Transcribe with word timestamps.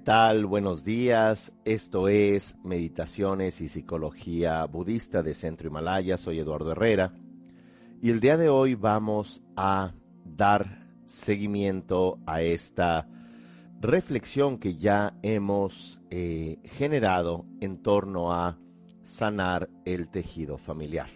¿Qué 0.00 0.06
tal? 0.06 0.46
Buenos 0.46 0.82
días. 0.82 1.52
Esto 1.66 2.08
es 2.08 2.56
Meditaciones 2.64 3.60
y 3.60 3.68
Psicología 3.68 4.64
Budista 4.64 5.22
de 5.22 5.34
Centro 5.34 5.68
Himalaya. 5.68 6.16
Soy 6.16 6.38
Eduardo 6.38 6.72
Herrera. 6.72 7.12
Y 8.00 8.08
el 8.08 8.18
día 8.18 8.38
de 8.38 8.48
hoy 8.48 8.76
vamos 8.76 9.42
a 9.56 9.92
dar 10.24 10.88
seguimiento 11.04 12.18
a 12.24 12.40
esta 12.40 13.08
reflexión 13.78 14.56
que 14.56 14.78
ya 14.78 15.18
hemos 15.20 16.00
eh, 16.08 16.60
generado 16.64 17.44
en 17.60 17.82
torno 17.82 18.32
a 18.32 18.56
sanar 19.02 19.68
el 19.84 20.08
tejido 20.08 20.56
familiar. 20.56 21.10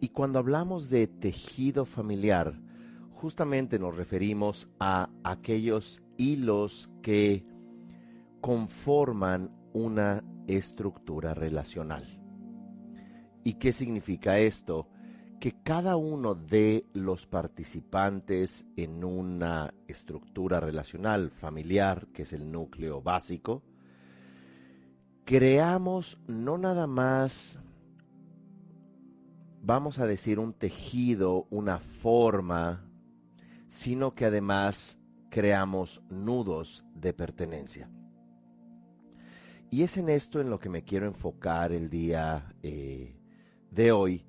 Y 0.00 0.08
cuando 0.08 0.38
hablamos 0.38 0.88
de 0.88 1.08
tejido 1.08 1.84
familiar, 1.84 2.58
justamente 3.12 3.78
nos 3.78 3.94
referimos 3.94 4.66
a 4.80 5.10
aquellos 5.22 6.02
hilos 6.22 6.90
que 7.02 7.44
conforman 8.40 9.50
una 9.72 10.22
estructura 10.46 11.34
relacional. 11.34 12.04
¿Y 13.44 13.54
qué 13.54 13.72
significa 13.72 14.38
esto? 14.38 14.88
Que 15.40 15.62
cada 15.62 15.96
uno 15.96 16.34
de 16.34 16.86
los 16.92 17.26
participantes 17.26 18.66
en 18.76 19.02
una 19.02 19.74
estructura 19.88 20.60
relacional 20.60 21.30
familiar, 21.30 22.06
que 22.12 22.22
es 22.22 22.32
el 22.32 22.50
núcleo 22.52 23.02
básico, 23.02 23.64
creamos 25.24 26.18
no 26.28 26.58
nada 26.58 26.86
más, 26.86 27.58
vamos 29.60 29.98
a 29.98 30.06
decir, 30.06 30.38
un 30.38 30.52
tejido, 30.52 31.48
una 31.50 31.78
forma, 31.78 32.84
sino 33.66 34.14
que 34.14 34.26
además 34.26 35.01
creamos 35.32 36.02
nudos 36.10 36.84
de 36.94 37.14
pertenencia. 37.14 37.88
Y 39.70 39.82
es 39.82 39.96
en 39.96 40.10
esto 40.10 40.42
en 40.42 40.50
lo 40.50 40.58
que 40.58 40.68
me 40.68 40.84
quiero 40.84 41.06
enfocar 41.06 41.72
el 41.72 41.88
día 41.88 42.54
eh, 42.62 43.16
de 43.70 43.92
hoy, 43.92 44.26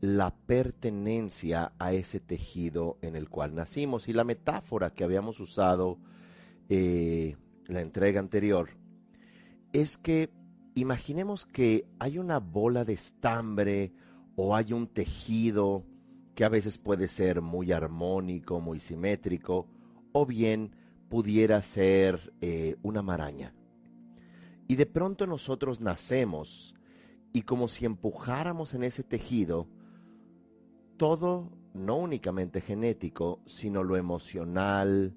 la 0.00 0.34
pertenencia 0.34 1.74
a 1.78 1.92
ese 1.92 2.20
tejido 2.20 2.96
en 3.02 3.16
el 3.16 3.28
cual 3.28 3.54
nacimos. 3.54 4.08
Y 4.08 4.14
la 4.14 4.24
metáfora 4.24 4.94
que 4.94 5.04
habíamos 5.04 5.40
usado 5.40 5.98
eh, 6.70 7.36
la 7.66 7.82
entrega 7.82 8.18
anterior 8.18 8.70
es 9.74 9.98
que 9.98 10.30
imaginemos 10.74 11.44
que 11.44 11.86
hay 11.98 12.16
una 12.16 12.38
bola 12.38 12.86
de 12.86 12.94
estambre 12.94 13.92
o 14.36 14.56
hay 14.56 14.72
un 14.72 14.86
tejido 14.86 15.84
que 16.34 16.46
a 16.46 16.48
veces 16.48 16.78
puede 16.78 17.08
ser 17.08 17.42
muy 17.42 17.72
armónico, 17.72 18.58
muy 18.58 18.80
simétrico, 18.80 19.68
o 20.18 20.24
bien 20.24 20.70
pudiera 21.10 21.60
ser 21.60 22.32
eh, 22.40 22.76
una 22.82 23.02
maraña. 23.02 23.52
Y 24.66 24.76
de 24.76 24.86
pronto 24.86 25.26
nosotros 25.26 25.82
nacemos 25.82 26.74
y 27.34 27.42
como 27.42 27.68
si 27.68 27.84
empujáramos 27.84 28.72
en 28.72 28.84
ese 28.84 29.02
tejido 29.02 29.68
todo, 30.96 31.52
no 31.74 31.96
únicamente 31.96 32.62
genético, 32.62 33.42
sino 33.44 33.84
lo 33.84 33.98
emocional, 33.98 35.14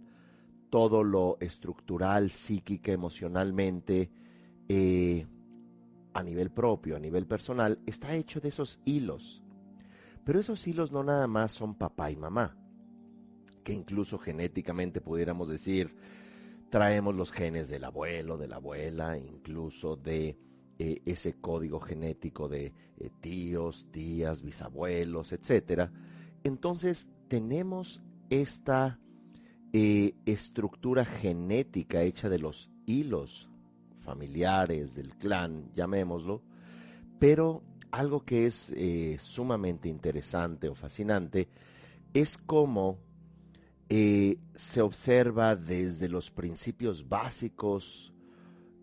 todo 0.70 1.06
lo 1.06 1.38
estructural, 1.40 2.30
psíquica, 2.30 2.92
emocionalmente, 2.92 4.12
eh, 4.68 5.26
a 6.14 6.22
nivel 6.22 6.52
propio, 6.52 6.98
a 6.98 7.00
nivel 7.00 7.26
personal, 7.26 7.80
está 7.86 8.16
hecho 8.16 8.42
de 8.42 8.50
esos 8.50 8.82
hilos. 8.84 9.46
Pero 10.26 10.42
esos 10.42 10.68
hilos 10.68 10.92
no 10.92 11.06
nada 11.06 11.28
más 11.28 11.54
son 11.54 11.76
papá 11.76 12.12
y 12.12 12.18
mamá 12.18 12.58
incluso 13.74 14.18
genéticamente 14.18 15.02
pudiéramos 15.02 15.50
decir, 15.50 15.96
traemos 16.70 17.16
los 17.16 17.32
genes 17.32 17.70
del 17.70 17.84
abuelo, 17.84 18.38
de 18.38 18.48
la 18.48 18.58
abuela, 18.58 19.18
incluso 19.18 19.96
de 19.96 20.38
eh, 20.78 21.02
ese 21.06 21.34
código 21.34 21.80
genético 21.80 22.48
de 22.48 22.74
eh, 22.98 23.10
tíos, 23.20 23.88
tías, 23.92 24.42
bisabuelos, 24.42 25.34
etcétera. 25.34 25.92
Entonces 26.44 27.10
tenemos 27.28 28.02
esta 28.30 29.00
eh, 29.74 30.14
estructura 30.26 31.06
genética 31.06 32.02
hecha 32.02 32.30
de 32.30 32.40
los 32.40 32.70
hilos 32.86 33.50
familiares 34.00 34.96
del 34.96 35.16
clan, 35.16 35.72
llamémoslo, 35.76 36.42
pero 37.20 37.62
algo 37.92 38.24
que 38.24 38.46
es 38.46 38.74
sumamente 39.20 39.90
interesante 39.90 40.70
o 40.70 40.76
fascinante 40.76 41.50
es 42.14 42.38
cómo 42.38 43.00
eh, 43.90 44.38
se 44.54 44.82
observa 44.82 45.56
desde 45.56 46.10
los 46.10 46.30
principios 46.30 47.10
básicos 47.10 48.14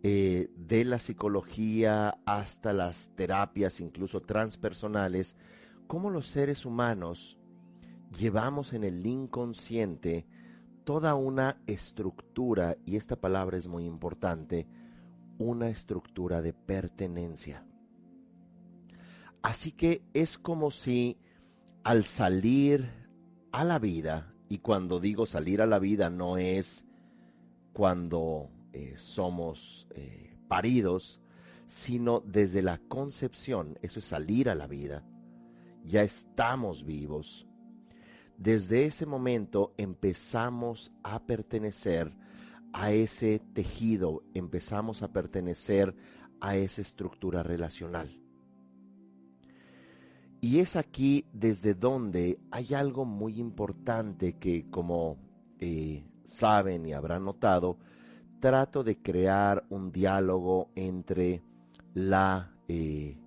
eh, 0.03 0.51
de 0.57 0.85
la 0.85 0.99
psicología 0.99 2.19
hasta 2.27 2.73
las 2.73 3.11
terapias, 3.15 3.81
incluso 3.81 4.21
transpersonales, 4.21 5.37
cómo 5.87 6.11
los 6.11 6.27
seres 6.27 6.67
humanos 6.67 7.39
llevamos 8.19 8.73
en 8.73 8.85
el 8.85 9.07
inconsciente 9.07 10.27
toda 10.85 11.15
una 11.15 11.61
estructura, 11.67 12.77
y 12.85 12.97
esta 12.97 13.17
palabra 13.17 13.59
es 13.59 13.67
muy 13.67 13.85
importante, 13.85 14.67
una 15.39 15.69
estructura 15.69 16.43
de 16.43 16.53
pertenencia. 16.53 17.65
Así 19.43 19.73
que 19.73 20.03
es 20.15 20.39
como 20.39 20.71
si 20.71 21.19
al 21.85 22.05
salir 22.05 22.89
a 23.53 23.65
la 23.65 23.79
vida, 23.79 24.33
y 24.49 24.59
cuando 24.59 25.01
digo 25.01 25.27
salir 25.27 25.63
a 25.63 25.67
la 25.67 25.79
vida 25.79 26.11
no 26.11 26.39
es 26.39 26.85
cuando 27.73 28.51
eh, 28.73 28.95
somos 28.97 29.87
eh, 29.91 30.37
paridos, 30.49 31.21
sino 31.67 32.21
desde 32.21 32.63
la 32.63 32.79
concepción, 32.79 33.79
eso 33.83 33.99
es 33.99 34.05
salir 34.05 34.49
a 34.49 34.55
la 34.55 34.67
vida, 34.67 35.05
ya 35.85 36.03
estamos 36.03 36.85
vivos. 36.85 37.47
Desde 38.39 38.85
ese 38.85 39.07
momento 39.07 39.73
empezamos 39.79 40.93
a 41.03 41.25
pertenecer 41.25 42.13
a 42.73 42.93
ese 42.93 43.41
tejido, 43.55 44.23
empezamos 44.35 45.03
a 45.03 45.13
pertenecer 45.13 45.95
a 46.41 46.57
esa 46.57 46.83
estructura 46.83 47.43
relacional. 47.43 48.26
Y 50.47 50.61
es 50.61 50.77
aquí 50.77 51.27
desde 51.33 51.75
donde 51.75 52.39
hay 52.53 52.73
algo 52.73 53.05
muy 53.05 53.41
importante 53.41 54.35
que, 54.35 54.71
como 54.71 55.17
eh, 55.59 56.05
saben 56.23 56.87
y 56.87 56.93
habrán 56.93 57.25
notado, 57.25 57.79
trato 58.39 58.85
de 58.85 58.97
crear 58.97 59.65
un 59.71 59.91
diálogo 59.91 60.71
entre 60.77 61.43
la 61.95 62.53
eh, 62.69 63.19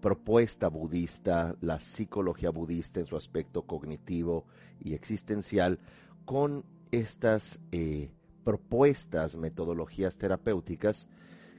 propuesta 0.00 0.68
budista, 0.68 1.56
la 1.60 1.80
psicología 1.80 2.50
budista 2.50 3.00
en 3.00 3.06
su 3.06 3.16
aspecto 3.16 3.62
cognitivo 3.62 4.44
y 4.78 4.94
existencial, 4.94 5.80
con 6.24 6.64
estas 6.92 7.58
eh, 7.72 8.12
propuestas, 8.44 9.36
metodologías 9.36 10.18
terapéuticas 10.18 11.08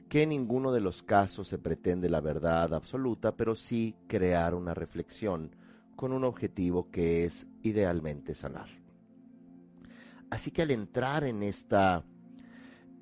que 0.08 0.22
en 0.22 0.30
ninguno 0.30 0.72
de 0.72 0.80
los 0.80 1.02
casos 1.02 1.48
se 1.48 1.58
pretende 1.58 2.08
la 2.08 2.20
verdad 2.20 2.74
absoluta, 2.74 3.36
pero 3.36 3.54
sí 3.54 3.96
crear 4.06 4.54
una 4.54 4.74
reflexión 4.74 5.54
con 5.96 6.12
un 6.12 6.24
objetivo 6.24 6.90
que 6.90 7.24
es 7.24 7.46
idealmente 7.62 8.34
sanar. 8.34 8.68
Así 10.30 10.50
que 10.50 10.62
al 10.62 10.70
entrar 10.70 11.24
en 11.24 11.42
esta 11.42 12.04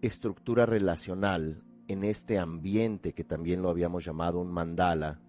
estructura 0.02 0.66
relacional, 0.66 1.62
en 1.88 2.04
este 2.04 2.38
ambiente 2.38 3.12
que 3.12 3.24
también 3.24 3.62
lo 3.62 3.70
habíamos 3.70 4.04
llamado 4.04 4.40
un 4.40 4.50
mandala, 4.50 5.20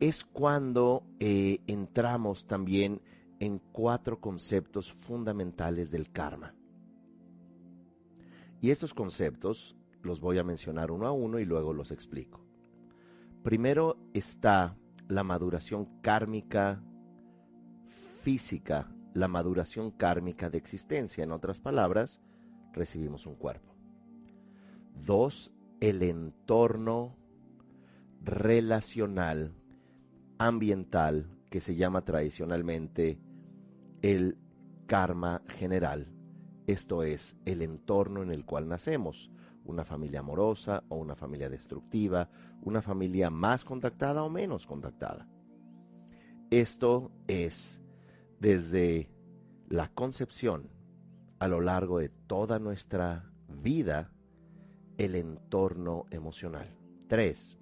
es 0.00 0.24
cuando 0.24 1.04
eh, 1.18 1.60
entramos 1.66 2.46
también 2.46 3.00
en 3.40 3.58
cuatro 3.58 4.20
conceptos 4.20 4.92
fundamentales 4.92 5.90
del 5.90 6.10
karma. 6.10 6.54
Y 8.60 8.70
estos 8.70 8.94
conceptos 8.94 9.76
los 10.02 10.20
voy 10.20 10.38
a 10.38 10.44
mencionar 10.44 10.90
uno 10.90 11.06
a 11.06 11.12
uno 11.12 11.38
y 11.38 11.44
luego 11.44 11.72
los 11.72 11.90
explico. 11.90 12.44
Primero 13.42 13.96
está 14.12 14.76
la 15.08 15.24
maduración 15.24 15.86
kármica 16.00 16.82
física, 18.22 18.88
la 19.14 19.28
maduración 19.28 19.90
kármica 19.90 20.50
de 20.50 20.58
existencia. 20.58 21.24
En 21.24 21.32
otras 21.32 21.60
palabras, 21.60 22.20
recibimos 22.72 23.26
un 23.26 23.36
cuerpo. 23.36 23.74
Dos, 24.94 25.52
el 25.80 26.02
entorno 26.02 27.16
relacional, 28.22 29.54
ambiental, 30.38 31.30
que 31.50 31.60
se 31.60 31.76
llama 31.76 32.04
tradicionalmente 32.04 33.18
el 34.02 34.36
karma 34.86 35.42
general. 35.48 36.12
Esto 36.66 37.02
es 37.02 37.36
el 37.46 37.62
entorno 37.62 38.22
en 38.22 38.30
el 38.30 38.44
cual 38.44 38.68
nacemos 38.68 39.30
una 39.68 39.84
familia 39.84 40.20
amorosa 40.20 40.82
o 40.88 40.96
una 40.96 41.14
familia 41.14 41.48
destructiva, 41.48 42.28
una 42.62 42.82
familia 42.82 43.30
más 43.30 43.64
contactada 43.64 44.24
o 44.24 44.30
menos 44.30 44.66
contactada. 44.66 45.28
Esto 46.50 47.12
es 47.26 47.80
desde 48.40 49.10
la 49.68 49.88
concepción 49.88 50.70
a 51.38 51.46
lo 51.46 51.60
largo 51.60 51.98
de 51.98 52.08
toda 52.08 52.58
nuestra 52.58 53.30
vida 53.48 54.10
el 54.96 55.14
entorno 55.14 56.06
emocional. 56.10 56.74
Tres, 57.06 57.58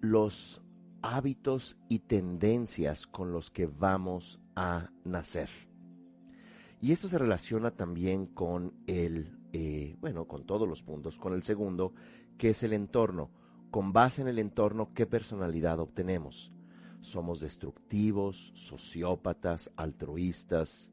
los 0.00 0.60
hábitos 1.00 1.76
y 1.88 2.00
tendencias 2.00 3.06
con 3.06 3.32
los 3.32 3.50
que 3.50 3.66
vamos 3.66 4.40
a 4.56 4.90
nacer. 5.04 5.48
Y 6.80 6.92
esto 6.92 7.08
se 7.08 7.18
relaciona 7.18 7.70
también 7.70 8.26
con 8.26 8.74
el, 8.86 9.37
eh, 9.52 9.96
bueno, 10.00 10.26
con 10.26 10.44
todos 10.44 10.68
los 10.68 10.82
puntos, 10.82 11.18
con 11.18 11.32
el 11.32 11.42
segundo, 11.42 11.94
que 12.36 12.50
es 12.50 12.62
el 12.62 12.72
entorno. 12.72 13.30
Con 13.70 13.92
base 13.92 14.22
en 14.22 14.28
el 14.28 14.38
entorno, 14.38 14.92
¿qué 14.94 15.06
personalidad 15.06 15.78
obtenemos? 15.80 16.52
Somos 17.00 17.40
destructivos, 17.40 18.52
sociópatas, 18.54 19.70
altruistas. 19.76 20.90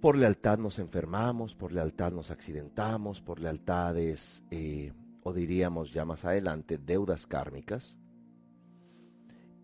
Por 0.00 0.16
lealtad 0.16 0.58
nos 0.58 0.78
enfermamos, 0.78 1.54
por 1.54 1.72
lealtad 1.72 2.12
nos 2.12 2.30
accidentamos, 2.30 3.20
por 3.20 3.40
lealtades, 3.40 4.44
eh, 4.50 4.92
o 5.22 5.32
diríamos 5.32 5.92
ya 5.92 6.04
más 6.04 6.24
adelante, 6.24 6.78
deudas 6.78 7.26
kármicas. 7.26 7.96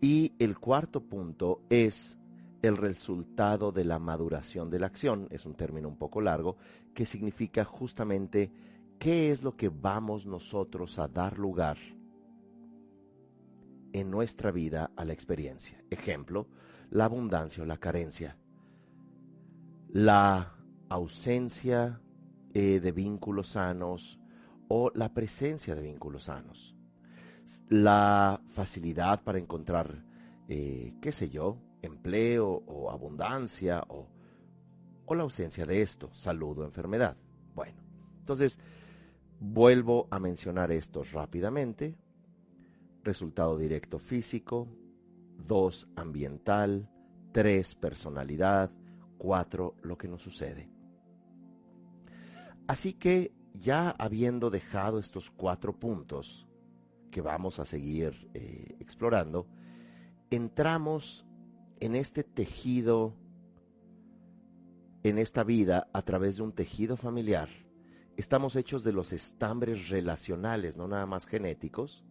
Y 0.01 0.33
el 0.39 0.59
cuarto 0.59 1.01
punto 1.01 1.61
es 1.69 2.19
el 2.63 2.77
resultado 2.77 3.71
de 3.71 3.85
la 3.85 3.99
maduración 3.99 4.71
de 4.71 4.79
la 4.79 4.87
acción, 4.87 5.27
es 5.29 5.45
un 5.45 5.53
término 5.53 5.87
un 5.87 5.97
poco 5.97 6.21
largo, 6.21 6.57
que 6.95 7.05
significa 7.05 7.63
justamente 7.63 8.51
qué 8.97 9.31
es 9.31 9.43
lo 9.43 9.55
que 9.55 9.69
vamos 9.69 10.25
nosotros 10.25 10.97
a 10.97 11.07
dar 11.07 11.37
lugar 11.37 11.77
en 13.91 14.09
nuestra 14.09 14.49
vida 14.51 14.89
a 14.95 15.05
la 15.05 15.13
experiencia. 15.13 15.83
Ejemplo, 15.91 16.47
la 16.89 17.05
abundancia 17.05 17.61
o 17.61 17.65
la 17.67 17.77
carencia, 17.77 18.37
la 19.89 20.55
ausencia 20.89 22.01
eh, 22.53 22.79
de 22.79 22.91
vínculos 22.91 23.49
sanos 23.49 24.19
o 24.67 24.89
la 24.95 25.13
presencia 25.13 25.75
de 25.75 25.81
vínculos 25.81 26.23
sanos 26.23 26.73
la 27.69 28.41
facilidad 28.49 29.23
para 29.23 29.39
encontrar, 29.39 30.03
eh, 30.47 30.93
qué 31.01 31.11
sé 31.11 31.29
yo, 31.29 31.57
empleo 31.83 32.63
o 32.65 32.89
abundancia 32.89 33.83
o, 33.89 34.07
o 35.05 35.15
la 35.15 35.23
ausencia 35.23 35.65
de 35.65 35.81
esto, 35.81 36.09
salud 36.13 36.59
o 36.59 36.65
enfermedad. 36.65 37.15
Bueno, 37.53 37.77
entonces 38.19 38.59
vuelvo 39.39 40.07
a 40.09 40.17
mencionar 40.17 40.71
esto 40.71 41.03
rápidamente. 41.03 41.95
Resultado 43.03 43.57
directo 43.57 43.99
físico, 43.99 44.67
dos 45.37 45.87
ambiental, 45.95 46.89
tres 47.31 47.75
personalidad, 47.75 48.71
cuatro 49.17 49.75
lo 49.83 49.97
que 49.97 50.07
nos 50.07 50.21
sucede. 50.21 50.69
Así 52.65 52.93
que 52.93 53.33
ya 53.53 53.89
habiendo 53.89 54.49
dejado 54.49 54.99
estos 54.99 55.29
cuatro 55.29 55.77
puntos, 55.77 56.47
que 57.11 57.21
vamos 57.21 57.59
a 57.59 57.65
seguir 57.65 58.29
eh, 58.33 58.75
explorando, 58.79 59.47
entramos 60.31 61.25
en 61.83 61.95
este 61.95 62.23
tejido, 62.23 63.13
en 65.03 65.17
esta 65.17 65.43
vida, 65.43 65.89
a 65.91 66.01
través 66.01 66.37
de 66.37 66.43
un 66.43 66.53
tejido 66.53 66.95
familiar. 66.95 67.49
Estamos 68.15 68.55
hechos 68.55 68.85
de 68.85 68.93
los 68.93 69.11
estambres 69.11 69.89
relacionales, 69.89 70.77
no 70.77 70.87
nada 70.87 71.05
más 71.05 71.27
genéticos, 71.27 72.05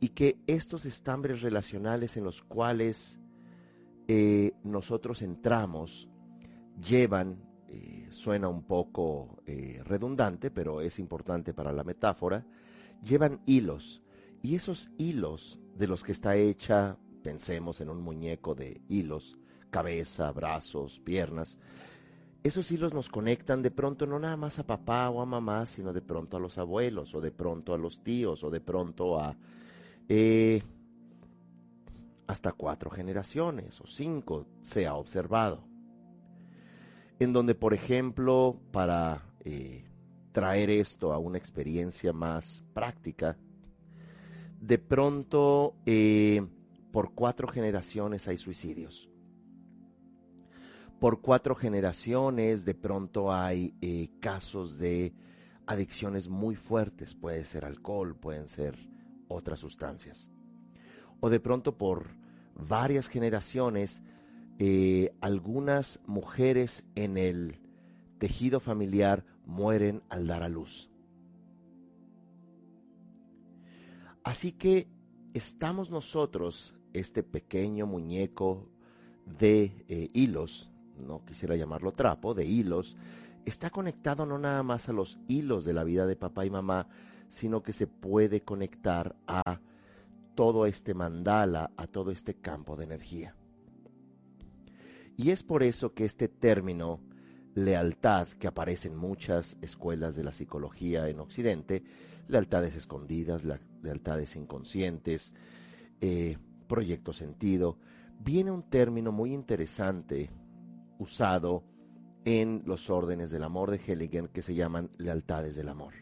y 0.00 0.08
que 0.10 0.38
estos 0.46 0.86
estambres 0.86 1.42
relacionales 1.42 2.16
en 2.16 2.24
los 2.24 2.40
cuales 2.40 3.20
eh, 4.08 4.52
nosotros 4.64 5.20
entramos 5.20 6.08
llevan, 6.82 7.44
eh, 7.68 8.06
suena 8.08 8.48
un 8.48 8.62
poco 8.62 9.42
redundante, 9.84 10.50
pero 10.50 10.80
es 10.80 10.98
importante 10.98 11.52
para 11.52 11.72
la 11.72 11.84
metáfora, 11.84 12.46
llevan 13.04 13.42
hilos 13.44 14.02
y 14.40 14.54
esos 14.54 14.90
hilos 14.96 15.60
de 15.76 15.88
los 15.88 16.02
que 16.02 16.12
está 16.12 16.36
hecha, 16.36 16.96
pensemos 17.22 17.80
en 17.80 17.90
un 17.90 18.02
muñeco 18.02 18.54
de 18.54 18.80
hilos, 18.88 19.38
cabeza, 19.70 20.30
brazos, 20.32 21.00
piernas, 21.00 21.58
esos 22.42 22.72
hilos 22.72 22.92
nos 22.92 23.08
conectan 23.08 23.62
de 23.62 23.70
pronto 23.70 24.04
no 24.04 24.18
nada 24.18 24.36
más 24.36 24.58
a 24.58 24.66
papá 24.66 25.08
o 25.10 25.20
a 25.20 25.26
mamá, 25.26 25.64
sino 25.64 25.92
de 25.92 26.02
pronto 26.02 26.36
a 26.36 26.40
los 26.40 26.58
abuelos, 26.58 27.14
o 27.14 27.20
de 27.20 27.30
pronto 27.30 27.72
a 27.72 27.78
los 27.78 28.02
tíos, 28.02 28.42
o 28.42 28.50
de 28.50 28.60
pronto 28.60 29.18
a 29.20 29.36
eh, 30.08 30.62
hasta 32.26 32.52
cuatro 32.52 32.90
generaciones 32.90 33.80
o 33.80 33.86
cinco 33.86 34.46
se 34.60 34.86
ha 34.88 34.94
observado. 34.94 35.62
En 37.20 37.32
donde, 37.32 37.54
por 37.54 37.74
ejemplo, 37.74 38.58
para 38.72 39.22
eh, 39.44 39.84
traer 40.32 40.70
esto 40.70 41.12
a 41.12 41.18
una 41.18 41.38
experiencia 41.38 42.12
más 42.12 42.64
práctica, 42.74 43.36
de 44.60 44.78
pronto 44.78 45.76
eh, 45.86 46.44
por 46.92 47.14
cuatro 47.14 47.48
generaciones 47.48 48.28
hay 48.28 48.38
suicidios. 48.38 49.08
Por 51.00 51.20
cuatro 51.20 51.56
generaciones 51.56 52.64
de 52.64 52.74
pronto 52.74 53.32
hay 53.32 53.74
eh, 53.80 54.08
casos 54.20 54.78
de 54.78 55.12
adicciones 55.66 56.28
muy 56.28 56.54
fuertes, 56.54 57.14
puede 57.14 57.44
ser 57.44 57.64
alcohol, 57.64 58.14
pueden 58.14 58.46
ser 58.46 58.78
otras 59.26 59.58
sustancias. 59.58 60.30
O 61.20 61.30
de 61.30 61.40
pronto 61.40 61.76
por 61.76 62.06
varias 62.54 63.08
generaciones, 63.08 64.02
eh, 64.58 65.14
algunas 65.20 66.00
mujeres 66.06 66.84
en 66.94 67.16
el 67.16 67.58
tejido 68.18 68.60
familiar 68.60 69.24
mueren 69.44 70.02
al 70.08 70.26
dar 70.26 70.42
a 70.42 70.48
luz. 70.48 70.90
Así 74.22 74.52
que 74.52 74.86
estamos 75.34 75.90
nosotros, 75.90 76.74
este 76.92 77.22
pequeño 77.22 77.86
muñeco 77.86 78.68
de 79.38 79.84
eh, 79.88 80.10
hilos, 80.12 80.70
no 80.98 81.24
quisiera 81.24 81.56
llamarlo 81.56 81.92
trapo, 81.92 82.34
de 82.34 82.44
hilos, 82.44 82.96
está 83.44 83.70
conectado 83.70 84.26
no 84.26 84.38
nada 84.38 84.62
más 84.62 84.88
a 84.88 84.92
los 84.92 85.18
hilos 85.28 85.64
de 85.64 85.72
la 85.72 85.84
vida 85.84 86.06
de 86.06 86.16
papá 86.16 86.44
y 86.46 86.50
mamá, 86.50 86.88
sino 87.28 87.62
que 87.62 87.72
se 87.72 87.86
puede 87.86 88.42
conectar 88.42 89.16
a 89.26 89.60
todo 90.34 90.66
este 90.66 90.94
mandala, 90.94 91.70
a 91.76 91.86
todo 91.86 92.10
este 92.10 92.34
campo 92.34 92.76
de 92.76 92.84
energía. 92.84 93.34
Y 95.16 95.30
es 95.30 95.42
por 95.42 95.62
eso 95.62 95.92
que 95.94 96.04
este 96.04 96.28
término 96.28 97.00
lealtad 97.54 98.28
que 98.28 98.46
aparece 98.46 98.88
en 98.88 98.96
muchas 98.96 99.58
escuelas 99.60 100.16
de 100.16 100.24
la 100.24 100.32
psicología 100.32 101.08
en 101.08 101.20
Occidente, 101.20 101.84
lealtades 102.28 102.76
escondidas, 102.76 103.44
lealtades 103.82 104.36
inconscientes, 104.36 105.34
eh, 106.00 106.38
proyecto 106.62 107.12
sentido, 107.12 107.78
viene 108.18 108.50
un 108.50 108.62
término 108.62 109.12
muy 109.12 109.32
interesante 109.32 110.30
usado 110.98 111.64
en 112.24 112.62
los 112.66 112.90
órdenes 112.90 113.30
del 113.30 113.42
amor 113.42 113.70
de 113.70 113.78
Hellinger 113.78 114.30
que 114.30 114.42
se 114.42 114.54
llaman 114.54 114.90
lealtades 114.98 115.56
del 115.56 115.68
amor. 115.68 115.94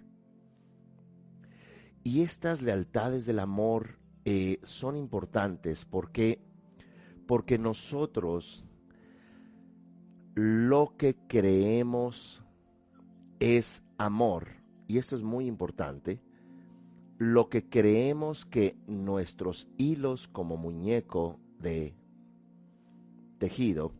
Y 2.02 2.22
estas 2.22 2.62
lealtades 2.62 3.26
del 3.26 3.38
amor 3.38 3.98
eh, 4.24 4.58
son 4.62 4.96
importantes 4.96 5.84
porque, 5.84 6.42
porque 7.26 7.58
nosotros 7.58 8.64
lo 10.34 10.96
que 10.96 11.16
creemos 11.26 12.42
es 13.40 13.82
amor, 13.98 14.48
y 14.86 14.98
esto 14.98 15.16
es 15.16 15.22
muy 15.22 15.46
importante, 15.46 16.20
lo 17.20 17.50
que 17.50 17.68
creemos 17.68 18.46
que 18.46 18.78
nuestros 18.86 19.68
hilos 19.76 20.26
como 20.26 20.56
muñeco 20.56 21.38
de 21.58 21.94
tejido 23.36 23.92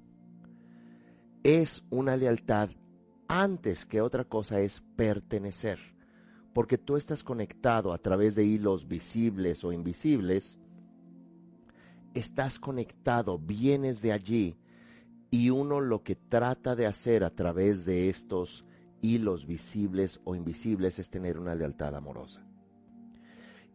es 1.43 1.85
una 1.91 2.17
lealtad 2.17 2.71
antes 3.29 3.85
que 3.85 4.01
otra 4.01 4.25
cosa 4.25 4.61
es 4.61 4.83
pertenecer, 4.97 5.79
porque 6.55 6.79
tú 6.79 6.97
estás 6.97 7.23
conectado 7.23 7.93
a 7.93 7.99
través 7.99 8.37
de 8.37 8.47
hilos 8.47 8.89
visibles 8.89 9.65
o 9.65 9.73
invisibles, 9.73 10.59
estás 12.15 12.59
conectado, 12.59 13.39
vienes 13.39 14.01
de 14.01 14.13
allí, 14.13 14.57
y 15.31 15.51
uno 15.51 15.83
lo 15.83 16.03
que 16.03 16.17
trata 16.17 16.75
de 16.75 16.87
hacer 16.87 17.23
a 17.23 17.29
través 17.29 17.85
de 17.85 18.09
estos 18.09 18.65
hilos 19.03 19.47
visibles 19.47 20.23
o 20.25 20.35
invisibles 20.35 20.99
es 20.99 21.11
tener 21.11 21.39
una 21.39 21.55
lealtad 21.55 21.95
amorosa. 21.95 22.50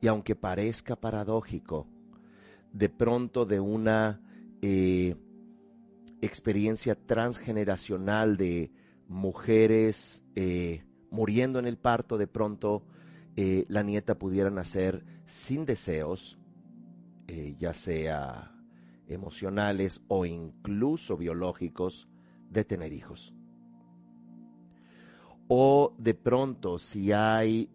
Y 0.02 0.08
aunque 0.08 0.36
parezca 0.36 0.96
paradójico, 0.96 1.88
de 2.76 2.90
pronto 2.90 3.46
de 3.46 3.62
una 3.62 4.22
eh, 4.62 5.16
experiencia 6.22 6.96
transgeneracional 6.96 8.36
de 8.36 8.70
mujeres 9.08 10.24
eh, 10.36 10.84
muriendo 11.10 11.60
en 11.60 11.68
el 11.68 11.78
parto, 11.78 12.18
de 12.18 12.28
pronto 12.28 12.84
eh, 13.38 13.66
la 13.70 13.82
nieta 13.82 14.20
pudiera 14.20 14.50
nacer 14.50 15.06
sin 15.24 15.66
deseos, 15.66 16.38
ya 17.58 17.74
sea 17.74 18.56
emocionales 19.08 20.02
o 20.08 20.26
incluso 20.28 21.18
biológicos 21.18 22.08
de 22.52 22.64
tener 22.64 22.94
hijos. 22.94 23.34
O 25.48 25.96
de 25.98 26.14
pronto, 26.14 26.78
si 26.78 27.12
hay 27.12 27.72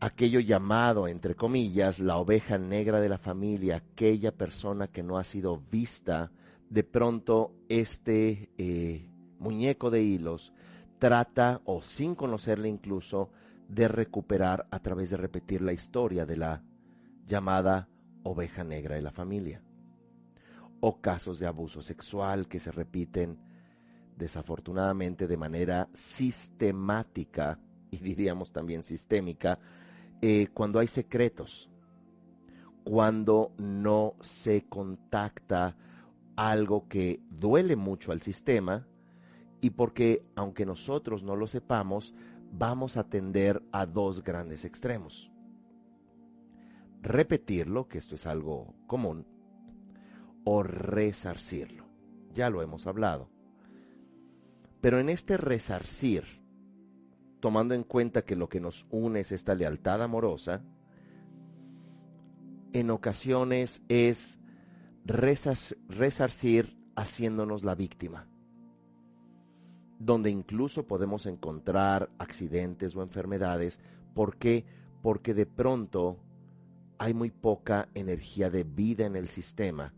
aquello 0.00 0.40
llamado, 0.40 1.08
entre 1.08 1.34
comillas, 1.34 1.98
la 1.98 2.16
oveja 2.16 2.58
negra 2.58 3.00
de 3.00 3.08
la 3.08 3.18
familia, 3.18 3.76
aquella 3.76 4.32
persona 4.32 4.88
que 4.88 5.02
no 5.02 5.18
ha 5.18 5.24
sido 5.24 5.60
vista, 5.70 6.30
de 6.70 6.84
pronto 6.84 7.54
este 7.68 8.50
eh, 8.58 9.10
muñeco 9.38 9.90
de 9.90 10.02
hilos 10.02 10.52
trata, 10.98 11.60
o 11.64 11.82
sin 11.82 12.14
conocerle 12.14 12.68
incluso, 12.68 13.30
de 13.68 13.88
recuperar 13.88 14.66
a 14.70 14.80
través 14.80 15.10
de 15.10 15.16
repetir 15.16 15.62
la 15.62 15.72
historia 15.72 16.26
de 16.26 16.36
la 16.36 16.62
llamada 17.26 17.88
oveja 18.22 18.64
negra 18.64 18.96
de 18.96 19.02
la 19.02 19.12
familia. 19.12 19.62
O 20.80 21.00
casos 21.00 21.38
de 21.38 21.46
abuso 21.46 21.82
sexual 21.82 22.48
que 22.48 22.60
se 22.60 22.70
repiten 22.70 23.38
desafortunadamente 24.16 25.26
de 25.26 25.36
manera 25.36 25.88
sistemática 25.92 27.58
y 27.90 27.98
diríamos 27.98 28.52
también 28.52 28.82
sistémica 28.82 29.58
eh, 30.20 30.48
cuando 30.52 30.78
hay 30.78 30.88
secretos, 30.88 31.70
cuando 32.84 33.52
no 33.58 34.14
se 34.20 34.64
contacta 34.64 35.76
algo 36.36 36.88
que 36.88 37.20
duele 37.30 37.76
mucho 37.76 38.12
al 38.12 38.22
sistema 38.22 38.86
y 39.60 39.70
porque, 39.70 40.24
aunque 40.36 40.64
nosotros 40.64 41.22
no 41.22 41.36
lo 41.36 41.46
sepamos, 41.46 42.14
vamos 42.52 42.96
a 42.96 43.08
tender 43.08 43.62
a 43.72 43.86
dos 43.86 44.22
grandes 44.22 44.64
extremos. 44.64 45.30
Repetirlo, 47.02 47.88
que 47.88 47.98
esto 47.98 48.14
es 48.14 48.26
algo 48.26 48.74
común, 48.86 49.26
o 50.44 50.62
resarcirlo. 50.62 51.84
Ya 52.34 52.50
lo 52.50 52.62
hemos 52.62 52.86
hablado. 52.86 53.28
Pero 54.80 55.00
en 55.00 55.08
este 55.08 55.36
resarcir, 55.36 56.37
tomando 57.40 57.74
en 57.74 57.84
cuenta 57.84 58.24
que 58.24 58.36
lo 58.36 58.48
que 58.48 58.60
nos 58.60 58.86
une 58.90 59.20
es 59.20 59.32
esta 59.32 59.54
lealtad 59.54 60.02
amorosa, 60.02 60.62
en 62.72 62.90
ocasiones 62.90 63.82
es 63.88 64.38
resarcir 65.04 66.76
haciéndonos 66.96 67.64
la 67.64 67.74
víctima, 67.74 68.28
donde 69.98 70.30
incluso 70.30 70.86
podemos 70.86 71.26
encontrar 71.26 72.10
accidentes 72.18 72.94
o 72.94 73.02
enfermedades. 73.02 73.80
¿Por 74.14 74.36
qué? 74.36 74.66
Porque 75.02 75.32
de 75.32 75.46
pronto 75.46 76.18
hay 76.98 77.14
muy 77.14 77.30
poca 77.30 77.88
energía 77.94 78.50
de 78.50 78.64
vida 78.64 79.06
en 79.06 79.16
el 79.16 79.28
sistema, 79.28 79.94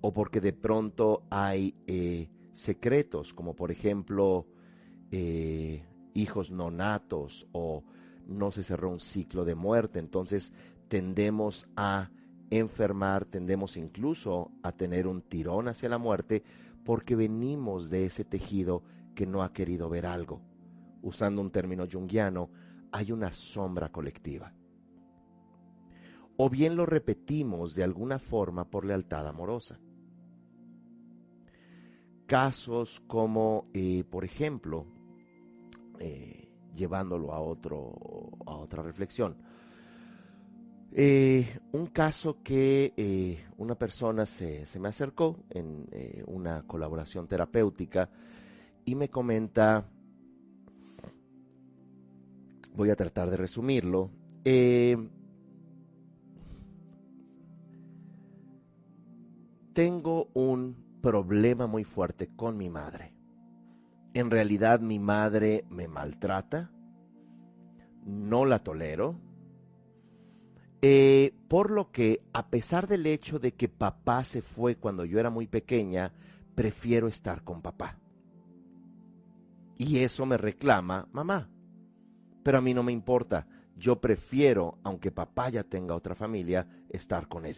o 0.00 0.12
porque 0.12 0.40
de 0.40 0.52
pronto 0.52 1.24
hay 1.30 1.74
eh, 1.86 2.28
secretos, 2.52 3.32
como 3.32 3.54
por 3.54 3.70
ejemplo 3.70 4.46
eh, 5.10 5.84
hijos 6.14 6.50
no 6.50 6.70
natos 6.70 7.46
o 7.52 7.84
no 8.26 8.52
se 8.52 8.62
cerró 8.62 8.90
un 8.90 9.00
ciclo 9.00 9.44
de 9.44 9.54
muerte. 9.54 9.98
Entonces 9.98 10.52
tendemos 10.88 11.68
a 11.76 12.10
enfermar, 12.50 13.24
tendemos 13.24 13.76
incluso 13.76 14.50
a 14.62 14.72
tener 14.72 15.06
un 15.06 15.22
tirón 15.22 15.68
hacia 15.68 15.88
la 15.88 15.98
muerte 15.98 16.42
porque 16.84 17.16
venimos 17.16 17.90
de 17.90 18.06
ese 18.06 18.24
tejido 18.24 18.82
que 19.14 19.26
no 19.26 19.42
ha 19.42 19.52
querido 19.52 19.88
ver 19.88 20.06
algo. 20.06 20.40
Usando 21.02 21.42
un 21.42 21.50
término 21.50 21.86
junguiano, 21.90 22.50
hay 22.92 23.12
una 23.12 23.32
sombra 23.32 23.90
colectiva. 23.90 24.52
O 26.36 26.48
bien 26.48 26.76
lo 26.76 26.86
repetimos 26.86 27.74
de 27.74 27.82
alguna 27.82 28.18
forma 28.18 28.70
por 28.70 28.84
lealtad 28.84 29.26
amorosa. 29.26 29.80
Casos 32.26 33.02
como, 33.06 33.66
eh, 33.72 34.04
por 34.08 34.24
ejemplo, 34.24 34.86
eh, 35.98 36.48
llevándolo 36.74 37.32
a, 37.32 37.40
otro, 37.40 37.92
a 38.46 38.56
otra 38.56 38.82
reflexión. 38.82 39.36
Eh, 40.92 41.58
un 41.72 41.88
caso 41.88 42.42
que 42.42 42.94
eh, 42.96 43.44
una 43.58 43.74
persona 43.74 44.24
se, 44.24 44.64
se, 44.64 44.78
me 44.80 44.88
acercó 44.88 45.44
en 45.50 45.86
una 46.26 46.62
colaboración 46.66 47.28
terapéutica 47.28 48.08
y 48.84 48.94
me 48.94 49.10
comenta, 49.10 49.84
voy 52.74 52.90
a 52.90 52.96
tratar 52.96 53.28
de 53.28 53.36
resumirlo, 53.36 54.10
tengo 59.74 60.30
un 60.32 61.00
problema 61.02 61.66
muy 61.66 61.84
fuerte 61.84 62.30
con 62.34 62.56
mi 62.56 62.70
madre 62.70 63.17
en 64.18 64.30
realidad 64.30 64.80
mi 64.80 64.98
madre 64.98 65.64
me 65.70 65.86
maltrata, 65.86 66.70
no 68.04 68.44
la 68.44 68.58
tolero, 68.60 69.20
eh, 70.80 71.34
por 71.48 71.70
lo 71.70 71.90
que 71.90 72.22
a 72.32 72.48
pesar 72.48 72.86
del 72.86 73.06
hecho 73.06 73.38
de 73.38 73.52
que 73.52 73.68
papá 73.68 74.24
se 74.24 74.42
fue 74.42 74.76
cuando 74.76 75.04
yo 75.04 75.18
era 75.18 75.30
muy 75.30 75.46
pequeña, 75.46 76.12
prefiero 76.54 77.08
estar 77.08 77.42
con 77.44 77.62
papá. 77.62 77.98
Y 79.76 79.98
eso 79.98 80.26
me 80.26 80.36
reclama 80.36 81.08
mamá. 81.12 81.48
Pero 82.42 82.58
a 82.58 82.60
mí 82.60 82.74
no 82.74 82.82
me 82.82 82.92
importa, 82.92 83.46
yo 83.76 84.00
prefiero, 84.00 84.78
aunque 84.82 85.12
papá 85.12 85.50
ya 85.50 85.62
tenga 85.62 85.94
otra 85.94 86.14
familia, 86.14 86.66
estar 86.88 87.28
con 87.28 87.46
él. 87.46 87.56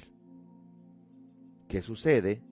¿Qué 1.68 1.80
sucede? 1.80 2.42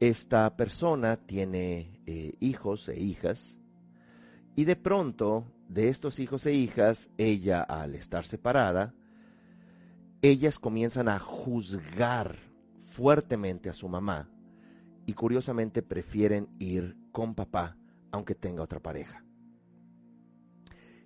Esta 0.00 0.56
persona 0.56 1.18
tiene 1.18 2.00
eh, 2.06 2.34
hijos 2.40 2.88
e 2.88 2.98
hijas 2.98 3.60
y 4.56 4.64
de 4.64 4.74
pronto 4.74 5.44
de 5.68 5.88
estos 5.88 6.18
hijos 6.18 6.46
e 6.46 6.54
hijas, 6.54 7.10
ella 7.18 7.62
al 7.62 7.94
estar 7.94 8.24
separada, 8.24 8.94
ellas 10.22 10.58
comienzan 10.58 11.08
a 11.08 11.18
juzgar 11.18 12.36
fuertemente 12.86 13.68
a 13.68 13.74
su 13.74 13.88
mamá 13.88 14.28
y 15.06 15.12
curiosamente 15.12 15.82
prefieren 15.82 16.48
ir 16.58 16.96
con 17.12 17.34
papá 17.34 17.76
aunque 18.10 18.34
tenga 18.34 18.62
otra 18.62 18.80
pareja. 18.80 19.22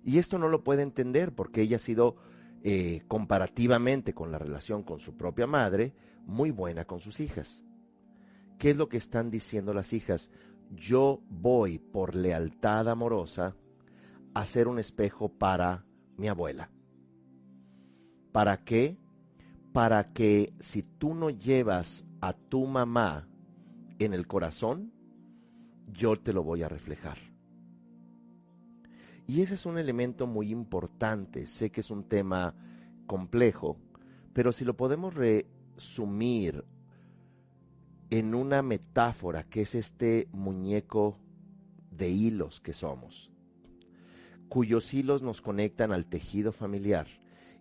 Y 0.03 0.19
esto 0.19 0.39
no 0.39 0.47
lo 0.47 0.63
puede 0.63 0.83
entender 0.83 1.33
porque 1.33 1.61
ella 1.61 1.75
ha 1.75 1.79
sido 1.79 2.15
eh, 2.63 3.03
comparativamente 3.07 4.13
con 4.13 4.31
la 4.31 4.39
relación 4.39 4.83
con 4.83 4.99
su 4.99 5.17
propia 5.17 5.47
madre 5.47 5.93
muy 6.25 6.51
buena 6.51 6.85
con 6.85 7.01
sus 7.01 7.19
hijas. 7.19 7.64
¿Qué 8.57 8.71
es 8.71 8.77
lo 8.77 8.89
que 8.89 8.97
están 8.97 9.29
diciendo 9.29 9.73
las 9.73 9.93
hijas? 9.93 10.31
Yo 10.71 11.21
voy 11.29 11.79
por 11.79 12.15
lealtad 12.15 12.89
amorosa 12.89 13.55
a 14.33 14.45
ser 14.45 14.67
un 14.67 14.79
espejo 14.79 15.29
para 15.29 15.85
mi 16.17 16.27
abuela. 16.27 16.69
¿Para 18.31 18.63
qué? 18.63 18.97
Para 19.73 20.13
que 20.13 20.53
si 20.59 20.83
tú 20.83 21.13
no 21.13 21.29
llevas 21.29 22.05
a 22.21 22.33
tu 22.33 22.65
mamá 22.65 23.27
en 23.99 24.13
el 24.13 24.27
corazón, 24.27 24.91
yo 25.93 26.19
te 26.19 26.33
lo 26.33 26.43
voy 26.43 26.63
a 26.63 26.69
reflejar. 26.69 27.17
Y 29.27 29.41
ese 29.41 29.55
es 29.55 29.65
un 29.65 29.77
elemento 29.77 30.27
muy 30.27 30.51
importante. 30.51 31.47
Sé 31.47 31.71
que 31.71 31.81
es 31.81 31.91
un 31.91 32.03
tema 32.03 32.55
complejo, 33.07 33.77
pero 34.33 34.51
si 34.51 34.65
lo 34.65 34.75
podemos 34.75 35.13
resumir 35.13 36.63
en 38.09 38.35
una 38.35 38.61
metáfora 38.61 39.43
que 39.43 39.61
es 39.61 39.75
este 39.75 40.27
muñeco 40.31 41.17
de 41.91 42.09
hilos 42.09 42.59
que 42.59 42.73
somos, 42.73 43.31
cuyos 44.49 44.93
hilos 44.93 45.21
nos 45.21 45.41
conectan 45.41 45.91
al 45.91 46.05
tejido 46.05 46.51
familiar 46.51 47.07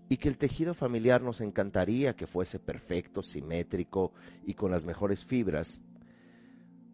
y 0.09 0.17
que 0.19 0.29
el 0.29 0.37
tejido 0.37 0.75
familiar 0.75 1.23
nos 1.23 1.41
encantaría 1.41 2.15
que 2.15 2.27
fuese 2.27 2.59
perfecto, 2.59 3.23
simétrico 3.23 4.13
y 4.45 4.53
con 4.55 4.71
las 4.71 4.85
mejores 4.85 5.25
fibras, 5.25 5.81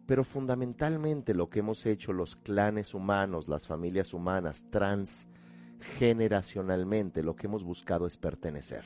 pero 0.05 0.23
fundamentalmente 0.23 1.33
lo 1.33 1.49
que 1.49 1.59
hemos 1.59 1.85
hecho 1.85 2.13
los 2.13 2.37
clanes 2.37 2.93
humanos, 2.93 3.47
las 3.47 3.65
familias 3.67 4.13
humanas, 4.13 4.65
transgeneracionalmente, 4.69 7.23
lo 7.23 7.35
que 7.35 7.47
hemos 7.47 7.63
buscado 7.63 8.05
es 8.07 8.17
pertenecer. 8.17 8.83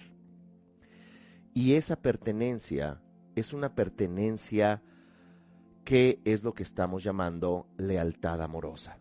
Y 1.53 1.73
esa 1.73 1.95
pertenencia 1.95 3.01
es 3.35 3.53
una 3.53 3.75
pertenencia 3.75 4.81
que 5.83 6.19
es 6.25 6.43
lo 6.43 6.53
que 6.53 6.63
estamos 6.63 7.03
llamando 7.03 7.67
lealtad 7.77 8.41
amorosa. 8.41 8.97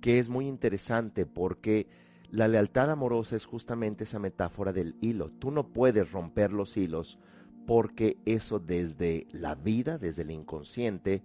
Que 0.00 0.18
es 0.18 0.28
muy 0.28 0.46
interesante 0.46 1.26
porque 1.26 1.88
la 2.30 2.48
lealtad 2.48 2.90
amorosa 2.90 3.36
es 3.36 3.46
justamente 3.46 4.04
esa 4.04 4.18
metáfora 4.18 4.72
del 4.72 4.96
hilo. 5.00 5.30
Tú 5.30 5.50
no 5.50 5.68
puedes 5.68 6.12
romper 6.12 6.52
los 6.52 6.76
hilos 6.76 7.18
porque 7.66 8.18
eso 8.26 8.58
desde 8.58 9.26
la 9.30 9.54
vida, 9.54 9.98
desde 9.98 10.22
el 10.22 10.32
inconsciente, 10.32 11.22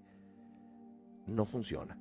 no 1.26 1.46
funciona. 1.46 1.98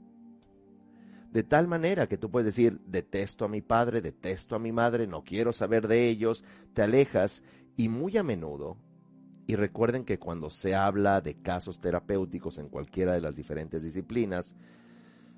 De 1.32 1.42
tal 1.42 1.66
manera 1.66 2.06
que 2.06 2.18
tú 2.18 2.30
puedes 2.30 2.46
decir, 2.46 2.80
detesto 2.86 3.44
a 3.44 3.48
mi 3.48 3.62
padre, 3.62 4.00
detesto 4.00 4.54
a 4.54 4.58
mi 4.58 4.72
madre, 4.72 5.06
no 5.06 5.25
quiero 5.25 5.52
saber 5.52 5.88
de 5.88 6.08
ellos, 6.08 6.44
te 6.72 6.82
alejas 6.82 7.42
y 7.76 7.88
muy 7.88 8.16
a 8.16 8.22
menudo 8.22 8.76
y 9.46 9.54
recuerden 9.54 10.04
que 10.04 10.18
cuando 10.18 10.50
se 10.50 10.74
habla 10.74 11.20
de 11.20 11.34
casos 11.34 11.80
terapéuticos 11.80 12.58
en 12.58 12.68
cualquiera 12.68 13.12
de 13.12 13.20
las 13.20 13.36
diferentes 13.36 13.82
disciplinas, 13.82 14.56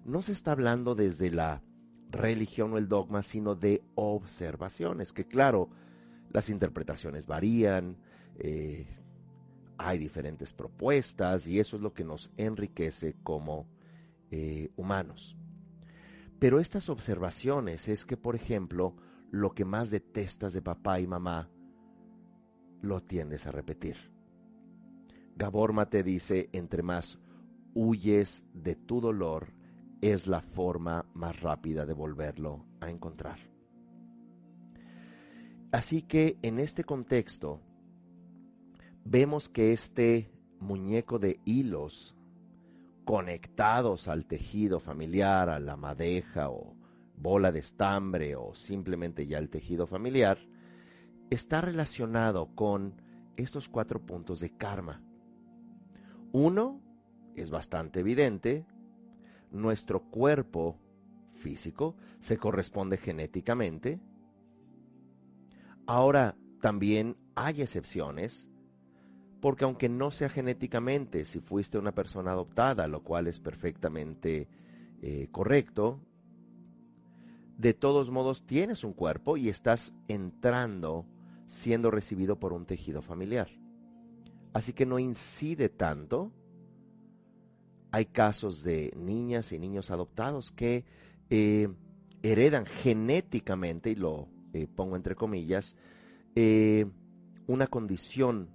no 0.05 0.23
se 0.23 0.33
está 0.33 0.53
hablando 0.53 0.95
desde 0.95 1.31
la 1.31 1.63
religión 2.11 2.73
o 2.73 2.79
el 2.79 2.89
dogma, 2.89 3.23
sino 3.23 3.55
de 3.55 3.83
observaciones, 3.95 5.13
que 5.13 5.27
claro, 5.27 5.69
las 6.33 6.49
interpretaciones 6.49 7.27
varían, 7.27 7.99
eh, 8.39 8.87
hay 9.77 9.99
diferentes 9.99 10.53
propuestas 10.53 11.47
y 11.47 11.61
eso 11.61 11.77
es 11.77 11.83
lo 11.83 11.93
que 11.93 12.05
nos 12.05 12.33
enriquece 12.37 13.15
como 13.23 13.67
eh, 14.31 14.71
humanos. 14.77 15.37
Pero 16.39 16.61
estas 16.61 16.89
observaciones 16.89 17.89
es 17.89 18.07
que, 18.07 18.17
por 18.17 18.37
ejemplo, 18.37 18.97
lo 19.31 19.55
que 19.55 19.65
más 19.65 19.91
detestas 19.91 20.53
de 20.53 20.63
papá 20.63 21.01
y 21.01 21.07
mamá, 21.07 21.51
lo 22.81 23.03
tiendes 23.03 23.47
a 23.47 23.53
repetir. 23.53 23.97
Gabor 25.37 25.73
Mate 25.73 26.03
dice, 26.03 26.49
entre 26.53 26.83
más 26.83 27.19
huyes 27.75 28.45
de 28.53 28.75
tu 28.75 29.01
dolor, 29.01 29.53
es 30.01 30.27
la 30.27 30.41
forma 30.41 31.07
más 31.15 31.41
rápida 31.41 31.87
de 31.87 31.93
volverlo 31.93 32.67
a 32.81 32.91
encontrar. 32.91 33.39
Así 35.71 36.03
que 36.03 36.39
en 36.43 36.59
este 36.59 36.85
contexto, 36.85 37.61
vemos 39.05 39.49
que 39.49 39.73
este 39.73 40.31
muñeco 40.61 41.19
de 41.19 41.41
hilos 41.45 42.17
conectados 43.05 44.09
al 44.09 44.27
tejido 44.27 44.81
familiar, 44.81 45.49
a 45.51 45.61
la 45.61 45.77
madeja 45.77 46.51
o 46.51 46.75
bola 47.17 47.53
de 47.53 47.61
estambre 47.61 48.37
o 48.37 48.55
simplemente 48.55 49.27
ya 49.27 49.39
el 49.39 49.51
tejido 49.51 49.87
familiar, 49.87 50.39
está 51.31 51.61
relacionado 51.61 52.55
con 52.55 52.95
estos 53.37 53.69
cuatro 53.69 54.05
puntos 54.05 54.41
de 54.41 54.51
karma. 54.51 55.03
Uno 56.33 56.81
es 57.35 57.51
bastante 57.51 58.01
evidente, 58.01 58.67
nuestro 59.51 60.03
cuerpo 60.03 60.77
físico 61.35 61.95
se 62.19 62.37
corresponde 62.37 62.97
genéticamente. 62.97 64.01
Ahora, 65.87 66.37
también 66.61 67.17
hay 67.35 67.63
excepciones, 67.63 68.51
porque 69.41 69.65
aunque 69.65 69.89
no 69.89 70.11
sea 70.11 70.29
genéticamente, 70.29 71.25
si 71.25 71.41
fuiste 71.41 71.79
una 71.79 71.93
persona 71.93 72.33
adoptada, 72.33 72.89
lo 72.89 73.03
cual 73.03 73.29
es 73.29 73.41
perfectamente 73.41 74.49
eh, 75.01 75.29
correcto, 75.31 76.01
de 77.57 77.75
todos 77.75 78.11
modos 78.11 78.45
tienes 78.45 78.85
un 78.85 78.93
cuerpo 78.93 79.37
y 79.37 79.49
estás 79.49 79.95
entrando 80.09 81.07
siendo 81.49 81.91
recibido 81.91 82.39
por 82.39 82.53
un 82.53 82.67
tejido 82.67 83.01
familiar. 83.01 83.49
Así 84.53 84.75
que 84.75 84.85
no 84.85 84.99
incide 84.99 85.71
tanto 85.71 86.31
hay 87.91 88.07
casos 88.07 88.63
de 88.63 88.93
niñas 88.97 89.53
y 89.53 89.59
niños 89.59 89.91
adoptados 89.91 90.53
que 90.53 90.85
eh, 91.31 91.69
heredan 92.23 92.67
genéticamente, 92.67 93.91
y 93.91 93.95
lo 93.95 94.29
eh, 94.53 94.67
pongo 94.67 94.95
entre 94.95 95.15
comillas, 95.15 95.77
eh, 96.35 96.87
una 97.47 97.67
condición 97.67 98.51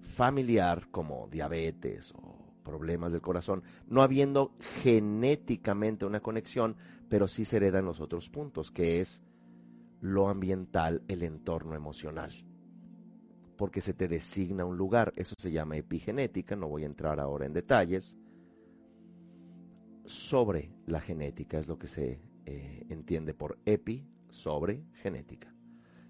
familiar 0.00 0.88
como 0.90 1.28
diabetes 1.28 2.12
o 2.12 2.54
problemas 2.64 3.12
del 3.12 3.22
corazón, 3.22 3.62
no 3.88 4.02
habiendo 4.02 4.54
genéticamente 4.82 6.04
una 6.04 6.20
conexión, 6.20 6.76
pero 7.08 7.28
sí 7.28 7.44
se 7.44 7.56
heredan 7.56 7.84
los 7.84 8.00
otros 8.00 8.28
puntos, 8.28 8.70
que 8.70 9.00
es 9.00 9.22
lo 10.02 10.28
ambiental, 10.28 11.02
el 11.08 11.22
entorno 11.22 11.74
emocional 11.74 12.30
porque 13.62 13.80
se 13.80 13.94
te 13.94 14.08
designa 14.08 14.64
un 14.64 14.76
lugar. 14.76 15.12
Eso 15.14 15.36
se 15.38 15.52
llama 15.52 15.76
epigenética, 15.76 16.56
no 16.56 16.68
voy 16.68 16.82
a 16.82 16.86
entrar 16.86 17.20
ahora 17.20 17.46
en 17.46 17.52
detalles. 17.52 18.18
Sobre 20.04 20.74
la 20.86 21.00
genética 21.00 21.58
es 21.58 21.68
lo 21.68 21.78
que 21.78 21.86
se 21.86 22.20
eh, 22.44 22.86
entiende 22.88 23.34
por 23.34 23.60
epi, 23.64 24.04
sobre 24.30 24.82
genética. 24.94 25.54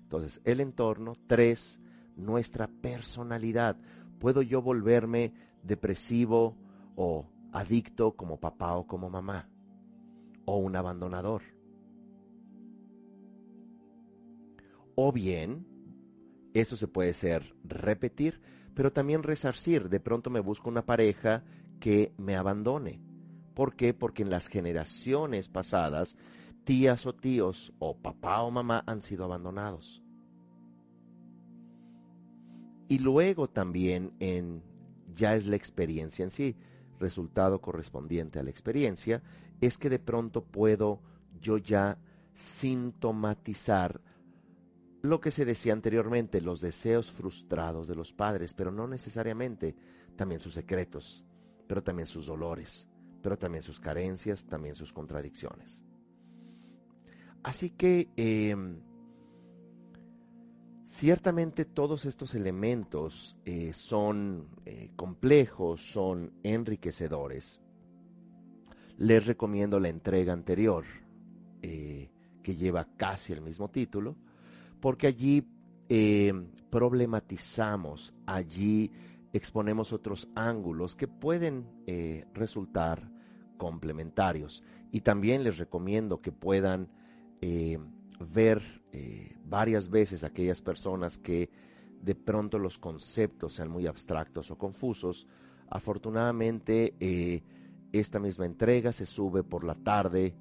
Entonces, 0.02 0.40
el 0.44 0.61
entorno. 0.61 1.12
Tres, 1.26 1.78
nuestra 2.16 2.68
personalidad. 2.68 3.76
¿Puedo 4.18 4.40
yo 4.40 4.62
volverme 4.62 5.35
depresivo 5.62 6.57
o 6.96 7.26
adicto 7.52 8.16
como 8.16 8.40
papá 8.40 8.76
o 8.76 8.87
como 8.87 9.11
mamá? 9.11 9.46
¿O 10.46 10.57
un 10.57 10.74
abandonador? 10.74 11.42
O 14.94 15.12
bien 15.12 15.66
eso 16.55 16.76
se 16.76 16.88
puede 16.88 17.14
ser 17.14 17.55
repetir, 17.64 18.40
pero 18.74 18.92
también 18.92 19.22
resarcir. 19.22 19.88
De 19.88 20.00
pronto 20.00 20.31
me 20.31 20.40
busco 20.40 20.68
una 20.68 20.85
pareja 20.85 21.44
que 21.81 22.12
me 22.18 22.37
abandone. 22.37 23.00
¿Por 23.55 23.74
qué? 23.74 23.94
Porque 23.94 24.22
en 24.22 24.31
las 24.31 24.48
generaciones 24.48 25.48
pasadas, 25.48 26.16
tías 26.64 27.07
o 27.07 27.14
tíos, 27.14 27.72
o 27.78 27.96
papá 27.96 28.42
o 28.42 28.50
mamá 28.50 28.85
han 28.87 29.02
sido 29.02 29.24
abandonados. 29.24 30.02
Y 32.88 32.98
luego 32.98 33.48
también 33.48 34.12
en, 34.20 34.62
ya 35.14 35.35
es 35.35 35.46
la 35.46 35.57
experiencia 35.57 36.22
en 36.22 36.31
sí, 36.31 36.57
resultado 36.98 37.61
correspondiente 37.61 38.38
a 38.38 38.42
la 38.42 38.50
experiencia, 38.50 39.22
es 39.61 39.78
que 39.78 39.88
de 39.88 39.98
pronto 39.98 40.44
puedo 40.44 41.00
yo 41.40 41.57
ya 41.57 41.98
sintomatizar 42.35 44.00
lo 45.02 45.20
que 45.20 45.32
se 45.32 45.44
decía 45.44 45.72
anteriormente, 45.72 46.40
los 46.40 46.60
deseos 46.60 47.10
frustrados 47.10 47.88
de 47.88 47.96
los 47.96 48.12
padres, 48.12 48.54
pero 48.54 48.70
no 48.70 48.86
necesariamente 48.86 49.74
también 50.16 50.40
sus 50.40 50.54
secretos, 50.54 51.24
pero 51.66 51.82
también 51.82 52.06
sus 52.06 52.26
dolores, 52.26 52.86
pero 53.20 53.36
también 53.36 53.62
sus 53.62 53.80
carencias, 53.80 54.46
también 54.46 54.76
sus 54.76 54.92
contradicciones. 54.92 55.84
Así 57.42 57.70
que 57.70 58.10
em, 58.14 58.80
ciertamente 60.84 61.64
todos 61.64 62.06
estos 62.06 62.36
elementos 62.36 63.36
eh, 63.44 63.72
son 63.72 64.46
eh, 64.64 64.92
complejos, 64.94 65.80
son 65.80 66.32
enriquecedores. 66.44 67.60
Les 68.98 69.26
recomiendo 69.26 69.80
la 69.80 69.88
entrega 69.88 70.32
anterior, 70.32 70.84
eh, 71.60 72.08
que 72.44 72.54
lleva 72.54 72.86
casi 72.96 73.32
el 73.32 73.40
mismo 73.40 73.68
título, 73.68 74.16
porque 74.82 75.06
allí 75.06 75.46
eh, 75.88 76.34
problematizamos, 76.68 78.12
allí 78.26 78.90
exponemos 79.32 79.92
otros 79.92 80.28
ángulos 80.34 80.96
que 80.96 81.06
pueden 81.06 81.68
eh, 81.86 82.26
resultar 82.34 83.08
complementarios. 83.56 84.64
Y 84.90 85.02
también 85.02 85.44
les 85.44 85.56
recomiendo 85.56 86.20
que 86.20 86.32
puedan 86.32 86.88
eh, 87.40 87.78
ver 88.18 88.60
varias 89.44 89.88
veces 89.88 90.24
aquellas 90.24 90.60
personas 90.60 91.16
que 91.16 91.48
de 92.02 92.16
pronto 92.16 92.58
los 92.58 92.76
conceptos 92.76 93.54
sean 93.54 93.70
muy 93.70 93.86
abstractos 93.86 94.50
o 94.50 94.58
confusos. 94.58 95.28
Afortunadamente, 95.70 97.42
esta 97.92 98.18
misma 98.18 98.46
entrega 98.46 98.92
se 98.92 99.06
sube 99.06 99.44
por 99.44 99.64
la 99.64 99.76
tarde 99.76 100.34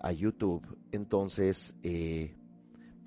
a 0.00 0.12
YouTube. 0.12 0.78
Entonces, 0.92 1.76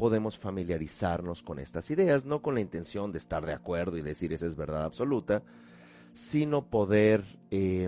podemos 0.02 0.40
familiarizarnos 0.40 1.44
con 1.44 1.60
estas 1.60 1.92
ideas, 1.92 2.26
no 2.26 2.42
con 2.42 2.56
la 2.56 2.60
intención 2.60 3.12
de 3.12 3.20
estar 3.20 3.46
de 3.46 3.54
acuerdo 3.54 3.98
y 3.98 4.02
decir 4.02 4.34
esa 4.34 4.48
es 4.48 4.56
verdad 4.56 4.84
absoluta, 4.84 5.44
sino 6.12 6.72
poder 6.72 7.24
eh, 7.52 7.88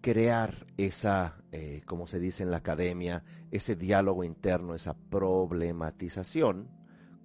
crear 0.00 0.64
esa, 0.78 1.36
eh, 1.52 1.82
como 1.84 2.06
se 2.06 2.18
dice 2.18 2.42
en 2.42 2.50
la 2.50 2.56
academia, 2.56 3.22
ese 3.50 3.76
diálogo 3.76 4.24
interno, 4.24 4.74
esa 4.74 4.94
problematización, 4.94 6.70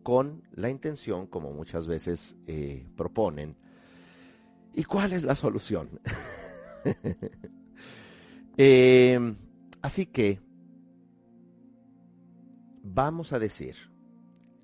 con 0.04 0.44
la 0.52 0.70
intención, 0.70 1.26
como 1.26 1.54
muchas 1.54 1.88
veces 1.88 2.36
eh, 2.48 2.86
proponen, 2.98 3.56
¿y 4.74 4.84
cuál 4.84 5.14
es 5.14 5.24
la 5.24 5.36
solución? 5.36 6.02
así 9.82 10.06
que 10.08 10.45
vamos 12.86 13.34
a 13.34 13.40
decir, 13.40 13.76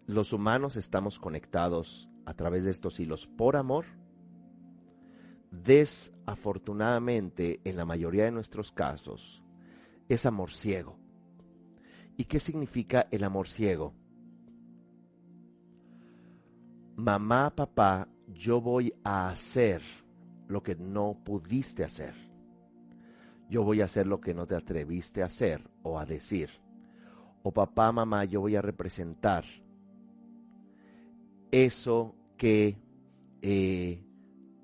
los 0.05 0.31
humanos 0.31 0.77
estamos 0.77 1.17
conectados 1.17 2.07
a 2.25 2.35
través 2.35 2.63
de 2.63 2.71
estos 2.71 2.99
hilos 2.99 3.25
por 3.25 3.55
amor. 3.55 3.85
Desafortunadamente, 5.49 7.61
en 7.63 7.77
la 7.77 7.85
mayoría 7.85 8.25
de 8.25 8.31
nuestros 8.31 8.71
casos, 8.71 9.43
es 10.07 10.27
amor 10.27 10.51
ciego. 10.51 10.99
¿Y 12.15 12.25
qué 12.25 12.39
significa 12.39 13.07
el 13.11 13.23
amor 13.23 13.47
ciego? 13.47 13.95
Mamá, 16.95 17.55
papá, 17.55 18.07
yo 18.27 18.61
voy 18.61 18.93
a 19.03 19.29
hacer 19.29 19.81
lo 20.47 20.61
que 20.61 20.75
no 20.75 21.17
pudiste 21.23 21.83
hacer. 21.83 22.13
Yo 23.49 23.63
voy 23.63 23.81
a 23.81 23.85
hacer 23.85 24.05
lo 24.05 24.21
que 24.21 24.35
no 24.35 24.45
te 24.45 24.53
atreviste 24.55 25.23
a 25.23 25.25
hacer 25.25 25.67
o 25.81 25.97
a 25.97 26.05
decir 26.05 26.60
o 27.43 27.51
papá, 27.51 27.91
mamá, 27.91 28.25
yo 28.25 28.41
voy 28.41 28.55
a 28.55 28.61
representar 28.61 29.43
eso 31.51 32.15
que 32.37 32.77
eh, 33.41 34.03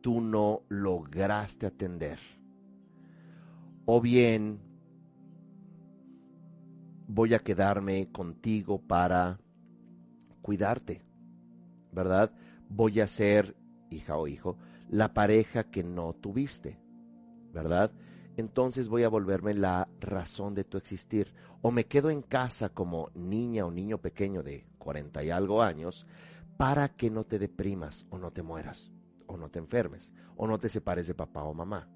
tú 0.02 0.22
no 0.22 0.62
lograste 0.70 1.66
atender. 1.66 2.20
o 3.90 4.02
bien 4.02 4.60
voy 7.08 7.34
a 7.34 7.40
quedarme 7.40 8.12
contigo 8.12 8.82
para 8.82 9.40
cuidarte, 10.42 11.02
¿verdad? 11.94 12.32
Voy 12.70 13.00
a 13.00 13.08
ser, 13.08 13.56
hija 13.90 14.18
o 14.18 14.28
hijo, 14.28 14.58
la 14.90 15.14
pareja 15.14 15.64
que 15.64 15.84
no 15.84 16.14
tuviste, 16.14 16.78
¿verdad? 17.54 17.92
Entonces 18.38 18.88
voy 18.88 19.04
a 19.04 19.10
volverme 19.10 19.56
la 19.56 19.90
razón 20.00 20.54
de 20.54 20.64
tu 20.64 20.78
existir. 20.78 21.34
O 21.64 21.72
me 21.72 21.88
quedo 21.88 22.12
en 22.12 22.22
casa 22.22 22.70
como 22.70 23.10
niña 23.16 23.66
o 23.66 23.72
niño 23.72 23.98
pequeño 23.98 24.44
de 24.44 24.68
40 24.78 25.24
y 25.24 25.32
algo 25.32 25.64
años 25.64 26.06
para 26.56 26.90
que 26.90 27.10
no 27.10 27.24
te 27.24 27.40
deprimas 27.40 28.06
o 28.12 28.18
no 28.20 28.32
te 28.32 28.44
mueras 28.44 28.92
o 29.26 29.38
no 29.38 29.50
te 29.50 29.60
enfermes 29.60 30.14
o 30.36 30.48
no 30.48 30.60
te 30.60 30.70
separes 30.70 31.08
de 31.08 31.16
papá 31.16 31.44
o 31.44 31.54
mamá. 31.54 31.90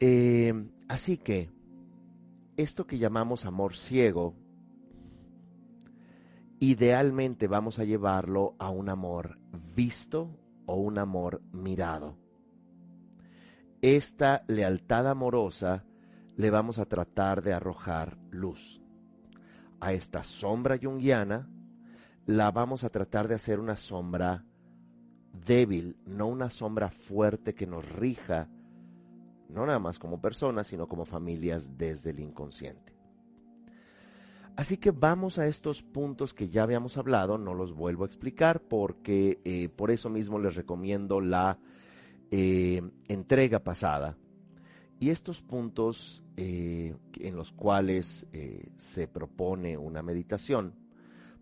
Eh, 0.00 0.54
así 0.88 1.18
que 1.18 1.50
esto 2.56 2.86
que 2.86 2.98
llamamos 2.98 3.44
amor 3.44 3.74
ciego, 3.74 4.34
idealmente 6.60 7.46
vamos 7.46 7.78
a 7.78 7.84
llevarlo 7.84 8.54
a 8.58 8.70
un 8.70 8.88
amor 8.88 9.38
visto 9.76 10.30
o 10.66 10.76
un 10.76 10.98
amor 10.98 11.42
mirado. 11.52 12.27
Esta 13.80 14.44
lealtad 14.48 15.06
amorosa 15.08 15.84
le 16.36 16.50
vamos 16.50 16.78
a 16.78 16.86
tratar 16.86 17.42
de 17.42 17.52
arrojar 17.52 18.18
luz. 18.30 18.82
A 19.80 19.92
esta 19.92 20.22
sombra 20.22 20.76
yunguiana 20.76 21.48
la 22.26 22.50
vamos 22.50 22.84
a 22.84 22.90
tratar 22.90 23.28
de 23.28 23.36
hacer 23.36 23.60
una 23.60 23.76
sombra 23.76 24.44
débil, 25.32 25.96
no 26.06 26.26
una 26.26 26.50
sombra 26.50 26.90
fuerte 26.90 27.54
que 27.54 27.66
nos 27.66 27.88
rija 27.90 28.48
no 29.48 29.64
nada 29.66 29.78
más 29.78 29.98
como 29.98 30.20
personas, 30.20 30.66
sino 30.66 30.86
como 30.86 31.04
familias 31.04 31.76
desde 31.78 32.10
el 32.10 32.20
inconsciente. 32.20 32.94
Así 34.56 34.76
que 34.76 34.90
vamos 34.90 35.38
a 35.38 35.46
estos 35.46 35.82
puntos 35.82 36.34
que 36.34 36.48
ya 36.48 36.64
habíamos 36.64 36.96
hablado, 36.96 37.38
no 37.38 37.54
los 37.54 37.72
vuelvo 37.72 38.02
a 38.02 38.06
explicar 38.06 38.60
porque 38.60 39.40
eh, 39.44 39.68
por 39.68 39.90
eso 39.90 40.10
mismo 40.10 40.38
les 40.38 40.56
recomiendo 40.56 41.20
la 41.20 41.58
eh, 42.30 42.82
entrega 43.08 43.60
pasada. 43.60 44.16
Y 45.00 45.10
estos 45.10 45.40
puntos 45.42 46.24
eh, 46.36 46.96
en 47.20 47.36
los 47.36 47.52
cuales 47.52 48.26
se 48.76 49.06
propone 49.06 49.78
una 49.78 50.02
meditación, 50.02 50.74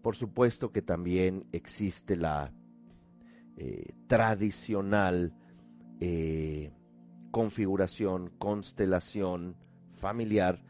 por 0.02 0.14
supuesto 0.14 0.72
que 0.72 0.82
también 0.82 1.46
existe 1.52 2.16
la 2.16 2.52
tradicional 4.06 5.32
configuración, 7.30 8.30
constelación 8.38 9.56
familiar, 9.96 10.62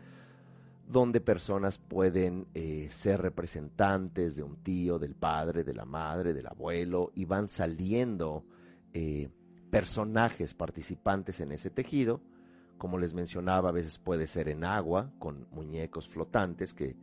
donde 0.89 1.21
personas 1.21 1.79
pueden 1.79 2.47
eh, 2.55 2.89
ser 2.91 3.21
representantes 3.21 4.37
de 4.37 4.43
un 4.43 4.57
tío, 4.63 4.99
del 4.99 5.15
padre, 5.15 5.65
de 5.65 5.75
la 5.75 5.85
madre, 5.85 6.33
del 6.33 6.47
abuelo, 6.47 7.13
y 7.15 7.25
van 7.25 7.49
saliendo 7.49 8.45
eh, 8.93 9.29
personajes 9.77 10.55
participantes 10.55 11.39
en 11.43 11.53
ese 11.53 11.69
tejido. 11.69 12.23
Como 12.79 12.97
les 12.97 13.13
mencionaba, 13.13 13.69
a 13.69 13.73
veces 13.73 13.99
puede 13.99 14.27
ser 14.27 14.49
en 14.49 14.65
agua, 14.65 15.11
con 15.19 15.47
muñecos 15.51 16.09
flotantes 16.09 16.73
que 16.73 16.97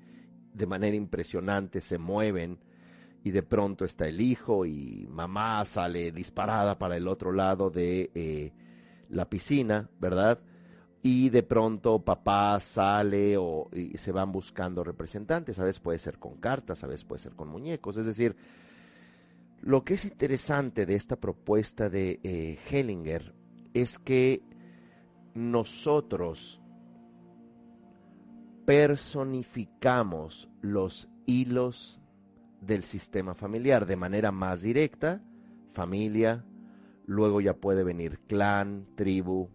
de 0.56 0.66
manera 0.66 0.96
impresionante 0.96 1.82
se 1.82 2.00
mueven 2.00 2.58
y 3.24 3.30
de 3.30 3.44
pronto 3.44 3.86
está 3.86 4.08
el 4.08 4.20
hijo 4.22 4.66
y 4.66 5.08
mamá 5.08 5.64
sale 5.66 6.12
disparada 6.12 6.80
para 6.80 6.98
el 6.98 7.08
otro 7.08 7.32
lado 7.32 7.70
de 7.70 8.10
eh, 8.16 8.54
la 9.08 9.30
piscina, 9.30 9.88
¿verdad? 10.00 10.40
Y 11.04 11.30
de 11.30 11.44
pronto 11.44 12.00
papá 12.00 12.60
sale 12.60 13.38
o 13.38 13.70
y 13.72 13.96
se 13.98 14.12
van 14.12 14.32
buscando 14.32 14.84
representantes, 14.84 15.60
a 15.60 15.64
veces 15.64 15.80
puede 15.80 16.00
ser 16.00 16.18
con 16.18 16.38
cartas, 16.38 16.84
a 16.84 16.88
veces 16.88 17.06
puede 17.06 17.20
ser 17.20 17.34
con 17.34 17.50
muñecos, 17.50 17.98
es 17.98 18.08
decir, 18.08 18.36
lo 19.64 19.86
que 19.86 19.94
es 19.94 20.04
interesante 20.04 20.86
de 20.86 20.96
esta 20.96 21.16
propuesta 21.16 21.90
de 21.90 22.20
eh, 22.22 22.60
Hellinger 22.70 23.34
es 23.74 23.98
que 23.98 24.44
nosotros 25.34 26.62
personificamos 28.66 30.50
los 30.62 31.08
hilos 31.26 32.02
del 32.60 32.84
sistema 32.84 33.36
familiar 33.36 33.86
de 33.86 33.96
manera 33.96 34.34
más 34.34 34.64
directa, 34.64 35.24
familia, 35.72 36.46
luego 37.06 37.40
ya 37.40 37.54
puede 37.54 37.86
venir 37.86 38.20
clan, 38.28 38.86
tribu, 38.96 39.50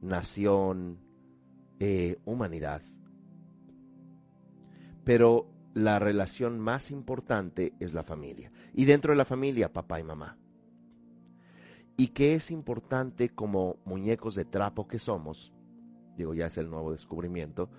nación, 0.00 1.00
eh, 1.80 2.16
humanidad. 2.24 2.80
Pero 5.04 5.47
la 5.74 5.98
relación 5.98 6.58
más 6.58 6.90
importante 6.90 7.74
es 7.80 7.94
la 7.94 8.02
familia. 8.02 8.50
Y 8.74 8.84
dentro 8.84 9.12
de 9.12 9.18
la 9.18 9.24
familia, 9.24 9.72
papá 9.72 10.00
y 10.00 10.04
mamá. 10.04 10.36
Y 11.96 12.08
que 12.08 12.34
es 12.34 12.50
importante 12.50 13.30
como 13.30 13.76
muñecos 13.84 14.34
de 14.34 14.44
trapo 14.44 14.86
que 14.86 14.98
somos, 14.98 15.52
digo, 16.16 16.34
ya 16.34 16.46
es 16.46 16.56
el 16.56 16.70
nuevo 16.70 16.92
descubrimiento, 16.92 17.70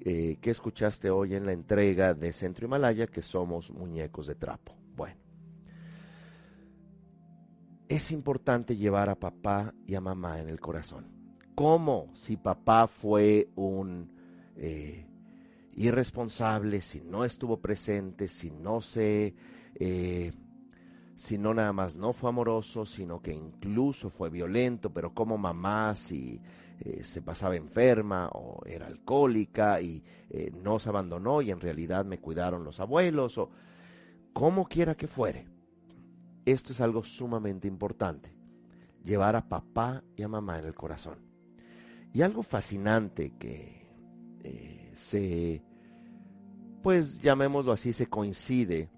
eh, 0.00 0.38
que 0.40 0.50
escuchaste 0.50 1.10
hoy 1.10 1.34
en 1.34 1.46
la 1.46 1.52
entrega 1.52 2.14
de 2.14 2.32
Centro 2.32 2.66
Himalaya, 2.66 3.06
que 3.06 3.22
somos 3.22 3.70
muñecos 3.70 4.26
de 4.26 4.34
trapo. 4.34 4.76
Bueno, 4.96 5.20
es 7.88 8.10
importante 8.12 8.76
llevar 8.76 9.08
a 9.08 9.18
papá 9.18 9.74
y 9.86 9.94
a 9.94 10.00
mamá 10.00 10.40
en 10.40 10.48
el 10.48 10.60
corazón. 10.60 11.06
¿Cómo 11.54 12.10
si 12.14 12.36
papá 12.36 12.86
fue 12.86 13.48
un 13.56 14.12
eh, 14.56 15.07
irresponsable, 15.84 16.80
si 16.80 17.00
no 17.00 17.24
estuvo 17.24 17.60
presente, 17.60 18.28
si 18.28 18.50
no 18.50 18.80
se, 18.80 19.34
eh, 19.74 20.32
si 21.14 21.38
no 21.38 21.54
nada 21.54 21.72
más 21.72 21.96
no 21.96 22.12
fue 22.12 22.30
amoroso, 22.30 22.84
sino 22.84 23.20
que 23.20 23.32
incluso 23.32 24.10
fue 24.10 24.30
violento, 24.30 24.92
pero 24.92 25.14
como 25.14 25.38
mamá 25.38 25.94
si 25.94 26.40
eh, 26.80 27.02
se 27.04 27.22
pasaba 27.22 27.56
enferma 27.56 28.28
o 28.32 28.64
era 28.66 28.86
alcohólica 28.86 29.80
y 29.80 30.02
no 30.62 30.78
se 30.78 30.90
abandonó 30.90 31.40
y 31.42 31.50
en 31.50 31.60
realidad 31.60 32.04
me 32.04 32.18
cuidaron 32.18 32.64
los 32.64 32.80
abuelos 32.80 33.38
o 33.38 33.50
como 34.32 34.68
quiera 34.68 34.94
que 34.94 35.08
fuere 35.08 35.58
esto 36.52 36.72
es 36.72 36.80
algo 36.80 37.02
sumamente 37.02 37.68
importante, 37.68 38.32
llevar 39.04 39.36
a 39.36 39.48
papá 39.48 40.02
y 40.16 40.22
a 40.22 40.28
mamá 40.28 40.58
en 40.58 40.64
el 40.64 40.74
corazón. 40.74 41.18
Y 42.12 42.22
algo 42.22 42.42
fascinante 42.42 43.34
que 43.38 43.86
eh, 44.42 44.90
se, 44.94 45.62
pues 46.82 47.20
llamémoslo 47.20 47.72
así, 47.72 47.92
se 47.92 48.06
coincide, 48.06 48.90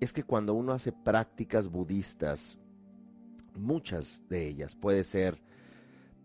es 0.00 0.12
que 0.12 0.22
cuando 0.22 0.54
uno 0.54 0.72
hace 0.72 0.92
prácticas 0.92 1.68
budistas, 1.68 2.58
muchas 3.54 4.24
de 4.28 4.48
ellas, 4.48 4.74
puede 4.74 5.04
ser 5.04 5.42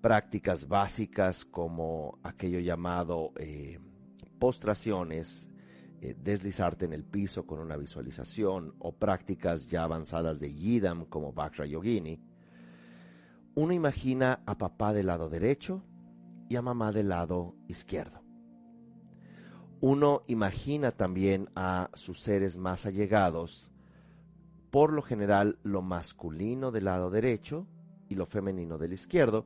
prácticas 0.02 0.68
básicas 0.68 1.46
como 1.46 2.20
aquello 2.24 2.60
llamado 2.60 3.32
eh, 3.38 3.80
postraciones, 4.40 5.50
eh, 6.02 6.16
deslizarte 6.22 6.86
en 6.86 6.94
el 6.94 7.06
piso 7.06 7.46
con 7.46 7.60
una 7.60 7.78
visualización 7.78 8.76
o 8.80 8.92
prácticas 8.92 9.68
ya 9.68 9.84
avanzadas 9.84 10.40
de 10.40 10.54
Yidam 10.54 11.06
como 11.06 11.32
Bhakra 11.32 11.66
Yogini, 11.66 12.20
uno 13.56 13.72
imagina 13.72 14.42
a 14.46 14.58
papá 14.58 14.94
del 14.94 15.08
lado 15.08 15.30
derecho 15.30 15.84
y 16.50 16.56
a 16.56 16.62
mamá 16.62 16.92
del 16.92 17.10
lado 17.10 17.56
izquierdo. 17.68 18.23
Uno 19.86 20.24
imagina 20.28 20.94
también 20.94 21.50
a 21.58 21.90
sus 21.94 22.22
seres 22.22 22.56
más 22.56 22.86
allegados, 22.86 23.70
por 24.72 24.94
lo 24.94 25.02
general 25.02 25.60
lo 25.62 25.82
masculino 25.82 26.72
del 26.72 26.86
lado 26.86 27.10
derecho 27.10 27.68
y 28.08 28.16
lo 28.16 28.26
femenino 28.26 28.78
del 28.78 28.94
izquierdo. 28.94 29.46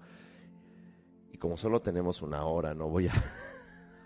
Y 1.31 1.39
como 1.39 1.57
solo 1.57 1.81
tenemos 1.81 2.21
una 2.21 2.45
hora, 2.45 2.75
no 2.75 2.87
voy 2.87 3.07
a 3.07 3.13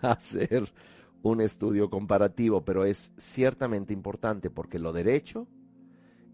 hacer 0.00 0.72
un 1.20 1.42
estudio 1.42 1.90
comparativo, 1.90 2.64
pero 2.64 2.86
es 2.86 3.12
ciertamente 3.18 3.92
importante 3.92 4.48
porque 4.48 4.78
lo 4.78 4.94
derecho, 4.94 5.46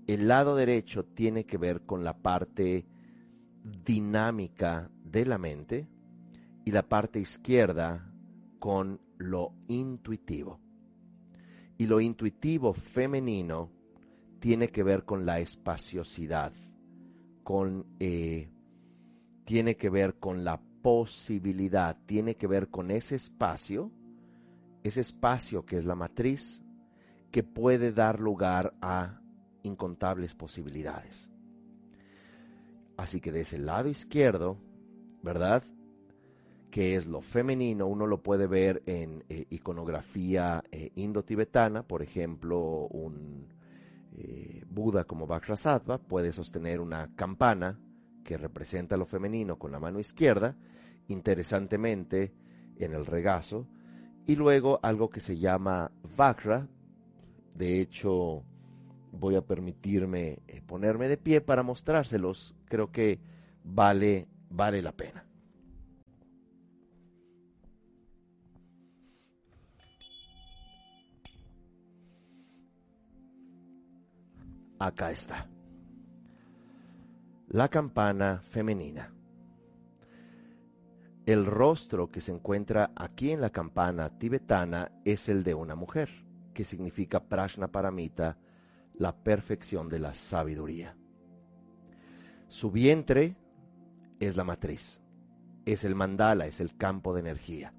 el 0.06 0.28
lado 0.28 0.54
derecho 0.54 1.06
tiene 1.06 1.44
que 1.44 1.58
ver 1.58 1.84
con 1.87 2.04
la 2.04 2.18
parte 2.18 2.87
dinámica 3.84 4.92
de 5.02 5.26
la 5.26 5.38
mente 5.38 5.88
y 6.64 6.70
la 6.70 6.88
parte 6.88 7.18
izquierda 7.18 8.14
con 8.61 9.00
lo 9.18 9.52
intuitivo. 9.68 10.61
Y 11.76 11.87
lo 11.87 12.00
intuitivo 12.00 12.72
femenino 12.72 13.70
tiene 14.40 14.68
que 14.68 14.83
ver 14.83 15.04
con 15.04 15.26
la 15.26 15.38
espaciosidad, 15.40 16.52
con, 17.44 17.87
eh, 18.00 18.48
tiene 19.44 19.76
que 19.76 19.90
ver 19.90 20.18
con 20.18 20.44
la 20.44 20.61
posibilidad, 20.83 21.96
tiene 22.07 22.37
que 22.37 22.46
ver 22.46 22.68
con 22.68 22.90
ese 22.90 23.16
espacio 23.16 23.92
ese 24.83 25.00
espacio 25.00 25.64
que 25.64 25.76
es 25.76 25.85
la 25.85 25.94
matriz 25.94 26.64
que 27.31 27.42
puede 27.42 27.92
dar 27.92 28.20
lugar 28.20 28.74
a 28.81 29.20
incontables 29.62 30.35
posibilidades. 30.35 31.31
Así 32.96 33.20
que 33.20 33.31
de 33.33 33.42
ese 33.42 33.59
lado 33.59 33.88
izquierdo 33.88 34.59
¿verdad? 35.22 35.62
Que 36.70 36.96
es 36.96 37.07
lo 37.07 37.22
femenino, 37.22 37.87
uno 37.87 38.07
lo 38.07 38.22
puede 38.22 38.46
ver 38.46 38.83
en 38.87 39.24
eh, 39.28 39.46
iconografía 39.50 40.62
eh, 40.70 40.90
indo-tibetana, 40.96 41.83
por 41.83 42.02
ejemplo, 42.02 42.87
un 42.88 43.48
eh, 44.16 44.64
Buda 44.68 45.04
como 45.04 45.26
Vajrasattva 45.26 45.98
puede 45.98 46.33
sostener 46.33 46.81
una 46.81 47.14
campana 47.16 47.81
que 48.22 48.37
representa 48.37 48.96
lo 48.96 49.07
femenino 49.07 49.59
con 49.59 49.72
la 49.72 49.81
mano 49.81 49.98
izquierda, 49.98 50.57
interesantemente 51.09 52.35
en 52.76 52.92
el 52.92 53.07
regazo, 53.07 53.66
y 54.26 54.37
luego 54.37 54.78
algo 54.83 55.09
que 55.09 55.20
se 55.20 55.38
llama 55.38 55.90
Vajra, 56.16 56.68
de 57.54 57.81
hecho 57.81 58.44
voy 59.12 59.37
a 59.37 59.40
permitirme 59.40 60.40
ponerme 60.66 61.09
de 61.09 61.16
pie 61.16 61.40
para 61.40 61.62
mostrárselos, 61.62 62.54
creo 62.66 62.92
que 62.92 63.20
vale, 63.64 64.28
vale 64.50 64.83
la 64.83 64.92
pena. 64.92 65.27
Acá 74.78 75.10
está. 75.10 75.48
La 77.48 77.68
campana 77.68 78.42
femenina. 78.50 79.12
El 81.26 81.46
rostro 81.46 82.10
que 82.10 82.20
se 82.20 82.32
encuentra 82.32 82.92
aquí 82.94 83.32
en 83.32 83.40
la 83.40 83.50
campana 83.50 84.18
tibetana 84.18 84.92
es 85.04 85.28
el 85.28 85.42
de 85.42 85.54
una 85.54 85.74
mujer, 85.74 86.10
que 86.54 86.64
significa 86.64 87.28
Prashna 87.28 87.68
Paramita, 87.68 88.38
la 88.94 89.16
perfección 89.16 89.88
de 89.88 89.98
la 89.98 90.14
sabiduría. 90.14 90.96
Su 92.46 92.70
vientre 92.70 93.36
es 94.20 94.36
la 94.36 94.44
matriz, 94.44 95.02
es 95.66 95.84
el 95.84 95.94
mandala, 95.94 96.46
es 96.46 96.60
el 96.60 96.76
campo 96.76 97.14
de 97.14 97.20
energía. 97.20 97.74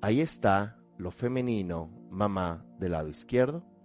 Ahí 0.00 0.20
está 0.20 0.78
lo 0.98 1.10
femenino, 1.10 1.90
mamá 2.10 2.64
del 2.78 2.92
lado 2.92 3.08
izquierdo. 3.08 3.75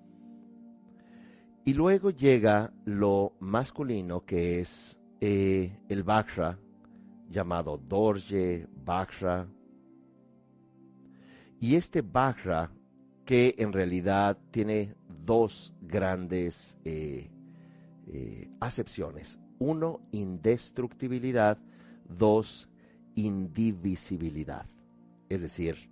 Y 1.63 1.74
luego 1.74 2.10
llega 2.10 2.74
lo 2.86 3.34
masculino, 3.39 4.26
que 4.26 4.60
es 4.60 5.00
eh, 5.19 5.78
el 5.89 6.04
Vajra, 6.04 6.58
llamado 7.30 7.78
Dorje, 7.78 8.67
Vajra. 8.84 9.47
Y 11.60 11.76
este 11.76 12.02
Vajra, 12.02 12.71
que 13.26 13.54
en 13.60 13.71
realidad 13.71 14.39
tiene 14.50 14.95
dos 15.08 15.74
grandes 15.82 16.80
eh, 16.84 17.30
eh, 18.08 18.50
acepciones. 18.60 19.39
Uno, 19.60 20.02
indestructibilidad. 20.12 21.60
Dos, 22.10 22.67
indivisibilidad. 23.13 24.65
Es 25.30 25.43
decir, 25.43 25.91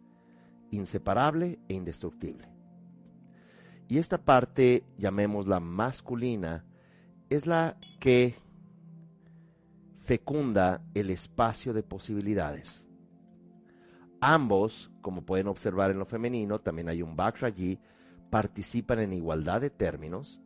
inseparable 0.71 1.59
e 1.69 1.75
indestructible. 1.75 2.58
Y 3.89 3.97
esta 3.97 4.19
parte, 4.19 4.83
llamémosla 4.99 5.59
masculina, 5.59 6.63
es 7.27 7.47
la 7.47 7.75
que 7.99 8.35
fecunda 10.01 10.83
el 10.93 11.09
espacio 11.09 11.73
de 11.73 11.81
posibilidades. 11.81 12.87
Ambos, 14.21 14.91
como 15.01 15.23
pueden 15.23 15.47
observar 15.47 15.89
en 15.89 15.97
lo 15.97 16.05
femenino, 16.05 16.59
también 16.59 16.87
hay 16.89 17.01
un 17.01 17.15
Bakra 17.15 17.47
allí, 17.47 17.79
participan 18.29 18.99
en 18.99 19.13
igualdad 19.13 19.59
de 19.59 19.71
términos 19.71 20.39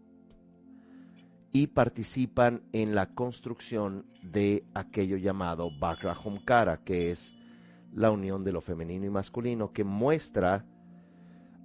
y 1.52 1.68
participan 1.68 2.64
en 2.72 2.96
la 2.96 3.14
construcción 3.14 4.06
de 4.22 4.64
aquello 4.74 5.18
llamado 5.18 5.68
Bakra 5.82 6.14
Homkara, 6.14 6.78
que 6.78 7.12
es 7.12 7.36
la 7.94 8.10
unión 8.10 8.46
de 8.46 8.54
lo 8.54 8.62
femenino 8.62 9.06
y 9.06 9.10
masculino, 9.10 9.74
que 9.74 9.84
muestra 9.84 10.66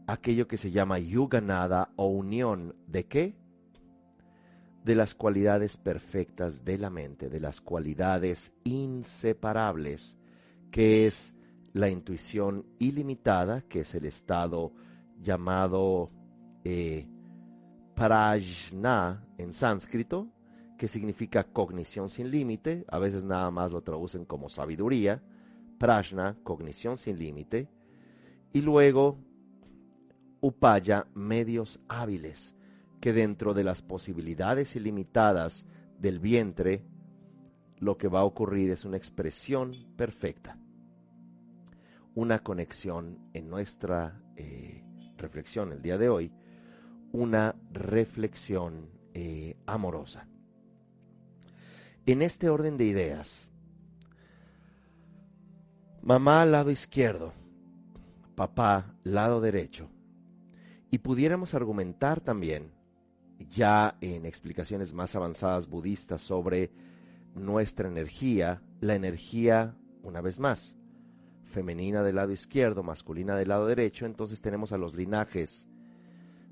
aquello 0.09 0.49
que 0.49 0.57
se 0.57 0.71
llama 0.71 0.99
Yuganada 0.99 1.93
o 1.97 2.07
unión 2.07 2.75
de 2.87 3.05
qué? 3.05 3.37
De 4.83 4.95
las 4.95 5.15
cualidades 5.15 5.77
perfectas 5.77 6.65
de 6.65 6.79
la 6.79 6.89
mente, 6.89 7.29
de 7.29 7.39
las 7.39 7.61
cualidades 7.61 8.55
inseparables, 8.65 10.17
que 10.71 11.07
es 11.07 11.35
la 11.75 11.91
intuición 11.91 12.65
ilimitada, 12.79 13.61
que 13.69 13.81
es 13.81 13.95
el 13.95 14.07
estado 14.07 14.73
llamado 15.21 16.11
eh, 16.65 17.07
prajna 17.95 19.27
en 19.37 19.53
sánscrito, 19.53 20.27
que 20.79 20.89
significa 20.89 21.45
cognición 21.45 22.09
sin 22.09 22.31
límite, 22.31 22.87
a 22.89 22.99
veces 22.99 23.25
nada 23.25 23.51
más 23.51 23.73
lo 23.73 23.83
traducen 23.83 24.25
como 24.25 24.49
sabiduría, 24.49 25.23
prajna, 25.79 26.39
cognición 26.45 26.97
sin 26.97 27.19
límite, 27.19 27.69
y 28.55 28.63
luego 28.63 29.19
upaya, 30.41 31.07
medios 31.15 31.81
hábiles, 31.89 32.55
que 33.01 33.13
dentro 33.13 33.55
de 33.55 33.65
las 33.65 33.83
posibilidades 33.83 34.77
ilimitadas 34.77 35.67
del 35.99 36.19
vientre, 36.19 36.85
lo 37.79 37.97
que 37.97 38.09
va 38.09 38.21
a 38.21 38.25
ocurrir 38.25 38.71
es 38.71 38.85
una 38.85 38.97
expresión 38.97 39.73
perfecta, 39.97 40.59
una 42.15 42.43
conexión 42.43 43.19
en 43.33 43.49
nuestra 43.49 44.21
eh, 44.37 44.85
reflexión 45.17 45.73
el 45.73 45.83
día 45.83 45.99
de 45.99 46.09
hoy, 46.09 46.33
una 47.13 47.55
reflexión 47.73 48.91
eh, 49.15 49.57
amorosa. 49.67 50.29
En 52.07 52.23
este 52.23 52.49
orden 52.49 52.77
de 52.79 52.85
ideas, 52.87 53.53
mamá 56.03 56.45
lado 56.47 56.71
izquierdo, 56.71 57.33
papá 58.35 58.95
lado 59.05 59.41
derecho, 59.41 59.91
y 60.91 60.99
pudiéramos 60.99 61.55
argumentar 61.55 62.21
también, 62.21 62.73
ya 63.51 63.97
en 64.01 64.27
explicaciones 64.27 64.93
más 64.93 65.15
avanzadas 65.15 65.69
budistas 65.69 66.23
sobre 66.23 66.71
nuestra 67.35 67.89
energía, 67.89 68.63
la 68.81 68.95
energía, 68.95 69.77
una 70.03 70.21
vez 70.21 70.39
más, 70.41 70.77
femenina 71.45 72.03
del 72.03 72.17
lado 72.17 72.33
izquierdo, 72.33 72.83
masculina 72.83 73.37
del 73.37 73.49
lado 73.49 73.67
derecho, 73.67 74.07
entonces 74.07 74.41
tenemos 74.41 74.73
a 74.73 74.79
los 74.79 74.95
linajes 74.95 75.69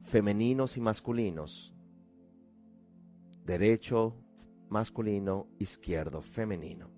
femeninos 0.05 0.77
y 0.77 0.81
masculinos, 0.81 1.75
derecho, 3.45 4.15
masculino, 4.69 5.49
izquierdo, 5.59 6.23
femenino. 6.23 6.91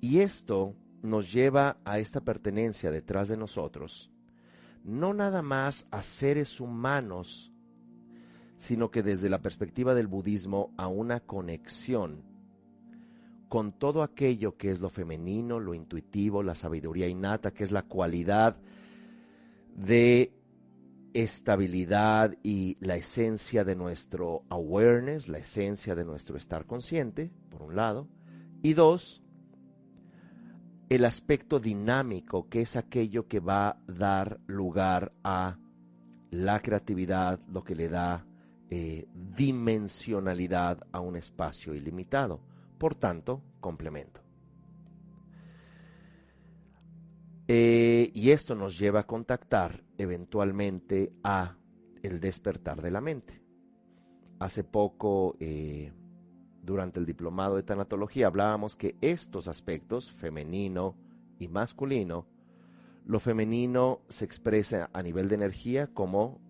Y 0.00 0.20
esto 0.20 0.74
nos 1.02 1.32
lleva 1.32 1.78
a 1.84 1.98
esta 1.98 2.20
pertenencia 2.20 2.90
detrás 2.90 3.28
de 3.28 3.36
nosotros, 3.36 4.09
no 4.84 5.14
nada 5.14 5.42
más 5.42 5.86
a 5.90 6.02
seres 6.02 6.60
humanos, 6.60 7.52
sino 8.56 8.90
que 8.90 9.02
desde 9.02 9.30
la 9.30 9.40
perspectiva 9.40 9.94
del 9.94 10.06
budismo 10.06 10.72
a 10.76 10.86
una 10.88 11.20
conexión 11.20 12.22
con 13.48 13.72
todo 13.72 14.04
aquello 14.04 14.56
que 14.56 14.70
es 14.70 14.80
lo 14.80 14.90
femenino, 14.90 15.58
lo 15.58 15.74
intuitivo, 15.74 16.42
la 16.42 16.54
sabiduría 16.54 17.08
innata, 17.08 17.50
que 17.50 17.64
es 17.64 17.72
la 17.72 17.82
cualidad 17.82 18.56
de 19.74 20.32
estabilidad 21.14 22.36
y 22.44 22.76
la 22.78 22.94
esencia 22.94 23.64
de 23.64 23.74
nuestro 23.74 24.44
awareness, 24.50 25.28
la 25.28 25.38
esencia 25.38 25.96
de 25.96 26.04
nuestro 26.04 26.36
estar 26.36 26.66
consciente, 26.66 27.32
por 27.50 27.62
un 27.62 27.74
lado, 27.74 28.06
y 28.62 28.74
dos, 28.74 29.22
el 30.90 31.04
aspecto 31.06 31.58
dinámico, 31.58 32.50
que 32.50 32.60
es 32.60 32.76
aquello 32.76 33.26
que 33.26 33.40
va 33.40 33.68
a 33.68 33.78
dar 33.86 34.40
lugar 34.46 35.12
a 35.24 35.56
la 36.30 36.60
creatividad, 36.60 37.40
lo 37.48 37.64
que 37.64 37.74
le 37.74 37.88
da 37.88 38.26
eh, 38.68 39.08
dimensionalidad 39.14 40.86
a 40.92 41.00
un 41.00 41.16
espacio 41.16 41.74
ilimitado 41.74 42.40
por 42.80 42.94
tanto, 42.94 43.42
complemento. 43.60 44.22
Eh, 47.46 48.10
y 48.14 48.30
esto 48.30 48.54
nos 48.54 48.78
lleva 48.78 49.00
a 49.00 49.06
contactar 49.06 49.84
eventualmente 49.98 51.12
a 51.22 51.58
el 52.02 52.20
despertar 52.20 52.80
de 52.80 52.90
la 52.90 53.02
mente. 53.02 53.42
Hace 54.38 54.64
poco, 54.64 55.36
eh, 55.40 55.92
durante 56.70 57.00
el 57.00 57.06
diplomado 57.06 57.56
de 57.56 57.62
tanatología, 57.62 58.28
hablábamos 58.28 58.76
que 58.76 58.96
estos 59.00 59.48
aspectos, 59.48 60.10
femenino 60.10 60.94
y 61.38 61.48
masculino, 61.48 62.26
lo 63.04 63.18
femenino 63.18 64.00
se 64.08 64.24
expresa 64.24 64.88
a 64.92 65.02
nivel 65.02 65.28
de 65.28 65.34
energía 65.34 65.88
como 65.88 66.40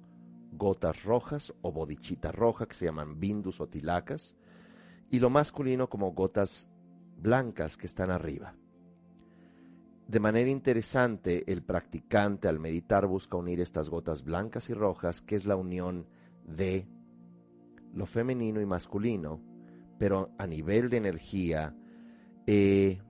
gotas 0.52 1.04
rojas 1.04 1.54
o 1.62 1.72
bodichita 1.72 2.32
roja, 2.32 2.66
que 2.66 2.74
se 2.74 2.84
llaman 2.84 3.18
bindus 3.18 3.60
o 3.60 3.66
tilacas, 3.66 4.36
y 5.10 5.20
lo 5.20 5.30
masculino 5.30 5.88
como 5.88 6.12
gotas 6.12 6.68
blancas 7.16 7.76
que 7.76 7.86
están 7.86 8.10
arriba. 8.10 8.54
De 10.06 10.20
manera 10.20 10.50
interesante, 10.50 11.50
el 11.50 11.62
practicante 11.62 12.48
al 12.48 12.58
meditar 12.58 13.06
busca 13.06 13.36
unir 13.36 13.60
estas 13.60 13.88
gotas 13.88 14.22
blancas 14.22 14.68
y 14.68 14.74
rojas, 14.74 15.22
que 15.22 15.36
es 15.36 15.46
la 15.46 15.56
unión 15.56 16.06
de 16.44 16.86
lo 17.94 18.06
femenino 18.06 18.60
y 18.60 18.66
masculino, 18.66 19.40
pero 20.00 20.30
a 20.38 20.46
nivel 20.46 20.88
de 20.88 20.96
energía 20.96 21.74
eh, 22.46 23.02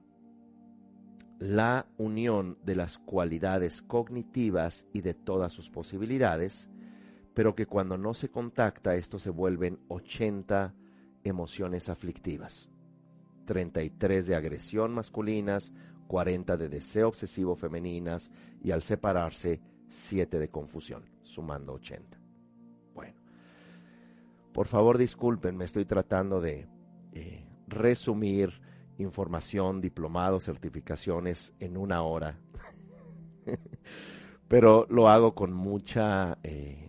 la 1.39 1.87
unión 1.99 2.59
de 2.65 2.75
las 2.75 2.99
cualidades 2.99 3.81
cognitivas 3.81 4.89
y 4.93 5.01
de 5.01 5.15
todas 5.15 5.53
sus 5.53 5.71
posibilidades, 5.71 6.69
pero 7.33 7.55
que 7.55 7.67
cuando 7.67 7.97
no 7.97 8.13
se 8.13 8.29
contacta 8.29 8.97
esto 8.97 9.21
se 9.21 9.31
vuelven 9.31 9.79
80 9.87 10.75
emociones 11.23 11.89
aflictivas, 11.89 12.69
33 13.45 14.27
de 14.27 14.35
agresión 14.35 14.93
masculinas, 14.93 15.73
40 16.09 16.57
de 16.57 16.69
deseo 16.69 17.07
obsesivo 17.07 17.55
femeninas 17.55 18.33
y 18.65 18.73
al 18.73 18.83
separarse 18.83 19.61
7 19.87 20.41
de 20.41 20.49
confusión, 20.49 21.05
sumando 21.23 21.75
80. 21.75 22.19
Bueno, 22.97 23.15
por 24.53 24.67
favor 24.67 24.99
disculpen, 24.99 25.57
me 25.57 25.67
estoy 25.67 25.85
tratando 25.85 26.41
de 26.41 26.80
eh, 27.13 27.45
resumir 27.67 28.61
información, 28.99 29.81
diplomados, 29.81 30.45
certificaciones 30.45 31.55
en 31.59 31.77
una 31.77 32.03
hora. 32.03 32.39
Pero 34.49 34.87
lo 34.91 35.09
hago 35.09 35.35
con 35.35 35.53
mucha, 35.53 36.39
eh, 36.43 36.89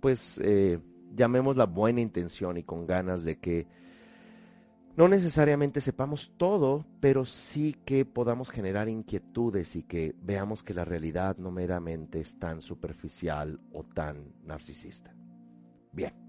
pues, 0.00 0.40
eh, 0.44 0.78
llamemos 1.14 1.56
la 1.56 1.66
buena 1.66 2.00
intención 2.00 2.56
y 2.56 2.62
con 2.62 2.86
ganas 2.86 3.24
de 3.24 3.38
que 3.38 3.66
no 4.96 5.08
necesariamente 5.08 5.80
sepamos 5.80 6.32
todo, 6.36 6.84
pero 7.00 7.24
sí 7.24 7.74
que 7.84 8.04
podamos 8.04 8.50
generar 8.50 8.88
inquietudes 8.88 9.74
y 9.76 9.84
que 9.84 10.14
veamos 10.20 10.62
que 10.62 10.74
la 10.74 10.84
realidad 10.84 11.38
no 11.38 11.50
meramente 11.50 12.20
es 12.20 12.38
tan 12.38 12.60
superficial 12.60 13.60
o 13.72 13.84
tan 13.84 14.34
narcisista. 14.44 15.14
Bien 15.92 16.19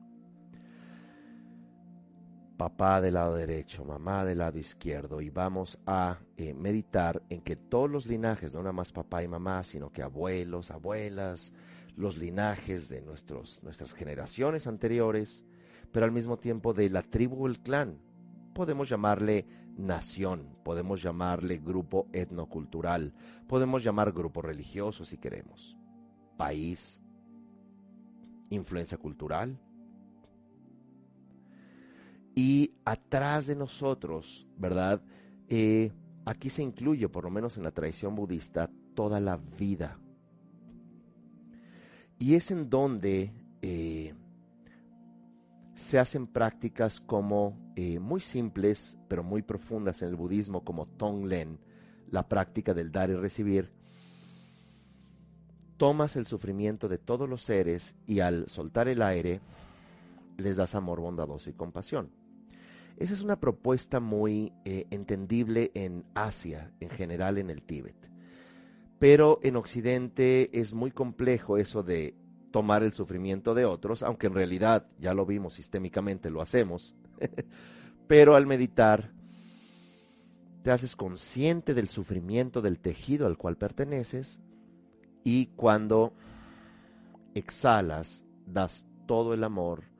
papá 2.61 3.01
del 3.01 3.15
lado 3.15 3.37
derecho, 3.37 3.83
mamá 3.83 4.23
del 4.23 4.37
lado 4.37 4.59
izquierdo 4.59 5.19
y 5.19 5.31
vamos 5.31 5.79
a 5.87 6.19
eh, 6.37 6.53
meditar 6.53 7.23
en 7.27 7.41
que 7.41 7.55
todos 7.55 7.89
los 7.89 8.05
linajes, 8.05 8.53
no 8.53 8.59
nada 8.59 8.71
más 8.71 8.91
papá 8.91 9.23
y 9.23 9.27
mamá, 9.27 9.63
sino 9.63 9.91
que 9.91 10.03
abuelos, 10.03 10.69
abuelas, 10.69 11.53
los 11.95 12.19
linajes 12.19 12.87
de 12.87 13.01
nuestros, 13.01 13.63
nuestras 13.63 13.95
generaciones 13.95 14.67
anteriores, 14.67 15.43
pero 15.91 16.05
al 16.05 16.11
mismo 16.11 16.37
tiempo 16.37 16.71
de 16.71 16.91
la 16.91 17.01
tribu 17.01 17.45
o 17.45 17.47
el 17.47 17.61
clan. 17.61 17.97
Podemos 18.53 18.89
llamarle 18.89 19.47
nación, 19.75 20.55
podemos 20.63 21.01
llamarle 21.01 21.57
grupo 21.57 22.09
etnocultural, 22.13 23.15
podemos 23.47 23.83
llamar 23.83 24.11
grupo 24.11 24.43
religioso 24.43 25.03
si 25.03 25.17
queremos, 25.17 25.79
país, 26.37 27.01
influencia 28.51 28.99
cultural, 28.99 29.59
y 32.35 32.73
atrás 32.85 33.47
de 33.47 33.55
nosotros, 33.55 34.47
¿verdad? 34.57 35.01
Eh, 35.49 35.91
aquí 36.25 36.49
se 36.49 36.63
incluye, 36.63 37.09
por 37.09 37.25
lo 37.25 37.29
menos 37.29 37.57
en 37.57 37.63
la 37.63 37.71
tradición 37.71 38.15
budista, 38.15 38.69
toda 38.93 39.19
la 39.19 39.37
vida. 39.37 39.99
Y 42.19 42.35
es 42.35 42.51
en 42.51 42.69
donde 42.69 43.33
eh, 43.61 44.13
se 45.75 45.99
hacen 45.99 46.27
prácticas 46.27 46.99
como 46.99 47.57
eh, 47.75 47.99
muy 47.99 48.21
simples, 48.21 48.97
pero 49.07 49.23
muy 49.23 49.41
profundas 49.41 50.01
en 50.01 50.09
el 50.09 50.15
budismo, 50.15 50.63
como 50.63 50.85
Tonglen, 50.85 51.59
la 52.09 52.27
práctica 52.27 52.73
del 52.73 52.91
dar 52.91 53.09
y 53.09 53.15
recibir. 53.15 53.71
Tomas 55.77 56.15
el 56.15 56.25
sufrimiento 56.25 56.87
de 56.87 56.99
todos 56.99 57.27
los 57.27 57.41
seres 57.41 57.95
y 58.05 58.19
al 58.19 58.47
soltar 58.47 58.87
el 58.87 59.01
aire 59.01 59.41
les 60.37 60.57
das 60.57 60.75
amor 60.75 61.01
bondadoso 61.01 61.49
y 61.49 61.53
compasión. 61.53 62.20
Esa 63.01 63.15
es 63.15 63.23
una 63.23 63.39
propuesta 63.39 63.99
muy 63.99 64.53
eh, 64.63 64.85
entendible 64.91 65.71
en 65.73 66.05
Asia, 66.13 66.71
en 66.79 66.91
general 66.91 67.39
en 67.39 67.49
el 67.49 67.63
Tíbet. 67.63 67.95
Pero 68.99 69.39
en 69.41 69.55
Occidente 69.55 70.51
es 70.53 70.75
muy 70.75 70.91
complejo 70.91 71.57
eso 71.57 71.81
de 71.81 72.13
tomar 72.51 72.83
el 72.83 72.93
sufrimiento 72.93 73.55
de 73.55 73.65
otros, 73.65 74.03
aunque 74.03 74.27
en 74.27 74.35
realidad, 74.35 74.85
ya 74.99 75.15
lo 75.15 75.25
vimos 75.25 75.55
sistémicamente, 75.55 76.29
lo 76.29 76.43
hacemos. 76.43 76.93
Pero 78.07 78.35
al 78.35 78.45
meditar, 78.45 79.11
te 80.61 80.69
haces 80.69 80.95
consciente 80.95 81.73
del 81.73 81.87
sufrimiento 81.87 82.61
del 82.61 82.77
tejido 82.77 83.25
al 83.25 83.39
cual 83.39 83.57
perteneces 83.57 84.43
y 85.23 85.47
cuando 85.55 86.13
exhalas, 87.33 88.27
das 88.45 88.85
todo 89.07 89.33
el 89.33 89.43
amor 89.43 89.90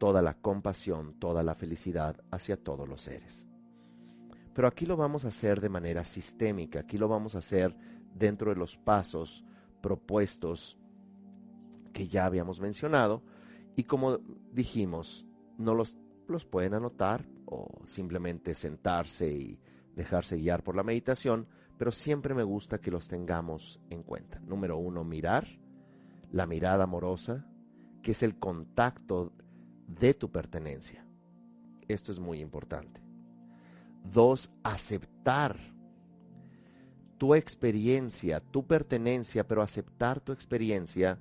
toda 0.00 0.22
la 0.22 0.32
compasión, 0.32 1.12
toda 1.20 1.42
la 1.42 1.54
felicidad 1.54 2.16
hacia 2.30 2.56
todos 2.56 2.88
los 2.88 3.02
seres. 3.02 3.46
Pero 4.54 4.66
aquí 4.66 4.86
lo 4.86 4.96
vamos 4.96 5.26
a 5.26 5.28
hacer 5.28 5.60
de 5.60 5.68
manera 5.68 6.04
sistémica, 6.04 6.80
aquí 6.80 6.96
lo 6.96 7.06
vamos 7.06 7.34
a 7.34 7.38
hacer 7.38 7.76
dentro 8.14 8.50
de 8.50 8.56
los 8.56 8.78
pasos 8.78 9.44
propuestos 9.82 10.78
que 11.92 12.08
ya 12.08 12.24
habíamos 12.24 12.62
mencionado 12.62 13.22
y 13.76 13.84
como 13.84 14.16
dijimos, 14.50 15.26
no 15.58 15.74
los, 15.74 15.98
los 16.28 16.46
pueden 16.46 16.72
anotar 16.72 17.28
o 17.44 17.68
simplemente 17.84 18.54
sentarse 18.54 19.30
y 19.30 19.60
dejarse 19.94 20.38
guiar 20.38 20.62
por 20.62 20.76
la 20.76 20.82
meditación, 20.82 21.46
pero 21.76 21.92
siempre 21.92 22.32
me 22.32 22.42
gusta 22.42 22.78
que 22.78 22.90
los 22.90 23.06
tengamos 23.06 23.82
en 23.90 24.02
cuenta. 24.02 24.40
Número 24.40 24.78
uno, 24.78 25.04
mirar, 25.04 25.46
la 26.32 26.46
mirada 26.46 26.84
amorosa, 26.84 27.44
que 28.02 28.12
es 28.12 28.22
el 28.22 28.38
contacto 28.38 29.34
de 29.98 30.14
tu 30.14 30.30
pertenencia. 30.30 31.04
Esto 31.88 32.12
es 32.12 32.18
muy 32.18 32.40
importante. 32.40 33.00
Dos, 34.04 34.50
aceptar 34.62 35.58
tu 37.18 37.34
experiencia, 37.34 38.40
tu 38.40 38.66
pertenencia, 38.66 39.46
pero 39.46 39.62
aceptar 39.62 40.20
tu 40.20 40.32
experiencia 40.32 41.18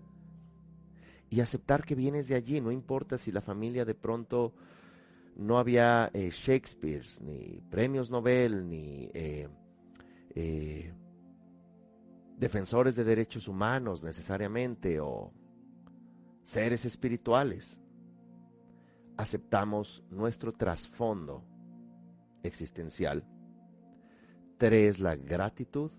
y 1.29 1.41
aceptar 1.41 1.83
que 1.83 1.95
vienes 1.95 2.27
de 2.27 2.35
allí. 2.35 2.61
No 2.61 2.71
importa 2.71 3.17
si 3.17 3.31
la 3.31 3.41
familia 3.41 3.85
de 3.85 3.95
pronto 3.95 4.53
no 5.35 5.57
había 5.57 6.09
eh, 6.13 6.29
Shakespeare, 6.31 7.05
ni 7.21 7.61
premios 7.69 8.09
Nobel, 8.09 8.67
ni 8.69 9.09
eh, 9.13 9.47
eh, 10.35 10.93
defensores 12.37 12.95
de 12.95 13.03
derechos 13.03 13.47
humanos 13.47 14.03
necesariamente, 14.03 14.99
o 14.99 15.33
seres 16.43 16.85
espirituales 16.85 17.81
aceptamos 19.19 20.01
nuestro 20.09 20.53
trasfondo 20.53 21.43
existencial. 22.41 23.25
Tres, 24.57 25.01
la 25.01 25.17
gratitud. 25.17 25.91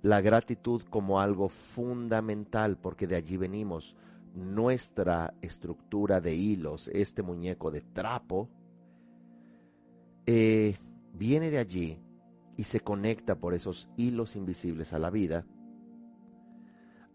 La 0.00 0.22
gratitud 0.22 0.80
como 0.88 1.20
algo 1.20 1.50
fundamental, 1.50 2.78
porque 2.78 3.06
de 3.06 3.16
allí 3.16 3.36
venimos. 3.36 3.94
Nuestra 4.34 5.34
estructura 5.42 6.22
de 6.22 6.34
hilos, 6.34 6.88
este 6.94 7.22
muñeco 7.22 7.70
de 7.70 7.82
trapo, 7.82 8.48
eh, 10.24 10.78
viene 11.12 11.50
de 11.50 11.58
allí 11.58 12.00
y 12.56 12.64
se 12.64 12.80
conecta 12.80 13.34
por 13.34 13.52
esos 13.52 13.90
hilos 13.98 14.34
invisibles 14.34 14.94
a 14.94 14.98
la 14.98 15.10
vida. 15.10 15.44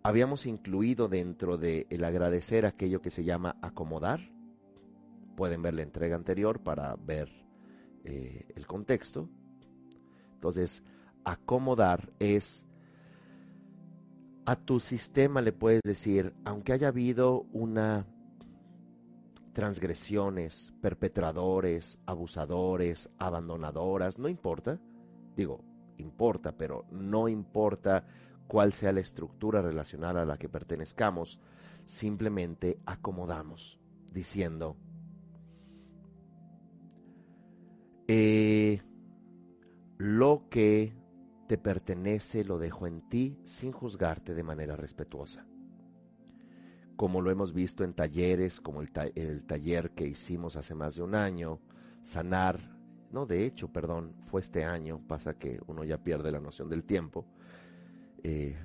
Habíamos 0.03 0.45
incluido 0.45 1.07
dentro 1.07 1.57
de 1.57 1.87
el 1.89 2.03
agradecer 2.03 2.67
aquello 2.67 3.01
que 3.01 3.09
se 3.09 3.23
llama 3.23 3.55
acomodar, 3.63 4.21
pueden 5.35 5.61
ver 5.61 5.73
la 5.73 5.83
entrega 5.83 6.15
anterior 6.15 6.61
para 6.61 6.95
ver 6.95 7.29
eh, 8.03 8.45
el 8.55 8.67
contexto. 8.67 9.29
Entonces, 10.33 10.83
acomodar 11.23 12.11
es 12.19 12.65
a 14.45 14.55
tu 14.55 14.79
sistema 14.79 15.41
le 15.41 15.53
puedes 15.53 15.81
decir, 15.83 16.33
aunque 16.43 16.73
haya 16.73 16.87
habido 16.87 17.45
una 17.53 18.05
transgresiones, 19.53 20.73
perpetradores, 20.81 21.99
abusadores, 22.05 23.09
abandonadoras, 23.17 24.17
no 24.17 24.29
importa, 24.29 24.79
digo, 25.35 25.63
importa, 25.97 26.53
pero 26.53 26.85
no 26.91 27.27
importa 27.27 28.05
cuál 28.47 28.73
sea 28.73 28.91
la 28.91 29.01
estructura 29.01 29.61
relacional 29.61 30.17
a 30.17 30.25
la 30.25 30.37
que 30.37 30.49
pertenezcamos, 30.49 31.39
simplemente 31.83 32.79
acomodamos, 32.85 33.79
diciendo, 34.11 34.77
Eh, 38.13 38.81
lo 39.97 40.49
que 40.49 40.93
te 41.47 41.57
pertenece 41.57 42.43
lo 42.43 42.59
dejo 42.59 42.85
en 42.85 43.07
ti 43.07 43.39
sin 43.45 43.71
juzgarte 43.71 44.33
de 44.33 44.43
manera 44.43 44.75
respetuosa. 44.75 45.45
Como 46.97 47.21
lo 47.21 47.31
hemos 47.31 47.53
visto 47.53 47.85
en 47.85 47.93
talleres, 47.93 48.59
como 48.59 48.81
el, 48.81 48.91
taller 49.45 49.91
que 49.91 50.07
hicimos 50.07 50.57
hace 50.57 50.75
más 50.75 50.95
de 50.95 51.03
un 51.03 51.15
año, 51.15 51.61
sanar, 52.01 52.77
no, 53.13 53.25
de 53.25 53.45
hecho, 53.45 53.69
perdón, 53.69 54.13
fue 54.25 54.41
este 54.41 54.65
año, 54.65 54.99
pasa 55.07 55.35
que 55.35 55.61
uno 55.67 55.85
ya 55.85 55.97
pierde 55.97 56.33
la 56.33 56.41
noción 56.41 56.67
del 56.67 56.83
tiempo, 56.83 57.25
eh, 58.23 58.57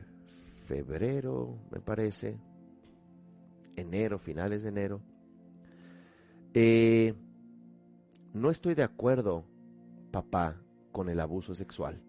febrero, 0.65 1.57
me 1.71 1.79
parece, 1.79 2.37
enero, 3.77 4.19
finales 4.19 4.65
de 4.65 4.69
enero. 4.71 5.01
Eh, 6.53 7.15
no 8.37 8.51
estoy 8.51 8.75
de 8.75 8.83
acuerdo 8.83 9.47
papá 10.11 10.61
con 10.93 11.09
el 11.09 11.21
abuso 11.21 11.55
sexual. 11.55 12.03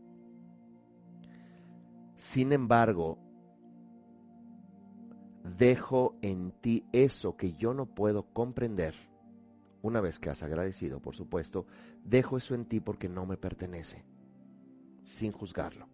Sin 2.15 2.51
embargo, 2.51 3.17
dejo 5.57 6.17
en 6.21 6.51
ti 6.51 6.85
eso 6.91 7.37
que 7.37 7.53
yo 7.53 7.73
no 7.73 7.85
puedo 7.85 8.23
comprender. 8.33 8.93
Una 9.81 10.01
vez 10.01 10.19
que 10.19 10.29
has 10.29 10.43
agradecido, 10.43 10.99
por 10.99 11.15
supuesto, 11.15 11.65
dejo 12.03 12.35
eso 12.35 12.55
en 12.55 12.65
ti 12.65 12.81
porque 12.81 13.07
no 13.07 13.25
me 13.25 13.37
pertenece, 13.37 14.03
sin 15.03 15.31
juzgarlo. 15.31 15.87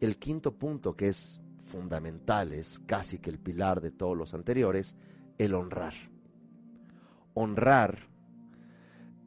El 0.00 0.16
quinto 0.16 0.56
punto, 0.56 0.96
que 0.96 1.08
es 1.08 1.42
fundamental, 1.66 2.54
es 2.54 2.78
casi 2.78 3.18
que 3.18 3.28
el 3.28 3.38
pilar 3.38 3.82
de 3.82 3.90
todos 3.90 4.16
los 4.16 4.32
anteriores, 4.32 4.96
el 5.36 5.52
honrar. 5.52 5.92
Honrar 7.34 8.15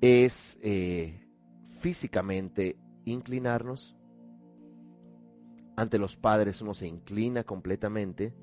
es 0.01 0.59
eh, 0.61 1.27
físicamente 1.79 2.77
inclinarnos. 3.05 3.95
Ante 5.75 5.97
los 5.97 6.17
padres 6.17 6.61
uno 6.61 6.73
se 6.73 6.87
inclina 6.87 7.43
completamente. 7.43 8.33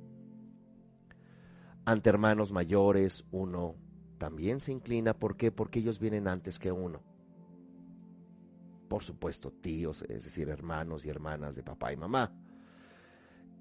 Ante 1.84 2.10
hermanos 2.10 2.52
mayores 2.52 3.24
uno 3.30 3.76
también 4.18 4.60
se 4.60 4.72
inclina. 4.72 5.14
¿Por 5.14 5.36
qué? 5.36 5.52
Porque 5.52 5.78
ellos 5.78 6.00
vienen 6.00 6.28
antes 6.28 6.58
que 6.58 6.72
uno. 6.72 7.02
Por 8.88 9.02
supuesto, 9.02 9.50
tíos, 9.50 10.02
es 10.02 10.24
decir, 10.24 10.48
hermanos 10.48 11.04
y 11.04 11.08
hermanas 11.08 11.56
de 11.56 11.62
papá 11.62 11.92
y 11.92 11.96
mamá. 11.96 12.32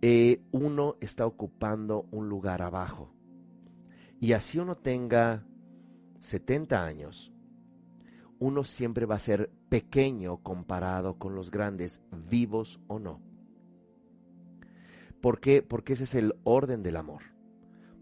Eh, 0.01 0.41
uno 0.51 0.97
está 1.01 1.25
ocupando 1.25 2.07
un 2.11 2.29
lugar 2.29 2.61
abajo. 2.61 3.11
Y 4.19 4.33
así 4.33 4.59
uno 4.59 4.77
tenga 4.77 5.43
70 6.19 6.85
años, 6.85 7.33
uno 8.39 8.63
siempre 8.63 9.05
va 9.05 9.15
a 9.15 9.19
ser 9.19 9.49
pequeño 9.69 10.37
comparado 10.43 11.17
con 11.17 11.35
los 11.35 11.51
grandes, 11.51 12.01
vivos 12.29 12.79
o 12.87 12.99
no. 12.99 13.21
¿Por 15.21 15.39
qué? 15.39 15.61
Porque 15.61 15.93
ese 15.93 16.03
es 16.03 16.15
el 16.15 16.35
orden 16.43 16.83
del 16.83 16.97
amor. 16.97 17.23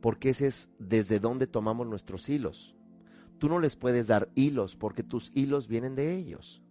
Porque 0.01 0.29
ese 0.29 0.47
es 0.47 0.69
desde 0.79 1.19
donde 1.19 1.47
tomamos 1.47 1.87
nuestros 1.87 2.27
hilos. 2.27 2.75
Tú 3.39 3.47
no 3.47 3.59
les 3.59 3.75
puedes 3.75 4.07
dar 4.07 4.29
hilos 4.35 4.75
porque 4.75 5.03
tus 5.03 5.31
hilos 5.33 5.67
vienen 5.67 5.95
de 5.95 6.15
ellos. 6.15 6.61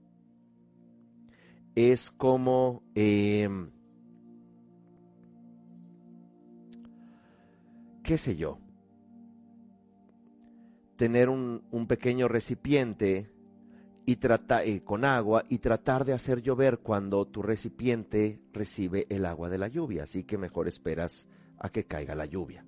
Es 1.75 2.11
como... 2.11 2.83
Em, 2.95 3.71
qué 8.03 8.19
sé 8.19 8.37
yo, 8.37 8.59
tener 10.97 11.29
un, 11.29 11.63
un 11.71 11.87
pequeño 11.87 12.29
recipiente 12.29 13.32
y 14.05 14.19
eh, 14.23 14.83
con 14.85 15.05
agua 15.05 15.45
y 15.49 15.59
tratar 15.59 16.05
de 16.05 16.13
hacer 16.13 16.43
llover 16.43 16.79
cuando 16.79 17.25
tu 17.27 17.43
recipiente 17.43 18.41
recibe 18.53 19.07
el 19.09 19.25
agua 19.25 19.49
de 19.49 19.59
la 19.59 19.69
lluvia. 19.69 20.05
Así 20.05 20.25
que 20.25 20.39
mejor 20.39 20.69
esperas 20.69 21.29
a 21.59 21.71
que 21.71 21.85
caiga 21.85 22.15
la 22.15 22.27
lluvia. 22.27 22.65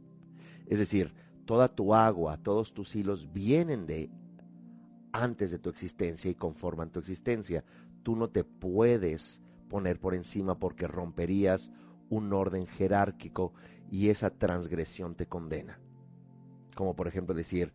Es 0.66 0.78
decir, 0.78 1.12
toda 1.44 1.68
tu 1.68 1.94
agua, 1.94 2.36
todos 2.36 2.72
tus 2.72 2.94
hilos 2.94 3.32
vienen 3.32 3.86
de 3.86 4.10
antes 5.12 5.50
de 5.50 5.58
tu 5.58 5.70
existencia 5.70 6.30
y 6.30 6.34
conforman 6.34 6.90
tu 6.90 7.00
existencia. 7.00 7.64
Tú 8.02 8.16
no 8.16 8.30
te 8.30 8.44
puedes 8.44 9.42
poner 9.68 9.98
por 9.98 10.14
encima 10.14 10.58
porque 10.58 10.86
romperías 10.86 11.72
un 12.10 12.32
orden 12.32 12.66
jerárquico 12.66 13.52
y 13.90 14.08
esa 14.08 14.30
transgresión 14.30 15.14
te 15.14 15.26
condena. 15.26 15.80
Como 16.74 16.94
por 16.94 17.08
ejemplo 17.08 17.34
decir, 17.34 17.72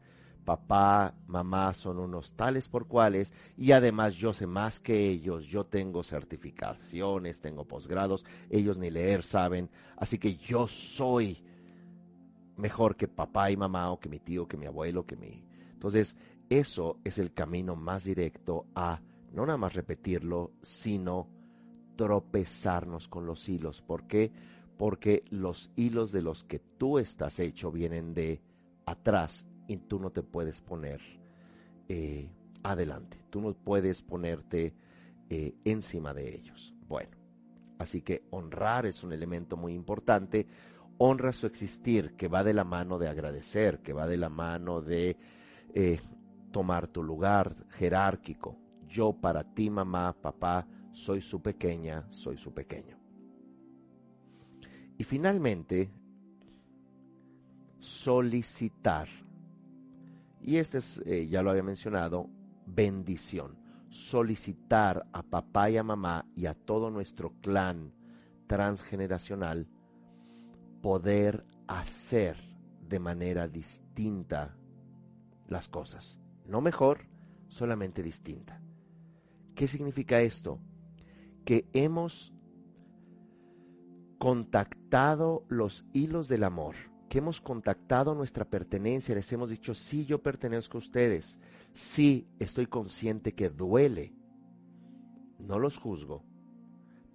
papá, 0.49 1.13
mamá 1.27 1.75
son 1.75 1.99
unos 1.99 2.33
tales 2.33 2.67
por 2.67 2.87
cuales 2.87 3.31
y 3.55 3.71
además 3.71 4.15
yo 4.15 4.33
sé 4.33 4.47
más 4.47 4.79
que 4.79 5.07
ellos, 5.07 5.45
yo 5.45 5.63
tengo 5.63 6.01
certificaciones, 6.01 7.39
tengo 7.39 7.65
posgrados, 7.65 8.25
ellos 8.49 8.75
ni 8.79 8.89
leer 8.89 9.21
saben, 9.21 9.69
así 9.95 10.17
que 10.17 10.37
yo 10.37 10.65
soy 10.65 11.43
mejor 12.57 12.95
que 12.95 13.07
papá 13.07 13.51
y 13.51 13.57
mamá 13.57 13.91
o 13.91 13.99
que 13.99 14.09
mi 14.09 14.17
tío, 14.17 14.47
que 14.47 14.57
mi 14.57 14.65
abuelo, 14.65 15.05
que 15.05 15.15
mi... 15.15 15.45
Entonces, 15.71 16.17
eso 16.49 16.97
es 17.03 17.19
el 17.19 17.31
camino 17.31 17.75
más 17.75 18.03
directo 18.03 18.65
a 18.73 19.03
no 19.31 19.45
nada 19.45 19.59
más 19.59 19.75
repetirlo, 19.75 20.53
sino 20.63 21.27
tropezarnos 21.95 23.07
con 23.07 23.27
los 23.27 23.47
hilos. 23.47 23.83
¿Por 23.83 24.07
qué? 24.07 24.31
Porque 24.79 25.23
los 25.29 25.69
hilos 25.75 26.11
de 26.11 26.23
los 26.23 26.43
que 26.43 26.57
tú 26.57 26.97
estás 26.97 27.39
hecho 27.39 27.71
vienen 27.71 28.15
de 28.15 28.41
atrás 28.87 29.45
y 29.69 29.77
tú 29.77 29.99
no 29.99 30.09
te 30.09 30.23
puedes 30.23 30.61
poner 30.61 30.99
eh, 31.87 32.27
adelante, 32.63 33.23
tú 33.29 33.39
no 33.39 33.53
puedes 33.53 34.01
ponerte 34.01 34.73
eh, 35.29 35.53
encima 35.63 36.11
de 36.11 36.35
ellos. 36.35 36.73
Bueno, 36.87 37.15
así 37.77 38.01
que 38.01 38.23
honrar 38.31 38.87
es 38.87 39.03
un 39.03 39.13
elemento 39.13 39.55
muy 39.57 39.73
importante. 39.73 40.47
Honra 40.97 41.31
su 41.33 41.45
existir, 41.45 42.15
que 42.17 42.27
va 42.27 42.43
de 42.43 42.55
la 42.55 42.63
mano 42.63 42.97
de 42.97 43.09
agradecer, 43.09 43.79
que 43.81 43.93
va 43.93 44.07
de 44.07 44.17
la 44.17 44.29
mano 44.29 44.81
de 44.81 45.17
eh, 45.75 45.99
tomar 46.51 46.87
tu 46.87 47.03
lugar 47.03 47.55
jerárquico. 47.69 48.57
Yo 48.87 49.13
para 49.13 49.43
ti, 49.43 49.69
mamá, 49.69 50.17
papá, 50.19 50.67
soy 50.91 51.21
su 51.21 51.43
pequeña, 51.43 52.09
soy 52.09 52.37
su 52.37 52.51
pequeño. 52.51 52.97
Y 54.97 55.03
finalmente, 55.03 55.91
solicitar 57.77 59.07
y 60.41 60.57
este 60.57 60.79
es, 60.79 61.01
eh, 61.05 61.27
ya 61.27 61.41
lo 61.41 61.51
había 61.51 61.63
mencionado, 61.63 62.29
bendición. 62.65 63.57
Solicitar 63.89 65.07
a 65.13 65.23
papá 65.23 65.69
y 65.69 65.77
a 65.77 65.83
mamá 65.83 66.25
y 66.35 66.45
a 66.45 66.53
todo 66.53 66.91
nuestro 66.91 67.33
clan 67.41 67.93
transgeneracional 68.47 69.67
poder 70.81 71.45
hacer 71.67 72.37
de 72.87 72.99
manera 72.99 73.47
distinta 73.47 74.55
las 75.47 75.67
cosas. 75.67 76.19
No 76.45 76.61
mejor, 76.61 77.07
solamente 77.47 78.03
distinta. 78.03 78.61
¿Qué 79.55 79.67
significa 79.67 80.21
esto? 80.21 80.59
Que 81.45 81.67
hemos 81.73 82.33
contactado 84.19 85.45
los 85.47 85.85
hilos 85.93 86.27
del 86.27 86.43
amor 86.43 86.75
que 87.09 87.17
hemos 87.17 87.41
contactado 87.41 88.13
nuestra 88.13 88.45
pertenencia, 88.45 89.15
les 89.15 89.31
hemos 89.33 89.49
dicho, 89.49 89.73
sí, 89.73 90.05
yo 90.05 90.21
pertenezco 90.21 90.77
a 90.77 90.79
ustedes, 90.79 91.39
sí, 91.73 92.29
estoy 92.39 92.67
consciente 92.67 93.33
que 93.33 93.49
duele, 93.49 94.13
no 95.39 95.57
los 95.59 95.77
juzgo, 95.77 96.23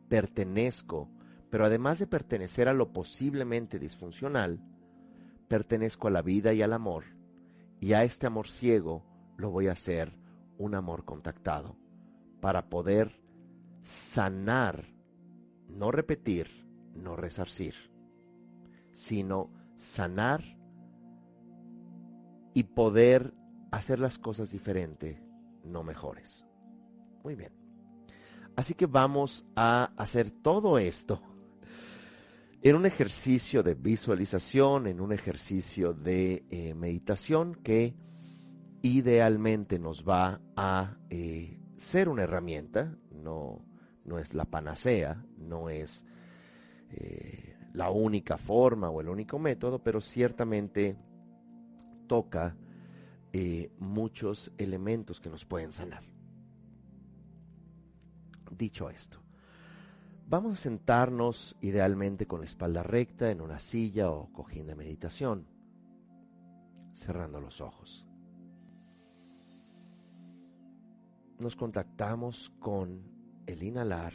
pertenezco, 0.09 1.09
pero 1.49 1.65
además 1.65 2.01
de 2.01 2.09
pertenecer 2.09 2.69
a 2.69 2.75
lo 2.75 2.93
posiblemente 2.93 3.79
disfuncional, 3.79 4.61
pertenezco 5.49 6.09
a 6.09 6.11
la 6.11 6.23
vida 6.23 6.53
y 6.53 6.61
al 6.61 6.73
amor, 6.73 7.05
y 7.81 7.93
a 7.93 8.03
este 8.03 8.27
amor 8.27 8.49
ciego 8.49 9.05
lo 9.37 9.51
voy 9.51 9.69
a 9.69 9.73
hacer 9.73 10.19
un 10.59 10.75
amor 10.75 11.05
contactado, 11.05 11.77
para 12.41 12.69
poder 12.69 13.21
sanar, 13.83 14.87
no 15.69 15.93
repetir, 15.93 16.49
no 16.95 17.17
resarcir, 17.17 17.75
sino 18.93 19.64
sanar 19.77 20.43
y 22.55 22.65
poder 22.65 23.35
hacer 23.71 23.99
las 23.99 24.19
cosas 24.19 24.51
diferente, 24.51 25.21
no 25.65 25.83
mejores. 25.83 26.47
Muy 27.23 27.35
bien. 27.35 27.53
Así 28.57 28.75
que 28.75 28.87
vamos 28.87 29.45
a 29.57 29.93
hacer 29.97 30.31
todo 30.31 30.79
esto 30.79 31.21
en 32.63 32.77
un 32.77 32.87
ejercicio 32.87 33.63
de 33.63 33.75
visualización, 33.75 34.87
en 34.87 35.01
un 35.01 35.13
ejercicio 35.13 35.93
de 35.93 36.45
eh, 36.51 36.75
meditación 36.75 37.57
que 37.57 37.97
idealmente 38.83 39.79
nos 39.79 40.05
va 40.05 40.41
a 40.57 40.99
eh, 41.11 41.59
ser 41.77 42.09
una 42.09 42.23
herramienta, 42.23 42.97
no, 43.11 43.65
no 44.05 44.19
es 44.19 44.35
la 44.35 44.45
panacea, 44.45 45.25
no 45.39 45.71
es 45.71 46.07
eh, 46.91 47.54
la 47.75 47.91
única 47.91 48.39
forma 48.39 48.89
o 48.89 49.01
el 49.01 49.09
único 49.09 49.39
método, 49.39 49.81
pero 49.81 50.01
ciertamente 50.01 50.97
toca 52.07 52.57
eh, 53.33 53.73
muchos 53.79 54.53
elementos 54.57 55.21
que 55.21 55.29
nos 55.29 55.45
pueden 55.45 55.73
sanar. 55.73 56.05
Dicho 58.57 58.89
esto, 58.89 59.19
vamos 60.29 60.53
a 60.53 60.63
sentarnos 60.63 61.57
idealmente 61.61 62.27
con 62.27 62.41
la 62.41 62.47
espalda 62.47 62.85
recta 62.85 63.33
en 63.33 63.41
una 63.41 63.59
silla 63.59 64.09
o 64.09 64.33
cojín 64.33 64.69
de 64.69 64.77
meditación, 64.77 65.49
cerrando 66.93 67.41
los 67.41 67.61
ojos. 67.61 68.07
Nos 71.41 71.57
contactamos 71.57 72.53
con 72.61 73.03
el 73.47 73.65
inhalar 73.65 74.13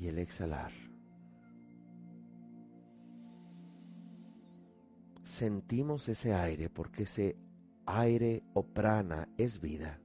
y 0.00 0.08
el 0.08 0.18
exhalar. 0.18 0.72
Sentimos 5.22 6.08
ese 6.08 6.34
aire 6.34 6.70
porque 6.70 7.02
ese 7.02 7.36
aire 7.84 8.42
o 8.54 8.62
prana 8.62 9.28
es 9.36 9.60
vida. 9.60 10.00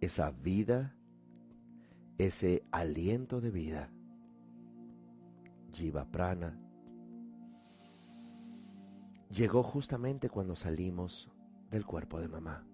Esa 0.00 0.30
vida, 0.30 0.94
ese 2.18 2.62
aliento 2.70 3.40
de 3.40 3.50
vida, 3.50 3.88
Jiva 5.72 6.04
Prana, 6.04 6.58
llegó 9.30 9.62
justamente 9.62 10.28
cuando 10.28 10.54
salimos 10.54 11.30
del 11.70 11.86
cuerpo 11.86 12.20
de 12.20 12.28
mamá. 12.28 12.66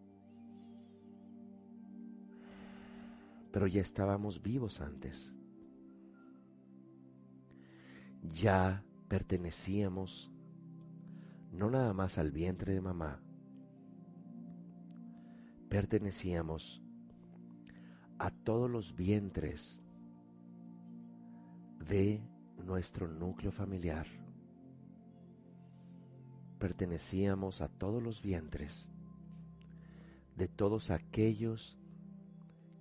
Pero 3.52 3.66
ya 3.66 3.80
estábamos 3.80 4.42
vivos 4.42 4.80
antes. 4.80 5.32
Ya 8.22 8.84
pertenecíamos 9.08 10.30
no 11.52 11.70
nada 11.70 11.92
más 11.92 12.18
al 12.18 12.30
vientre 12.30 12.74
de 12.74 12.80
mamá, 12.80 13.20
pertenecíamos 15.68 16.82
a 18.18 18.30
todos 18.30 18.70
los 18.70 18.94
vientres 18.94 19.82
de 21.86 22.22
nuestro 22.64 23.08
núcleo 23.08 23.52
familiar. 23.52 24.06
Pertenecíamos 26.58 27.60
a 27.60 27.68
todos 27.68 28.02
los 28.02 28.20
vientres 28.20 28.90
de 30.36 30.48
todos 30.48 30.90
aquellos 30.90 31.78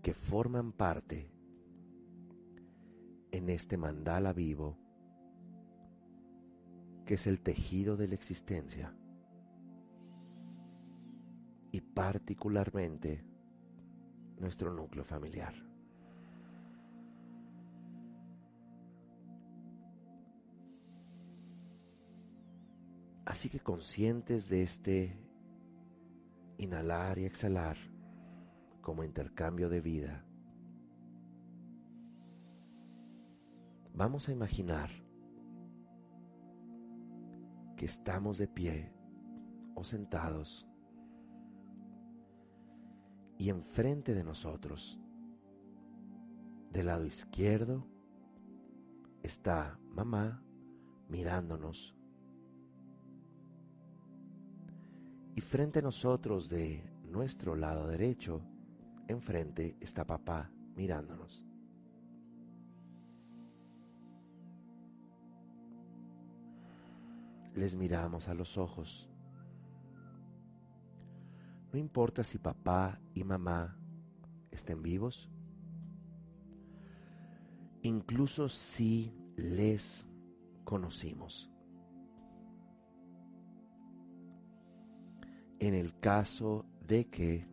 que 0.08 0.14
forman 0.14 0.72
parte 0.72 1.30
en 3.30 3.50
este 3.50 3.76
mandala 3.76 4.32
vivo 4.32 4.78
que 7.06 7.16
es 7.16 7.28
el 7.28 7.42
tejido 7.42 7.98
de 7.98 8.08
la 8.08 8.16
existencia 8.16 8.96
y 11.74 11.82
particularmente 11.82 13.26
nuestro 14.40 14.74
núcleo 14.74 15.04
familiar. 15.04 15.54
Así 23.26 23.50
que 23.50 23.60
conscientes 23.60 24.48
de 24.48 24.64
este 24.64 25.20
inhalar 26.60 27.20
y 27.20 27.26
exhalar 27.26 27.97
como 28.88 29.04
intercambio 29.04 29.68
de 29.68 29.82
vida, 29.82 30.26
vamos 33.94 34.30
a 34.30 34.32
imaginar 34.32 34.90
que 37.76 37.86
estamos 37.86 38.38
de 38.38 38.48
pie 38.48 38.94
o 39.76 39.84
sentados 39.84 40.66
y 43.38 43.50
enfrente 43.50 44.14
de 44.14 44.24
nosotros, 44.24 44.98
del 46.72 46.86
lado 46.86 47.06
izquierdo, 47.06 47.86
está 49.22 49.78
mamá 49.90 50.42
mirándonos. 51.10 51.94
Y 55.36 55.42
frente 55.42 55.80
a 55.80 55.82
nosotros 55.82 56.48
de 56.48 56.90
nuestro 57.04 57.58
lado 57.58 57.86
derecho, 57.86 58.42
enfrente 59.08 59.78
está 59.80 60.06
papá 60.06 60.52
mirándonos. 60.76 61.48
les 67.58 67.76
miramos 67.76 68.28
a 68.28 68.34
los 68.36 68.58
ojos. 68.58 69.10
No 71.74 71.80
importa 71.80 72.24
si 72.24 72.38
papá 72.38 73.00
y 73.14 73.24
mamá 73.24 73.76
estén 74.52 74.82
vivos, 74.82 75.30
incluso 77.82 78.48
si 78.48 79.14
les 79.36 80.08
conocimos. 80.64 81.52
En 85.60 85.74
el 85.74 86.00
caso 86.00 86.66
de 86.86 87.10
que 87.10 87.48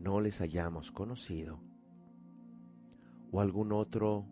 no 0.00 0.20
les 0.20 0.40
hayamos 0.40 0.90
conocido 0.90 1.60
o 3.30 3.40
algún 3.40 3.72
otro 3.72 4.26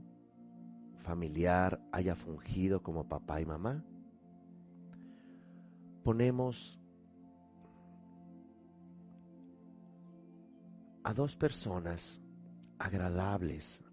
familiar 0.98 1.80
haya 1.92 2.16
fungido 2.16 2.82
como 2.82 3.08
papá 3.08 3.40
y 3.40 3.46
mamá, 3.46 3.84
ponemos 6.02 6.80
a 11.04 11.14
dos 11.14 11.36
personas 11.36 12.20
agradables 12.78 13.84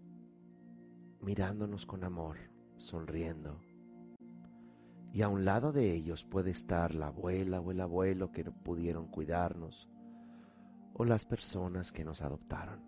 mirándonos 1.20 1.86
con 1.86 2.04
amor, 2.04 2.36
sonriendo. 2.76 3.60
Y 5.12 5.22
a 5.22 5.28
un 5.28 5.44
lado 5.44 5.72
de 5.72 5.94
ellos 5.94 6.24
puede 6.24 6.50
estar 6.50 6.94
la 6.94 7.06
abuela 7.06 7.60
o 7.60 7.70
el 7.70 7.80
abuelo 7.80 8.32
que 8.32 8.44
pudieron 8.44 9.06
cuidarnos, 9.06 9.88
o 10.94 11.04
las 11.04 11.24
personas 11.24 11.92
que 11.92 12.04
nos 12.04 12.22
adoptaron. 12.22 12.80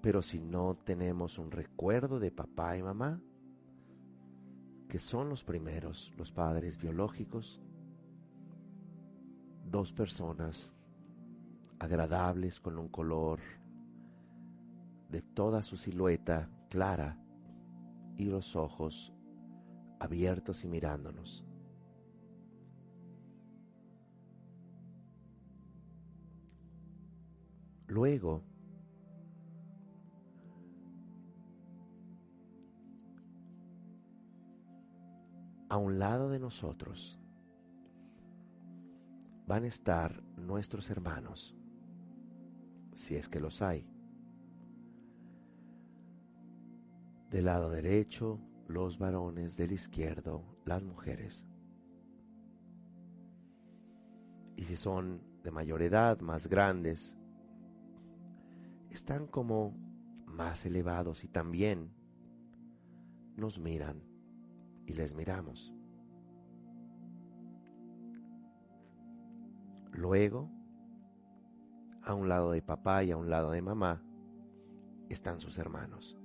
Pero 0.00 0.22
si 0.22 0.40
no 0.40 0.76
tenemos 0.76 1.38
un 1.38 1.50
recuerdo 1.50 2.20
de 2.20 2.30
papá 2.30 2.76
y 2.76 2.82
mamá, 2.82 3.20
que 4.88 4.98
son 4.98 5.28
los 5.28 5.44
primeros, 5.44 6.12
los 6.16 6.32
padres 6.32 6.78
biológicos, 6.78 7.60
dos 9.64 9.92
personas 9.92 10.72
agradables 11.78 12.60
con 12.60 12.78
un 12.78 12.88
color 12.88 13.40
de 15.08 15.22
toda 15.22 15.62
su 15.62 15.76
silueta 15.76 16.50
clara 16.68 17.18
y 18.16 18.24
los 18.24 18.56
ojos 18.56 19.12
abiertos 19.98 20.64
y 20.64 20.68
mirándonos. 20.68 21.47
Luego, 27.88 28.44
a 35.70 35.76
un 35.78 35.98
lado 35.98 36.28
de 36.28 36.38
nosotros 36.38 37.18
van 39.46 39.64
a 39.64 39.68
estar 39.68 40.22
nuestros 40.36 40.90
hermanos, 40.90 41.56
si 42.92 43.16
es 43.16 43.28
que 43.28 43.40
los 43.40 43.62
hay. 43.62 43.86
Del 47.30 47.46
lado 47.46 47.70
derecho, 47.70 48.38
los 48.66 48.98
varones, 48.98 49.56
del 49.56 49.72
izquierdo, 49.72 50.44
las 50.66 50.84
mujeres. 50.84 51.46
Y 54.56 54.64
si 54.64 54.76
son 54.76 55.22
de 55.42 55.50
mayor 55.50 55.80
edad, 55.80 56.20
más 56.20 56.46
grandes, 56.48 57.17
están 58.90 59.26
como 59.26 59.74
más 60.26 60.64
elevados 60.66 61.24
y 61.24 61.28
también 61.28 61.92
nos 63.36 63.58
miran 63.58 64.02
y 64.86 64.94
les 64.94 65.14
miramos. 65.14 65.72
Luego, 69.92 70.50
a 72.02 72.14
un 72.14 72.28
lado 72.28 72.52
de 72.52 72.62
papá 72.62 73.02
y 73.04 73.10
a 73.10 73.16
un 73.16 73.28
lado 73.28 73.50
de 73.50 73.62
mamá, 73.62 74.02
están 75.08 75.40
sus 75.40 75.58
hermanos. 75.58 76.16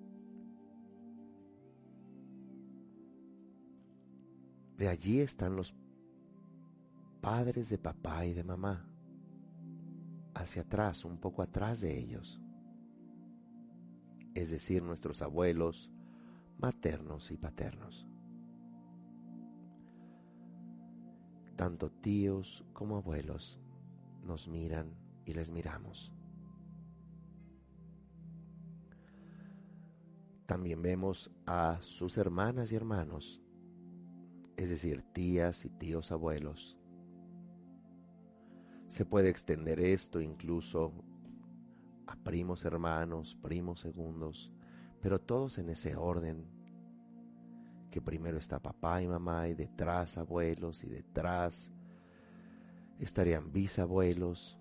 De 4.78 4.88
allí 4.88 5.22
están 5.22 5.56
los 5.56 5.76
padres 7.22 7.70
de 7.70 7.78
papá 7.78 8.26
y 8.26 8.34
de 8.34 8.44
mamá, 8.44 8.86
hacia 10.34 10.64
atrás, 10.64 11.06
un 11.06 11.18
poco 11.18 11.42
atrás 11.42 11.80
de 11.80 11.98
ellos, 11.98 12.43
es 14.36 14.52
decir, 14.52 14.84
nuestros 14.84 15.22
abuelos 15.22 15.92
maternos 16.58 17.32
y 17.32 17.38
paternos. 17.38 18.08
tanto 21.56 21.92
tíos 21.92 22.66
como 22.74 22.98
abuelos 22.98 23.60
nos 24.24 24.48
miran 24.48 24.96
y 25.26 25.34
les 25.34 25.52
miramos. 25.52 26.12
También 30.46 30.82
vemos 30.82 31.32
a 31.46 31.78
sus 31.82 32.18
hermanas 32.18 32.72
y 32.72 32.76
hermanos, 32.76 33.42
es 34.58 34.70
decir, 34.70 35.04
tías 35.14 35.66
y 35.66 35.70
tíos 35.70 36.12
abuelos. 36.12 36.78
Se 38.88 39.06
puede 39.06 39.30
extender 39.30 39.80
esto 39.80 40.22
incluso 40.22 40.94
primos 42.24 42.66
hermanos, 42.66 43.36
primos 43.42 43.82
segundos, 43.82 44.52
pero 45.02 45.20
todos 45.20 45.58
en 45.58 45.70
ese 45.70 45.96
orden 45.96 46.46
que 47.92 48.02
primero 48.02 48.38
está 48.38 48.60
papá 48.60 49.02
y 49.02 49.08
mamá 49.08 49.48
y 49.48 49.54
detrás 49.54 50.18
abuelos 50.18 50.84
y 50.84 50.90
detrás 50.90 51.72
estarían 53.00 53.52
bisabuelos 53.52 54.58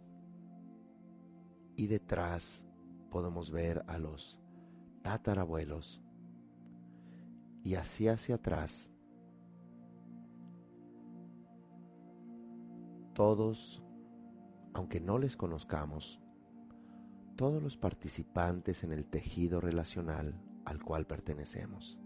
y 1.76 1.86
detrás 1.86 2.66
podemos 3.10 3.50
ver 3.50 3.84
a 3.86 3.98
los 3.98 4.38
tatarabuelos 5.02 6.02
y 7.64 7.74
así 7.76 8.08
hacia 8.08 8.34
atrás 8.34 8.92
todos, 13.12 13.82
aunque 14.74 15.00
no 15.00 15.18
les 15.18 15.36
conozcamos, 15.36 16.20
todos 17.37 17.62
los 17.62 17.76
participantes 17.76 18.85
en 18.85 18.93
el 18.93 19.07
tejido 19.07 19.61
relacional 19.61 20.35
al 20.64 20.83
cual 20.83 21.07
pertenecemos. 21.07 21.99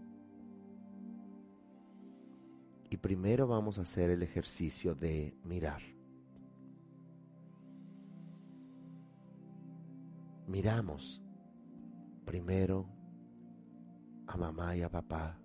Y 2.89 2.97
primero 2.97 3.47
vamos 3.47 3.77
a 3.77 3.81
hacer 3.81 4.09
el 4.09 4.23
ejercicio 4.23 4.95
de 4.95 5.35
mirar. 5.43 5.81
Miramos 10.47 11.21
primero 12.25 12.87
a 14.27 14.37
mamá 14.37 14.75
y 14.75 14.81
a 14.81 14.89
papá. 14.89 15.37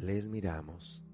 Les 0.00 0.26
miramos. 0.26 1.04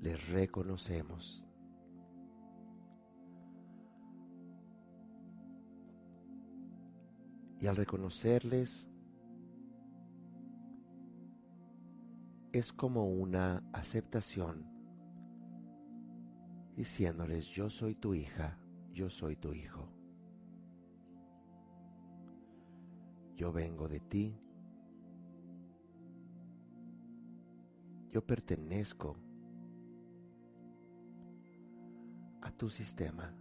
Les 0.00 0.28
reconocemos. 0.30 1.44
Y 7.60 7.66
al 7.66 7.76
reconocerles, 7.76 8.88
es 12.52 12.72
como 12.72 13.06
una 13.06 13.62
aceptación, 13.74 14.66
diciéndoles, 16.74 17.48
yo 17.48 17.68
soy 17.68 17.94
tu 17.96 18.14
hija, 18.14 18.58
yo 18.92 19.10
soy 19.10 19.36
tu 19.36 19.52
hijo. 19.52 19.90
Yo 23.36 23.52
vengo 23.52 23.88
de 23.88 24.00
ti. 24.00 24.43
Yo 28.14 28.24
pertenezco 28.24 29.16
a 32.42 32.52
tu 32.52 32.70
sistema. 32.70 33.34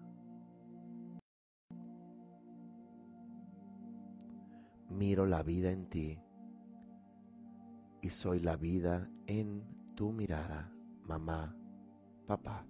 miro 4.90 5.26
la 5.26 5.42
vida 5.44 5.72
en 5.72 5.90
ti 5.90 6.20
y 8.02 8.10
soy 8.10 8.40
la 8.40 8.56
vida 8.56 9.10
en 9.26 9.64
tu 9.96 10.12
mirada, 10.12 10.72
mamá, 11.04 11.56
papá. 12.28 12.66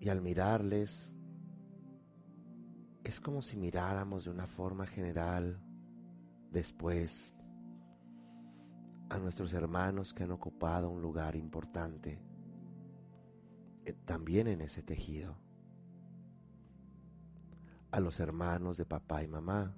Y 0.00 0.08
al 0.08 0.20
mirarles, 0.20 1.12
es 3.04 3.20
como 3.20 3.42
si 3.42 3.56
miráramos 3.56 4.24
de 4.24 4.30
una 4.30 4.46
forma 4.46 4.86
general 4.86 5.60
después 6.50 7.34
a 9.10 9.18
nuestros 9.18 9.52
hermanos 9.52 10.14
que 10.14 10.24
han 10.24 10.32
ocupado 10.32 10.88
un 10.88 11.02
lugar 11.02 11.36
importante 11.36 12.18
eh, 13.84 13.92
también 14.06 14.48
en 14.48 14.62
ese 14.62 14.82
tejido. 14.82 15.36
A 17.90 18.00
los 18.00 18.18
hermanos 18.18 18.78
de 18.78 18.86
papá 18.86 19.22
y 19.22 19.28
mamá. 19.28 19.76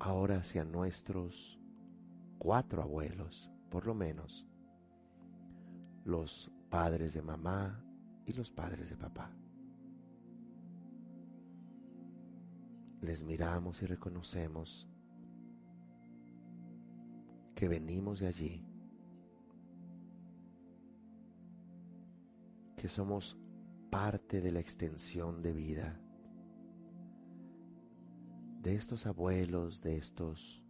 Ahora 0.00 0.38
hacia 0.38 0.64
nuestros 0.64 1.58
cuatro 2.38 2.82
abuelos, 2.82 3.50
por 3.70 3.86
lo 3.86 3.94
menos. 3.94 4.46
Los 6.04 6.50
padres 6.68 7.14
de 7.14 7.22
mamá 7.22 7.84
y 8.26 8.32
los 8.32 8.50
padres 8.50 8.90
de 8.90 8.96
papá. 8.96 9.30
Les 13.00 13.22
miramos 13.22 13.82
y 13.82 13.86
reconocemos 13.86 14.88
que 17.54 17.68
venimos 17.68 18.20
de 18.20 18.26
allí 18.26 18.66
que 22.76 22.88
somos 22.88 23.36
parte 23.90 24.40
de 24.40 24.50
la 24.50 24.60
extensión 24.60 25.42
de 25.42 25.52
vida 25.52 26.00
de 28.62 28.74
estos 28.74 29.06
abuelos, 29.06 29.80
de 29.80 29.96
estos, 29.96 30.62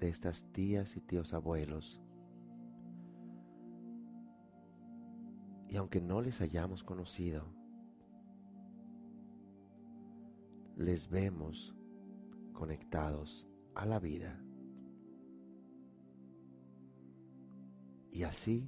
de 0.00 0.08
estas 0.08 0.50
tías 0.52 0.96
y 0.96 1.00
tíos 1.00 1.32
abuelos. 1.32 2.00
Y 5.68 5.76
aunque 5.76 6.00
no 6.00 6.20
les 6.20 6.40
hayamos 6.40 6.82
conocido, 6.82 7.44
les 10.80 11.10
vemos 11.10 11.76
conectados 12.54 13.46
a 13.74 13.84
la 13.84 14.00
vida. 14.00 14.42
Y 18.10 18.22
así 18.22 18.66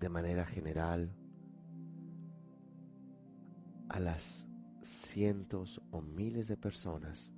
de 0.00 0.08
manera 0.08 0.44
general 0.44 1.14
a 3.90 4.00
las 4.00 4.48
cientos 4.82 5.80
o 5.92 6.02
miles 6.02 6.48
de 6.48 6.56
personas, 6.56 7.32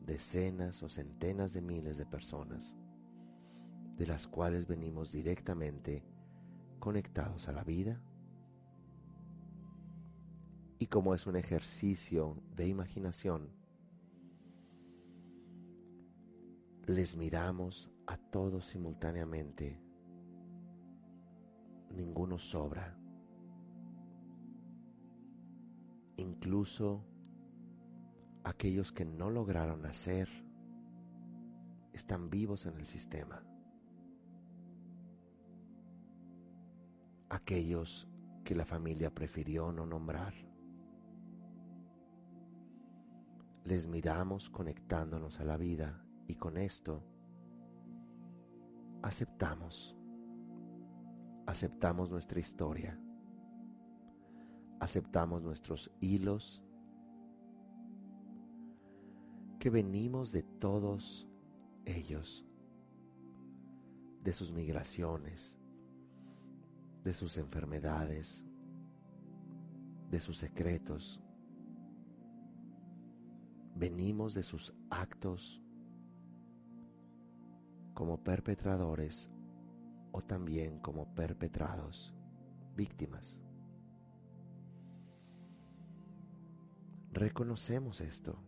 decenas 0.00 0.84
o 0.84 0.88
centenas 0.88 1.52
de 1.54 1.60
miles 1.60 1.98
de 1.98 2.06
personas, 2.06 2.76
de 3.96 4.06
las 4.06 4.28
cuales 4.28 4.68
venimos 4.68 5.10
directamente 5.10 6.04
conectados 6.78 7.48
a 7.48 7.52
la 7.52 7.64
vida. 7.64 8.00
Y 10.80 10.86
como 10.86 11.14
es 11.14 11.26
un 11.26 11.36
ejercicio 11.36 12.42
de 12.56 12.66
imaginación, 12.66 13.50
les 16.86 17.16
miramos 17.18 17.90
a 18.06 18.16
todos 18.16 18.64
simultáneamente 18.64 19.78
ninguno 21.90 22.38
sobra. 22.38 22.96
Incluso 26.16 27.04
aquellos 28.42 28.90
que 28.90 29.04
no 29.04 29.28
lograron 29.28 29.82
nacer 29.82 30.30
están 31.92 32.30
vivos 32.30 32.64
en 32.64 32.78
el 32.78 32.86
sistema. 32.86 33.44
Aquellos 37.28 38.08
que 38.44 38.54
la 38.54 38.64
familia 38.64 39.14
prefirió 39.14 39.72
no 39.72 39.84
nombrar. 39.84 40.49
Les 43.64 43.86
miramos 43.86 44.48
conectándonos 44.50 45.40
a 45.40 45.44
la 45.44 45.56
vida 45.56 46.04
y 46.26 46.36
con 46.36 46.56
esto 46.56 47.02
aceptamos 49.02 49.96
aceptamos 51.50 52.10
nuestra 52.10 52.38
historia, 52.38 52.96
aceptamos 54.78 55.42
nuestros 55.42 55.90
hilos, 56.00 56.62
que 59.58 59.68
venimos 59.68 60.30
de 60.30 60.42
todos 60.44 61.28
ellos, 61.84 62.46
de 64.22 64.32
sus 64.32 64.52
migraciones, 64.52 65.58
de 67.02 67.12
sus 67.12 67.36
enfermedades, 67.36 68.46
de 70.08 70.20
sus 70.20 70.38
secretos. 70.38 71.20
Venimos 73.80 74.34
de 74.34 74.42
sus 74.42 74.74
actos 74.90 75.62
como 77.94 78.22
perpetradores 78.22 79.30
o 80.12 80.20
también 80.20 80.80
como 80.80 81.14
perpetrados, 81.14 82.14
víctimas. 82.76 83.38
Reconocemos 87.12 88.02
esto. 88.02 88.38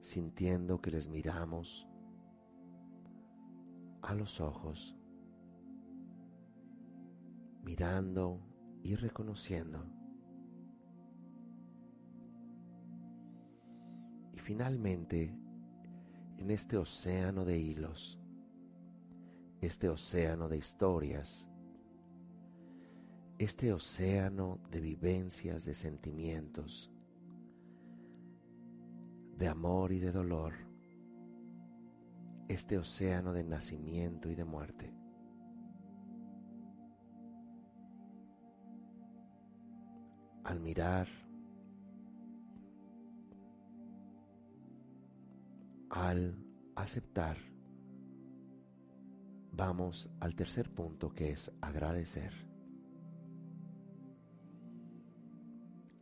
sintiendo 0.00 0.80
que 0.80 0.90
les 0.90 1.08
miramos 1.08 1.86
a 4.02 4.12
los 4.14 4.40
ojos 4.40 4.96
mirando 7.62 8.49
y 8.82 8.94
reconociendo. 8.94 9.84
Y 14.32 14.38
finalmente, 14.38 15.34
en 16.38 16.50
este 16.50 16.76
océano 16.76 17.44
de 17.44 17.58
hilos, 17.58 18.18
este 19.60 19.88
océano 19.88 20.48
de 20.48 20.56
historias, 20.56 21.46
este 23.38 23.72
océano 23.72 24.60
de 24.70 24.80
vivencias, 24.80 25.64
de 25.64 25.74
sentimientos, 25.74 26.90
de 29.36 29.48
amor 29.48 29.92
y 29.92 29.98
de 29.98 30.12
dolor, 30.12 30.52
este 32.48 32.76
océano 32.78 33.32
de 33.32 33.44
nacimiento 33.44 34.28
y 34.28 34.34
de 34.34 34.44
muerte. 34.44 34.99
Al 40.50 40.58
mirar, 40.58 41.06
al 45.90 46.44
aceptar, 46.74 47.36
vamos 49.52 50.10
al 50.18 50.34
tercer 50.34 50.68
punto 50.74 51.14
que 51.14 51.30
es 51.30 51.52
agradecer. 51.60 52.32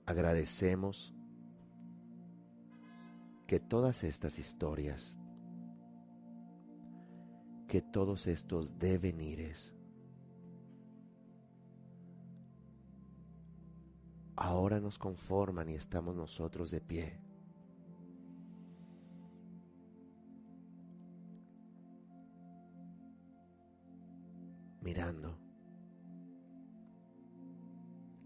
Agradecemos 0.06 1.14
que 3.46 3.60
todas 3.60 4.02
estas 4.02 4.38
historias, 4.38 5.20
que 7.66 7.82
todos 7.82 8.26
estos 8.26 8.78
devenires, 8.78 9.74
ahora 14.38 14.78
nos 14.80 14.98
conforman 14.98 15.68
y 15.68 15.74
estamos 15.74 16.14
nosotros 16.14 16.70
de 16.70 16.80
pie. 16.80 17.20
Mirando. 24.80 25.36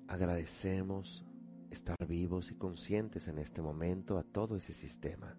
Agradecemos 0.07 1.25
estar 1.71 1.97
vivos 2.07 2.51
y 2.51 2.57
conscientes 2.57 3.27
en 3.29 3.39
este 3.39 3.63
momento 3.63 4.19
a 4.19 4.23
todo 4.23 4.57
ese 4.57 4.75
sistema. 4.75 5.39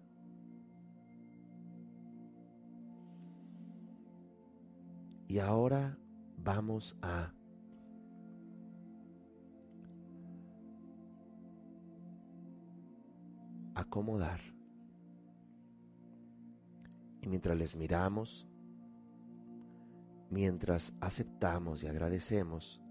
Y 5.28 5.38
ahora 5.38 5.96
vamos 6.36 6.96
a 7.00 7.32
acomodar. 13.74 14.40
Y 17.22 17.28
mientras 17.28 17.56
les 17.56 17.76
miramos, 17.76 18.46
mientras 20.30 20.92
aceptamos 21.00 21.82
y 21.82 21.86
agradecemos, 21.86 22.82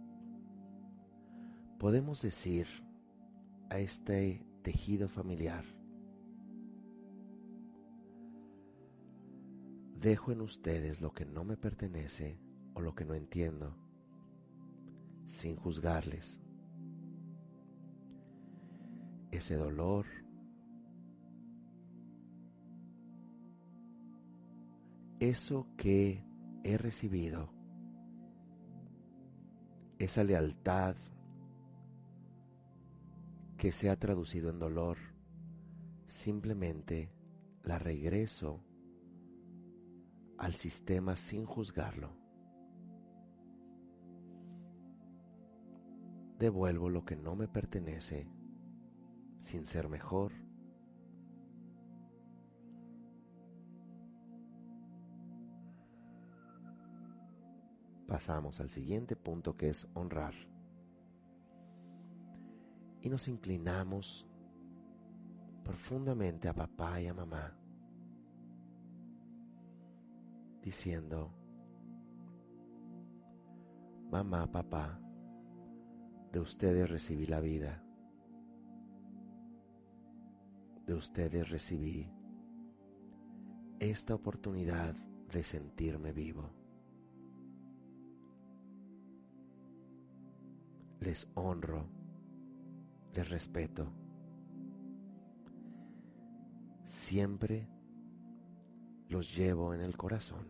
podemos 1.78 2.22
decir 2.22 2.68
a 3.70 3.78
este 3.80 4.46
tejido 4.62 5.08
familiar. 5.08 5.66
Dejo 10.00 10.32
en 10.32 10.42
ustedes 10.42 11.02
lo 11.02 11.14
que 11.14 11.26
no 11.26 11.44
me 11.44 11.58
pertenece 11.58 12.40
o 12.74 12.82
lo 12.82 12.96
que 12.96 13.06
no 13.06 13.14
entiendo, 13.14 13.78
sin 15.26 15.56
juzgarles. 15.56 16.42
Ese 19.32 19.56
dolor, 19.56 20.06
eso 25.30 25.67
que 25.78 26.26
he 26.63 26.78
recibido, 26.78 27.49
esa 29.97 30.24
lealtad 30.24 30.97
que 33.57 33.71
se 33.71 33.89
ha 33.89 33.97
traducido 33.97 34.49
en 34.49 34.59
dolor, 34.59 34.97
simplemente 36.07 37.13
la 37.63 37.80
regreso 37.80 38.65
al 40.38 40.53
sistema 40.55 41.15
sin 41.15 41.45
juzgarlo. 41.45 42.09
Devuelvo 46.38 46.89
lo 46.89 47.05
que 47.05 47.15
no 47.15 47.38
me 47.38 47.47
pertenece 47.47 48.28
sin 49.39 49.65
ser 49.65 49.88
mejor. 49.88 50.43
Pasamos 58.14 58.59
al 58.59 58.70
siguiente 58.70 59.16
punto 59.16 59.57
que 59.57 59.70
es 59.70 59.88
honrar 59.95 60.36
y 63.01 63.09
nos 63.09 63.28
inclinamos 63.28 64.28
profundamente 65.64 66.47
a 66.47 66.53
papá 66.53 67.01
y 67.01 67.07
a 67.07 67.14
mamá, 67.16 67.57
diciendo, 70.61 71.34
mamá, 74.11 74.45
papá, 74.45 74.99
de 76.32 76.39
ustedes 76.39 76.91
recibí 76.91 77.26
la 77.26 77.39
vida, 77.39 77.84
de 80.86 80.93
ustedes 80.93 81.49
recibí 81.49 82.14
esta 83.80 84.14
oportunidad 84.14 84.93
de 85.32 85.43
sentirme 85.43 86.11
vivo. 86.11 86.62
Les 91.04 91.28
honro 91.36 91.86
les 93.14 93.30
respeto. 93.30 93.91
Siempre 96.86 97.68
los 99.10 99.36
llevo 99.36 99.74
en 99.74 99.82
el 99.82 99.97
corazón. 99.97 100.47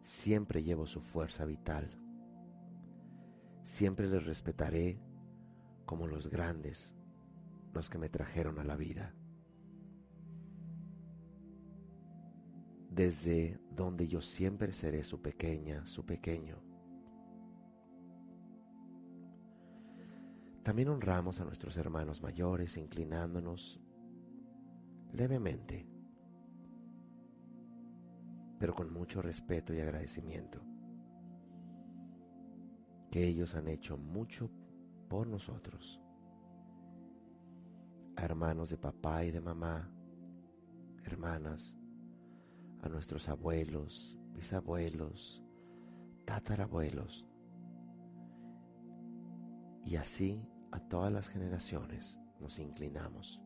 Siempre 0.00 0.62
llevo 0.62 0.86
su 0.86 1.00
fuerza 1.00 1.44
vital. 1.44 1.90
Siempre 3.64 4.06
les 4.06 4.24
respetaré 4.24 5.00
como 5.84 6.06
los 6.06 6.28
grandes, 6.28 6.94
los 7.74 7.90
que 7.90 7.98
me 7.98 8.08
trajeron 8.08 8.60
a 8.60 8.64
la 8.64 8.76
vida. 8.76 9.12
Desde 12.90 13.58
donde 13.72 14.06
yo 14.06 14.20
siempre 14.20 14.72
seré 14.72 15.02
su 15.02 15.20
pequeña, 15.20 15.84
su 15.84 16.06
pequeño 16.06 16.71
También 20.62 20.88
honramos 20.88 21.40
a 21.40 21.44
nuestros 21.44 21.76
hermanos 21.76 22.22
mayores 22.22 22.76
inclinándonos 22.76 23.80
levemente, 25.12 25.88
pero 28.58 28.72
con 28.74 28.92
mucho 28.92 29.20
respeto 29.20 29.74
y 29.74 29.80
agradecimiento, 29.80 30.62
que 33.10 33.26
ellos 33.26 33.56
han 33.56 33.66
hecho 33.66 33.96
mucho 33.98 34.50
por 35.08 35.26
nosotros. 35.26 36.00
A 38.16 38.24
hermanos 38.24 38.70
de 38.70 38.78
papá 38.78 39.24
y 39.24 39.32
de 39.32 39.40
mamá, 39.40 39.90
hermanas, 41.02 41.76
a 42.82 42.88
nuestros 42.88 43.28
abuelos, 43.28 44.16
bisabuelos, 44.32 45.42
tatarabuelos, 46.24 47.26
y 49.84 49.96
así 49.96 50.46
a 50.70 50.80
todas 50.80 51.12
las 51.12 51.28
generaciones 51.28 52.18
nos 52.40 52.58
inclinamos, 52.58 53.40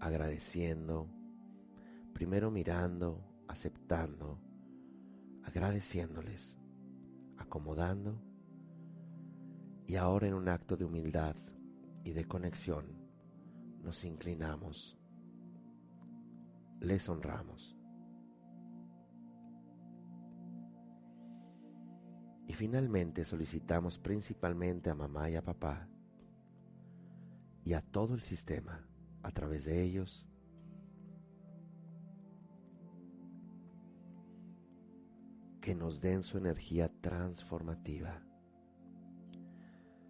agradeciendo, 0.00 1.08
primero 2.12 2.50
mirando, 2.50 3.24
aceptando, 3.48 4.38
agradeciéndoles, 5.44 6.58
acomodando 7.36 8.20
y 9.86 9.96
ahora 9.96 10.26
en 10.26 10.34
un 10.34 10.48
acto 10.48 10.76
de 10.76 10.84
humildad 10.84 11.36
y 12.04 12.12
de 12.12 12.26
conexión 12.26 12.84
nos 13.82 14.04
inclinamos, 14.04 14.98
les 16.80 17.08
honramos. 17.08 17.77
Y 22.48 22.54
finalmente 22.54 23.26
solicitamos 23.26 23.98
principalmente 23.98 24.88
a 24.88 24.94
mamá 24.94 25.28
y 25.28 25.36
a 25.36 25.42
papá 25.42 25.86
y 27.62 27.74
a 27.74 27.82
todo 27.82 28.14
el 28.14 28.22
sistema 28.22 28.88
a 29.22 29.30
través 29.30 29.66
de 29.66 29.82
ellos 29.82 30.26
que 35.60 35.74
nos 35.74 36.00
den 36.00 36.22
su 36.22 36.38
energía 36.38 36.90
transformativa, 37.02 38.22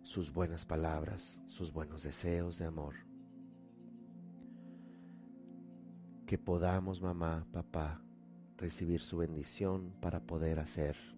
sus 0.05 0.33
buenas 0.33 0.65
palabras, 0.65 1.43
sus 1.49 1.73
buenos 1.73 2.05
deseos 2.05 2.57
de 2.59 2.67
amor. 2.67 2.95
Que 6.25 6.39
podamos, 6.39 7.01
mamá, 7.01 7.49
papá, 7.51 8.01
recibir 8.57 9.01
su 9.01 9.17
bendición 9.17 9.93
para 10.01 10.21
poder 10.21 10.61
hacer 10.61 11.18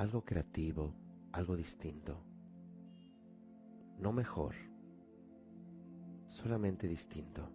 algo 0.00 0.24
creativo, 0.24 0.94
algo 1.30 1.56
distinto. 1.56 2.24
No 3.98 4.14
mejor, 4.14 4.54
solamente 6.26 6.88
distinto. 6.88 7.50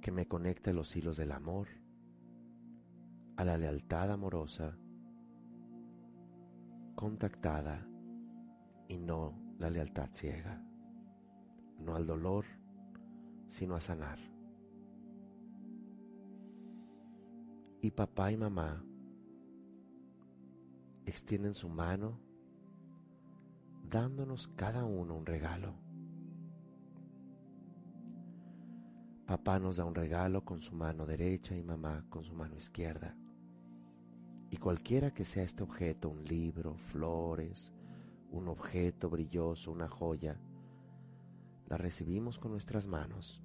Que 0.00 0.12
me 0.12 0.28
conecte 0.28 0.70
a 0.70 0.72
los 0.72 0.94
hilos 0.94 1.16
del 1.16 1.32
amor, 1.32 1.66
a 3.36 3.44
la 3.44 3.58
lealtad 3.58 4.12
amorosa, 4.12 4.78
contactada 6.94 7.84
y 8.86 8.98
no 8.98 9.56
la 9.58 9.68
lealtad 9.68 10.10
ciega. 10.12 10.64
No 11.80 11.96
al 11.96 12.06
dolor, 12.06 12.44
sino 13.48 13.74
a 13.74 13.80
sanar. 13.80 14.20
Y 17.80 17.90
papá 17.90 18.30
y 18.30 18.36
mamá 18.36 18.84
extienden 21.06 21.54
su 21.54 21.68
mano 21.68 22.18
dándonos 23.88 24.48
cada 24.48 24.84
uno 24.84 25.14
un 25.14 25.24
regalo. 25.24 25.74
Papá 29.26 29.58
nos 29.58 29.76
da 29.76 29.84
un 29.84 29.94
regalo 29.94 30.44
con 30.44 30.60
su 30.60 30.74
mano 30.74 31.06
derecha 31.06 31.56
y 31.56 31.62
mamá 31.62 32.04
con 32.08 32.24
su 32.24 32.34
mano 32.34 32.56
izquierda. 32.56 33.16
Y 34.50 34.56
cualquiera 34.56 35.12
que 35.14 35.24
sea 35.24 35.42
este 35.42 35.62
objeto, 35.62 36.08
un 36.08 36.24
libro, 36.24 36.76
flores, 36.76 37.72
un 38.30 38.48
objeto 38.48 39.08
brilloso, 39.08 39.72
una 39.72 39.88
joya, 39.88 40.38
la 41.68 41.76
recibimos 41.76 42.38
con 42.38 42.52
nuestras 42.52 42.86
manos. 42.86 43.42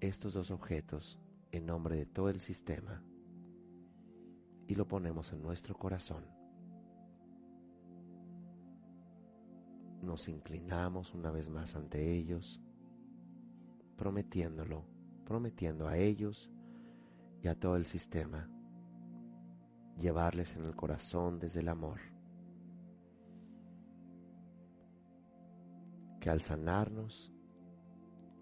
Estos 0.00 0.34
dos 0.34 0.50
objetos 0.50 1.20
en 1.52 1.66
nombre 1.66 1.96
de 1.96 2.06
todo 2.06 2.28
el 2.28 2.40
sistema 2.40 3.02
y 4.66 4.74
lo 4.74 4.86
ponemos 4.86 5.32
en 5.32 5.42
nuestro 5.42 5.76
corazón. 5.76 6.24
Nos 10.02 10.28
inclinamos 10.28 11.14
una 11.14 11.30
vez 11.30 11.48
más 11.48 11.76
ante 11.76 12.14
ellos, 12.14 12.60
prometiéndolo, 13.96 14.84
prometiendo 15.24 15.88
a 15.88 15.96
ellos 15.96 16.50
y 17.42 17.48
a 17.48 17.58
todo 17.58 17.76
el 17.76 17.86
sistema, 17.86 18.48
llevarles 19.98 20.56
en 20.56 20.64
el 20.64 20.76
corazón 20.76 21.38
desde 21.38 21.60
el 21.60 21.68
amor. 21.68 22.00
Que 26.20 26.30
al 26.30 26.40
sanarnos, 26.40 27.32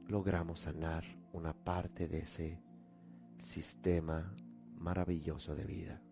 logramos 0.09 0.61
sanar 0.61 1.05
una 1.33 1.53
parte 1.53 2.07
de 2.07 2.19
ese 2.21 2.63
sistema 3.39 4.35
maravilloso 4.77 5.55
de 5.55 5.65
vida. 5.65 6.03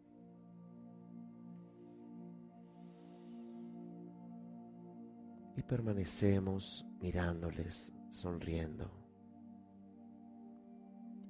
Y 5.61 5.63
permanecemos 5.63 6.87
mirándoles, 7.03 7.93
sonriendo. 8.09 8.91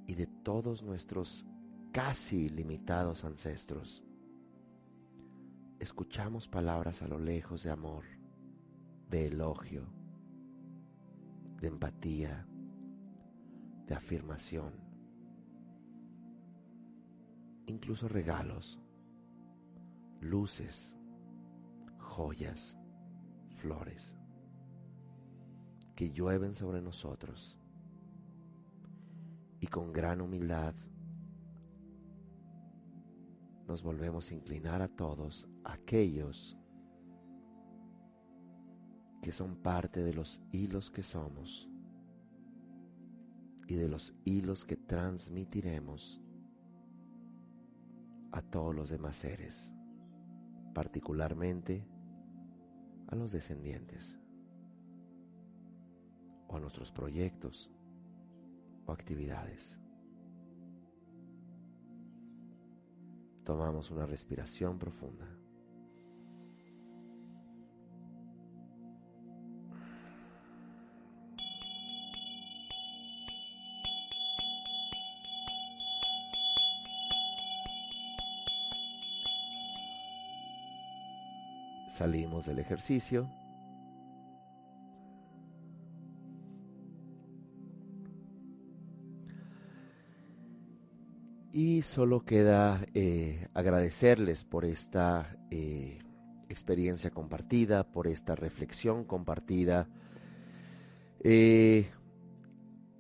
Y 0.06 0.14
de 0.14 0.28
todos 0.28 0.84
nuestros 0.84 1.44
casi 1.90 2.48
limitados 2.48 3.24
ancestros, 3.24 4.04
escuchamos 5.80 6.46
palabras 6.46 7.02
a 7.02 7.08
lo 7.08 7.18
lejos 7.18 7.64
de 7.64 7.70
amor, 7.72 8.04
de 9.08 9.26
elogio, 9.26 9.88
de 11.60 11.66
empatía, 11.66 12.46
de 13.88 13.94
afirmación, 13.96 14.74
incluso 17.66 18.06
regalos, 18.06 18.78
luces, 20.20 20.96
joyas, 21.98 22.78
flores 23.56 24.19
que 26.00 26.10
llueven 26.12 26.54
sobre 26.54 26.80
nosotros 26.80 27.58
y 29.60 29.66
con 29.66 29.92
gran 29.92 30.22
humildad 30.22 30.74
nos 33.68 33.82
volvemos 33.82 34.30
a 34.30 34.34
inclinar 34.34 34.80
a 34.80 34.88
todos 34.88 35.46
aquellos 35.62 36.56
que 39.20 39.30
son 39.30 39.56
parte 39.56 40.02
de 40.02 40.14
los 40.14 40.40
hilos 40.52 40.88
que 40.88 41.02
somos 41.02 41.68
y 43.66 43.74
de 43.74 43.90
los 43.90 44.14
hilos 44.24 44.64
que 44.64 44.76
transmitiremos 44.76 46.18
a 48.32 48.40
todos 48.40 48.74
los 48.74 48.88
demás 48.88 49.16
seres, 49.16 49.70
particularmente 50.72 51.86
a 53.08 53.16
los 53.16 53.32
descendientes 53.32 54.19
o 56.50 56.56
a 56.56 56.60
nuestros 56.60 56.90
proyectos 56.90 57.70
o 58.86 58.92
actividades. 58.92 59.78
Tomamos 63.44 63.90
una 63.90 64.06
respiración 64.06 64.78
profunda. 64.78 65.26
Salimos 81.88 82.46
del 82.46 82.58
ejercicio 82.58 83.28
Y 91.62 91.82
solo 91.82 92.24
queda 92.24 92.86
eh, 92.94 93.46
agradecerles 93.52 94.44
por 94.44 94.64
esta 94.64 95.36
eh, 95.50 95.98
experiencia 96.48 97.10
compartida, 97.10 97.84
por 97.84 98.06
esta 98.06 98.34
reflexión 98.34 99.04
compartida. 99.04 99.86
Eh, 101.22 101.90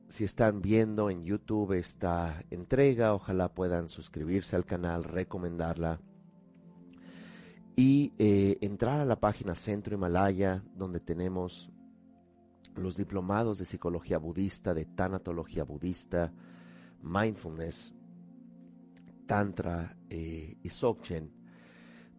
si 0.08 0.24
están 0.24 0.60
viendo 0.60 1.08
en 1.08 1.24
YouTube 1.24 1.72
esta 1.72 2.44
entrega, 2.50 3.14
ojalá 3.14 3.48
puedan 3.48 3.88
suscribirse 3.88 4.56
al 4.56 4.66
canal, 4.66 5.04
recomendarla 5.04 5.98
y 7.76 8.12
entrar 8.18 9.00
a 9.00 9.06
la 9.06 9.18
página 9.18 9.54
Centro 9.54 9.94
Himalaya, 9.94 10.62
donde 10.76 11.00
tenemos 11.00 11.70
los 12.76 12.94
diplomados 12.94 13.56
de 13.56 13.64
psicología 13.64 14.18
budista, 14.18 14.74
de 14.74 14.84
tanatología 14.84 15.64
budista, 15.64 16.30
mindfulness, 17.02 17.94
Tantra 19.30 19.96
eh, 20.08 20.56
y 20.60 20.70
Sokchen, 20.70 21.30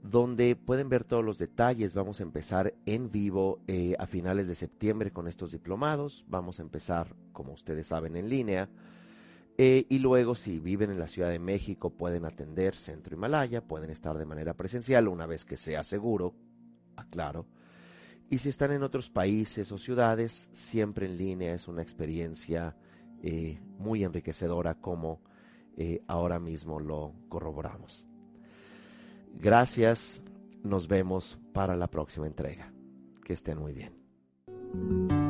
donde 0.01 0.55
pueden 0.55 0.88
ver 0.88 1.03
todos 1.03 1.26
los 1.26 1.38
detalles. 1.38 1.93
Vamos 1.93 2.22
a 2.22 2.24
empezar 2.24 2.74
en 2.86 3.12
vivo 3.12 3.59
eh, 3.68 3.97
a 3.99 4.07
finales 4.07 4.47
de 4.47 4.55
septiembre 4.55 5.12
con 5.12 5.28
estos 5.28 5.51
diplomados. 5.51 6.24
Vamos 6.30 6.59
a 6.59 6.62
empezar, 6.62 7.14
como 7.34 7.51
ustedes 7.51 7.88
saben, 7.88 8.16
en 8.16 8.30
línea. 8.30 8.70
Eh, 9.57 9.88
y 9.89 9.99
luego, 9.99 10.36
si 10.36 10.62
viven 10.62 10.89
en 10.89 10.99
la 10.99 11.07
Ciudad 11.07 11.30
de 11.30 11.39
México, 11.39 11.89
pueden 11.89 12.24
atender 12.24 12.78
Centro 12.78 13.14
Himalaya, 13.14 13.59
pueden 13.59 13.89
estar 13.89 14.18
de 14.18 14.26
manera 14.26 14.53
presencial 14.53 15.09
una 15.09 15.26
vez 15.26 15.43
que 15.43 15.57
sea 15.57 15.84
seguro, 15.84 16.34
aclaro. 16.95 17.45
Y 18.30 18.38
si 18.38 18.47
están 18.47 18.72
en 18.72 18.84
otros 18.84 19.09
países 19.09 19.70
o 19.74 19.78
ciudades, 19.78 20.47
siempre 20.53 21.07
en 21.07 21.18
línea 21.18 21.53
es 21.53 21.68
una 21.68 21.82
experiencia 21.82 22.78
muy 23.78 24.05
enriquecedora 24.05 24.76
como 24.76 25.22
eh, 25.78 26.01
ahora 26.07 26.39
mismo 26.39 26.80
lo 26.80 27.13
corroboramos. 27.30 28.07
Gracias, 29.34 30.24
nos 30.63 30.88
vemos 30.88 31.39
para 31.53 31.76
la 31.76 31.88
próxima 31.88 32.28
entrega. 32.28 32.74
Que 33.24 33.34
estén 33.34 33.59
muy 33.59 33.74
bien. 33.74 35.20